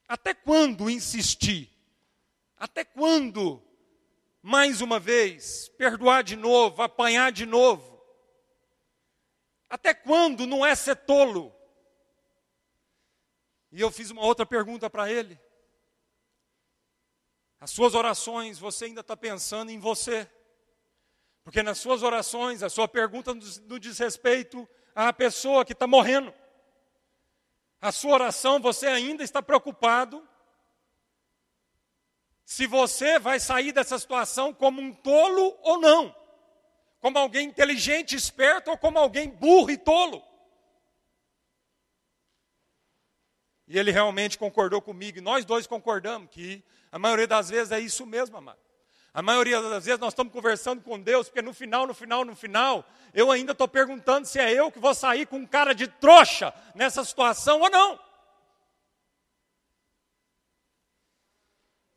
Até 0.09 0.34
quando 0.34 0.89
insistir? 0.89 1.71
Até 2.57 2.84
quando, 2.84 3.63
mais 4.41 4.82
uma 4.82 4.99
vez, 4.99 5.69
perdoar 5.77 6.25
de 6.25 6.36
novo, 6.36 6.82
apanhar 6.82 7.32
de 7.32 7.45
novo? 7.45 7.90
Até 9.72 9.93
quando 9.93 10.45
não 10.45 10.65
é 10.65 10.76
ser 10.76 10.97
tolo? 10.97 11.55
E 13.72 13.80
eu 13.80 13.89
fiz 13.89 14.11
uma 14.11 14.22
outra 14.22 14.45
pergunta 14.45 14.89
para 14.89 15.09
ele. 15.09 15.39
As 17.57 17.72
suas 17.72 17.95
orações, 17.95 18.59
você 18.59 18.86
ainda 18.86 18.99
está 18.99 19.15
pensando 19.15 19.72
em 19.72 19.80
você. 19.80 20.30
Porque 21.41 21.63
nas 21.63 21.78
suas 21.78 22.03
orações, 22.03 22.61
a 22.63 22.69
sua 22.69 22.86
pergunta 22.86 23.34
não 23.34 23.80
diz 23.80 23.97
respeito 23.97 24.67
à 24.93 25.13
pessoa 25.13 25.63
que 25.63 25.72
está 25.72 25.88
morrendo. 25.88 26.34
A 27.80 27.93
sua 27.93 28.15
oração, 28.15 28.59
você 28.59 28.88
ainda 28.88 29.24
está 29.24 29.41
preocupado 29.41 30.28
se 32.43 32.67
você 32.67 33.17
vai 33.17 33.39
sair 33.39 33.72
dessa 33.72 33.97
situação 33.97 34.53
como 34.53 34.82
um 34.82 34.93
tolo 34.93 35.57
ou 35.61 35.80
não 35.80 36.20
como 37.02 37.18
alguém 37.18 37.47
inteligente, 37.47 38.16
esperto 38.16 38.70
ou 38.70 38.78
como 38.78 38.99
alguém 38.99 39.28
burro 39.28 39.72
e 39.72 39.78
tolo. 39.78 40.24
E 43.68 43.78
ele 43.78 43.91
realmente 43.91 44.38
concordou 44.38 44.82
comigo, 44.82 45.18
e 45.18 45.22
nós 45.22 45.43
dois 45.43 45.66
concordamos 45.66 46.30
que 46.30 46.64
a 46.91 46.99
maioria 46.99 47.28
das 47.28 47.49
vezes 47.49 47.72
é 47.72 47.80
isso 47.80 48.06
mesmo, 48.06 48.38
amado. 48.38 48.60
A 49.14 49.22
maioria 49.22 49.62
das 49.62 49.86
vezes 49.86 49.99
nós 49.99 50.14
estamos 50.14 50.32
conversando 50.32 50.82
com 50.82 50.99
Deus, 50.99 51.28
porque 51.28 51.41
no 51.41 51.54
final, 51.54 51.88
no 51.88 51.93
final, 51.93 52.24
no 52.24 52.36
final, 52.36 52.86
eu 53.14 53.32
ainda 53.32 53.52
estou 53.52 53.68
perguntando 53.68 54.28
se 54.28 54.39
é 54.39 54.54
eu 54.54 54.72
que 54.72 54.80
vou 54.80 54.93
sair 54.93 55.26
com 55.26 55.38
um 55.38 55.45
cara 55.45 55.74
de 55.74 55.88
trouxa 55.88 56.54
nessa 56.76 57.04
situação 57.04 57.60
ou 57.62 57.70
não. 57.70 57.99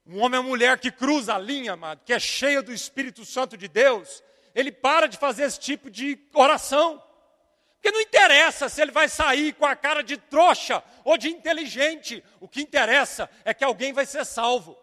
Um 0.07 0.21
homem 0.21 0.39
ou 0.39 0.45
mulher 0.45 0.79
que 0.79 0.91
cruza 0.91 1.35
a 1.35 1.39
linha, 1.39 1.73
amado, 1.73 2.03
que 2.05 2.13
é 2.13 2.19
cheio 2.19 2.63
do 2.63 2.73
Espírito 2.73 3.25
Santo 3.25 3.57
de 3.57 3.69
Deus, 3.69 4.23
ele 4.55 4.71
para 4.71 5.07
de 5.07 5.17
fazer 5.17 5.45
esse 5.45 5.59
tipo 5.59 5.91
de 5.91 6.19
oração. 6.33 7.03
Porque 7.75 7.91
não 7.91 8.01
interessa 8.01 8.69
se 8.69 8.81
ele 8.81 8.93
vai 8.93 9.09
sair 9.09 9.53
com 9.55 9.67
a 9.67 9.77
cara 9.77 10.03
de 10.03 10.17
trouxa 10.17 10.83
ou 11.05 11.19
de 11.19 11.29
inteligente. 11.29 12.25
O 12.41 12.49
que 12.49 12.63
interessa 12.63 13.29
é 13.45 13.53
que 13.53 13.65
alguém 13.65 13.93
vai 13.93 14.07
ser 14.07 14.25
salvo. 14.25 14.79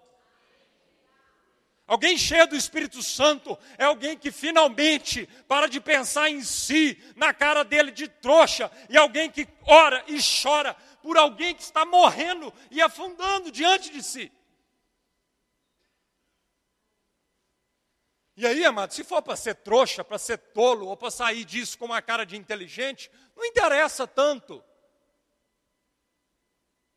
Alguém 1.87 2.17
cheio 2.17 2.47
do 2.47 2.55
Espírito 2.55 3.03
Santo 3.03 3.57
é 3.77 3.83
alguém 3.83 4.17
que 4.17 4.31
finalmente 4.31 5.27
para 5.47 5.67
de 5.67 5.81
pensar 5.81 6.29
em 6.29 6.41
si, 6.41 6.97
na 7.17 7.33
cara 7.33 7.63
dele 7.63 7.91
de 7.91 8.07
trouxa, 8.07 8.71
e 8.89 8.95
alguém 8.95 9.29
que 9.29 9.45
ora 9.65 10.01
e 10.07 10.17
chora 10.21 10.73
por 11.01 11.17
alguém 11.17 11.53
que 11.53 11.61
está 11.61 11.83
morrendo 11.83 12.53
e 12.69 12.81
afundando 12.81 13.51
diante 13.51 13.89
de 13.89 14.01
si. 14.01 14.31
E 18.41 18.47
aí, 18.47 18.65
amado, 18.65 18.91
se 18.91 19.03
for 19.03 19.21
para 19.21 19.35
ser 19.35 19.53
trouxa, 19.53 20.03
para 20.03 20.17
ser 20.17 20.35
tolo, 20.35 20.87
ou 20.87 20.97
para 20.97 21.11
sair 21.11 21.45
disso 21.45 21.77
com 21.77 21.85
uma 21.85 22.01
cara 22.01 22.25
de 22.25 22.35
inteligente, 22.35 23.11
não 23.35 23.45
interessa 23.45 24.07
tanto. 24.07 24.63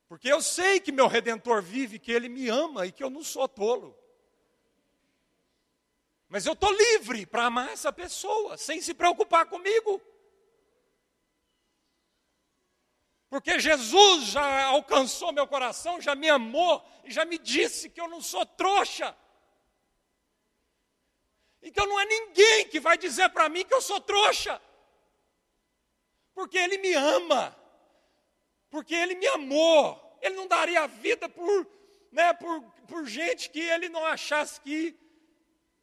Porque 0.09 0.26
eu 0.26 0.40
sei 0.40 0.80
que 0.80 0.90
meu 0.90 1.07
redentor 1.07 1.61
vive, 1.61 1.99
que 1.99 2.11
ele 2.11 2.30
me 2.30 2.49
ama 2.49 2.86
e 2.86 2.92
que 2.92 3.05
eu 3.05 3.11
não 3.11 3.22
sou 3.22 3.47
tolo. 3.47 3.95
Mas 6.30 6.47
eu 6.47 6.55
estou 6.55 6.72
livre 6.72 7.26
para 7.26 7.45
amar 7.45 7.68
essa 7.68 7.92
pessoa, 7.92 8.57
sem 8.57 8.80
se 8.80 8.95
preocupar 8.95 9.45
comigo. 9.45 10.01
Porque 13.28 13.61
Jesus 13.61 14.28
já 14.28 14.64
alcançou 14.64 15.30
meu 15.30 15.47
coração, 15.47 16.01
já 16.01 16.14
me 16.14 16.30
amou 16.30 16.82
e 17.05 17.11
já 17.11 17.26
me 17.26 17.36
disse 17.36 17.90
que 17.90 18.01
eu 18.01 18.09
não 18.09 18.22
sou 18.22 18.47
trouxa. 18.47 19.14
Então 21.64 21.86
não 21.86 21.98
é 21.98 22.04
ninguém 22.04 22.68
que 22.68 22.78
vai 22.78 22.98
dizer 22.98 23.30
para 23.30 23.48
mim 23.48 23.64
que 23.64 23.72
eu 23.72 23.80
sou 23.80 23.98
trouxa. 23.98 24.60
Porque 26.34 26.58
Ele 26.58 26.76
me 26.76 26.92
ama. 26.92 27.56
Porque 28.68 28.94
Ele 28.94 29.14
me 29.14 29.26
amou. 29.28 30.18
Ele 30.20 30.34
não 30.34 30.46
daria 30.46 30.82
a 30.82 30.86
vida 30.86 31.26
por, 31.26 31.66
né, 32.12 32.34
por, 32.34 32.60
por 32.86 33.06
gente 33.06 33.48
que 33.48 33.60
Ele 33.60 33.88
não 33.88 34.04
achasse 34.04 34.60
que 34.60 34.94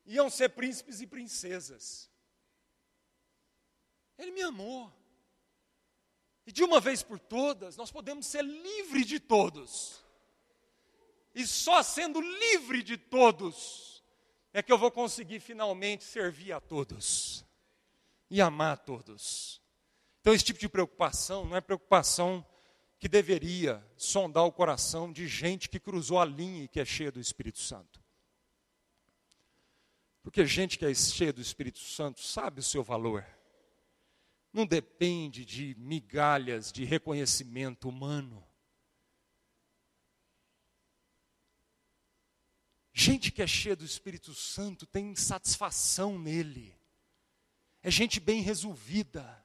iam 0.06 0.30
ser 0.30 0.50
príncipes 0.50 1.02
e 1.02 1.08
princesas. 1.08 2.10
Ele 4.20 4.32
me 4.32 4.44
amou. 4.44 4.94
E 6.46 6.52
de 6.52 6.64
uma 6.64 6.80
vez 6.80 7.02
por 7.02 7.20
todas, 7.20 7.76
nós 7.76 7.92
podemos 7.92 8.28
ser 8.28 8.44
livres 8.44 9.08
de 9.08 9.20
todos. 9.20 10.04
E 11.34 11.48
só 11.48 11.82
sendo 11.82 12.22
livre 12.22 12.84
de 12.84 12.98
todos, 12.98 13.91
é 14.54 14.62
que 14.62 14.72
eu 14.72 14.78
vou 14.78 14.92
conseguir 14.92 15.40
finalmente 15.40 16.04
servir 16.04 16.52
a 16.52 16.60
todos 16.60 17.46
e 18.30 18.42
amar 18.42 18.74
a 18.74 18.78
todos. 18.78 19.62
Então, 20.20 20.34
esse 20.34 20.46
tipo 20.46 20.60
de 20.60 20.70
preocupação 20.70 21.46
não 21.46 21.56
é 21.56 21.62
preocupação 21.62 22.46
que 23.00 23.10
deveria 23.10 23.84
sondar 23.98 24.46
o 24.46 24.52
coração 24.52 25.12
de 25.12 25.28
gente 25.28 25.68
que 25.68 25.80
cruzou 25.80 26.20
a 26.20 26.26
linha 26.26 26.64
e 26.64 26.68
que 26.68 26.80
é 26.80 26.86
cheia 26.86 27.12
do 27.12 27.20
Espírito 27.20 27.60
Santo. 27.60 28.00
Porque 30.22 30.46
gente 30.46 30.78
que 30.78 30.86
é 30.86 30.94
cheia 30.94 31.34
do 31.34 31.42
Espírito 31.42 31.80
Santo 31.80 32.22
sabe 32.22 32.60
o 32.60 32.64
seu 32.64 32.84
valor. 32.84 33.26
Não 34.54 34.68
depende 34.68 35.44
de 35.44 35.76
migalhas 35.80 36.72
de 36.72 36.86
reconhecimento 36.86 37.90
humano. 37.90 38.46
Gente 42.94 43.32
que 43.32 43.42
é 43.42 43.48
cheia 43.48 43.76
do 43.76 43.86
Espírito 43.86 44.34
Santo 44.34 44.86
tem 44.86 45.16
satisfação 45.16 46.20
nele. 46.20 46.76
É 47.82 47.90
gente 47.90 48.20
bem 48.20 48.42
resolvida. 48.42 49.44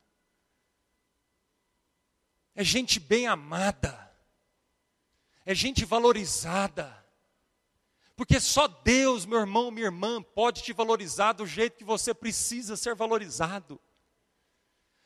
É 2.54 2.64
gente 2.64 2.98
bem 2.98 3.26
amada. 3.26 4.12
É 5.44 5.54
gente 5.54 5.84
valorizada. 5.84 7.04
Porque 8.16 8.40
só 8.40 8.66
Deus, 8.66 9.26
meu 9.26 9.38
irmão, 9.38 9.70
minha 9.70 9.86
irmã, 9.86 10.22
pode 10.22 10.62
te 10.62 10.72
valorizar 10.72 11.34
do 11.34 11.46
jeito 11.46 11.76
que 11.76 11.84
você 11.84 12.14
precisa 12.14 12.76
ser 12.76 12.94
valorizado. 12.94 13.80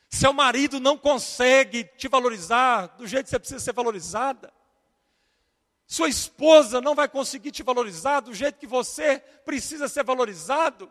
Seu 0.09 0.33
marido 0.33 0.81
não 0.81 0.97
consegue 0.97 1.85
te 1.85 2.09
valorizar 2.09 2.87
do 2.97 3.07
jeito 3.07 3.27
que 3.27 3.31
você 3.31 3.39
precisa 3.39 3.61
ser 3.61 3.73
valorizada. 3.73 4.53
Sua 5.91 6.09
esposa 6.09 6.81
não 6.81 6.95
vai 6.95 7.09
conseguir 7.09 7.51
te 7.51 7.65
valorizar 7.65 8.21
do 8.21 8.33
jeito 8.33 8.61
que 8.61 8.67
você 8.67 9.19
precisa 9.45 9.89
ser 9.89 10.05
valorizado. 10.05 10.89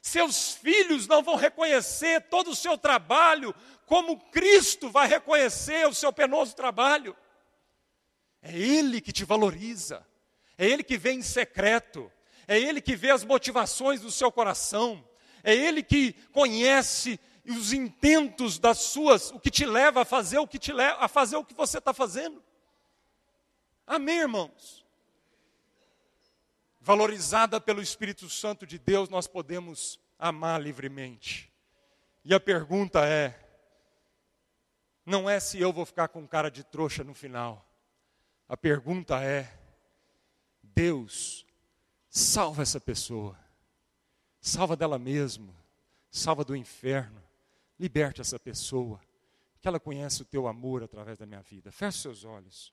Seus 0.00 0.52
filhos 0.52 1.06
não 1.06 1.22
vão 1.22 1.36
reconhecer 1.36 2.18
todo 2.30 2.52
o 2.52 2.56
seu 2.56 2.78
trabalho 2.78 3.54
como 3.84 4.18
Cristo 4.30 4.88
vai 4.88 5.06
reconhecer 5.06 5.86
o 5.86 5.92
seu 5.92 6.10
penoso 6.14 6.56
trabalho. 6.56 7.14
É 8.40 8.58
Ele 8.58 9.02
que 9.02 9.12
te 9.12 9.22
valoriza, 9.22 10.02
é 10.56 10.66
Ele 10.66 10.82
que 10.82 10.96
vem 10.96 11.18
em 11.18 11.22
secreto, 11.22 12.10
é 12.48 12.58
Ele 12.58 12.80
que 12.80 12.96
vê 12.96 13.10
as 13.10 13.24
motivações 13.24 14.00
do 14.00 14.10
seu 14.10 14.32
coração, 14.32 15.06
é 15.44 15.54
Ele 15.54 15.82
que 15.82 16.14
conhece 16.32 17.20
os 17.46 17.74
intentos 17.74 18.58
das 18.58 18.78
suas, 18.78 19.30
o 19.30 19.38
que 19.38 19.50
te 19.50 19.66
leva 19.66 20.00
a 20.00 20.04
fazer 20.06 20.38
o 20.38 20.48
que 20.48 20.58
te 20.58 20.72
leva 20.72 21.04
a 21.04 21.06
fazer 21.06 21.36
o 21.36 21.44
que 21.44 21.52
você 21.52 21.76
está 21.76 21.92
fazendo. 21.92 22.42
Amém, 23.86 24.20
irmãos? 24.20 24.84
Valorizada 26.80 27.60
pelo 27.60 27.82
Espírito 27.82 28.28
Santo 28.28 28.66
de 28.66 28.78
Deus, 28.78 29.08
nós 29.08 29.26
podemos 29.26 30.00
amar 30.18 30.60
livremente. 30.60 31.52
E 32.24 32.34
a 32.34 32.40
pergunta 32.40 33.06
é: 33.06 33.38
não 35.04 35.28
é 35.28 35.40
se 35.40 35.60
eu 35.60 35.72
vou 35.72 35.84
ficar 35.84 36.08
com 36.08 36.26
cara 36.26 36.50
de 36.50 36.64
trouxa 36.64 37.02
no 37.02 37.14
final. 37.14 37.68
A 38.48 38.56
pergunta 38.56 39.22
é: 39.22 39.52
Deus, 40.62 41.46
salva 42.08 42.62
essa 42.62 42.80
pessoa, 42.80 43.38
salva 44.40 44.76
dela 44.76 44.98
mesma, 44.98 45.54
salva 46.10 46.44
do 46.44 46.54
inferno, 46.54 47.22
liberte 47.78 48.20
essa 48.20 48.38
pessoa, 48.38 49.00
que 49.60 49.66
ela 49.66 49.80
conhece 49.80 50.22
o 50.22 50.24
teu 50.24 50.46
amor 50.46 50.82
através 50.82 51.18
da 51.18 51.26
minha 51.26 51.42
vida. 51.42 51.72
Feche 51.72 51.98
seus 51.98 52.24
olhos. 52.24 52.72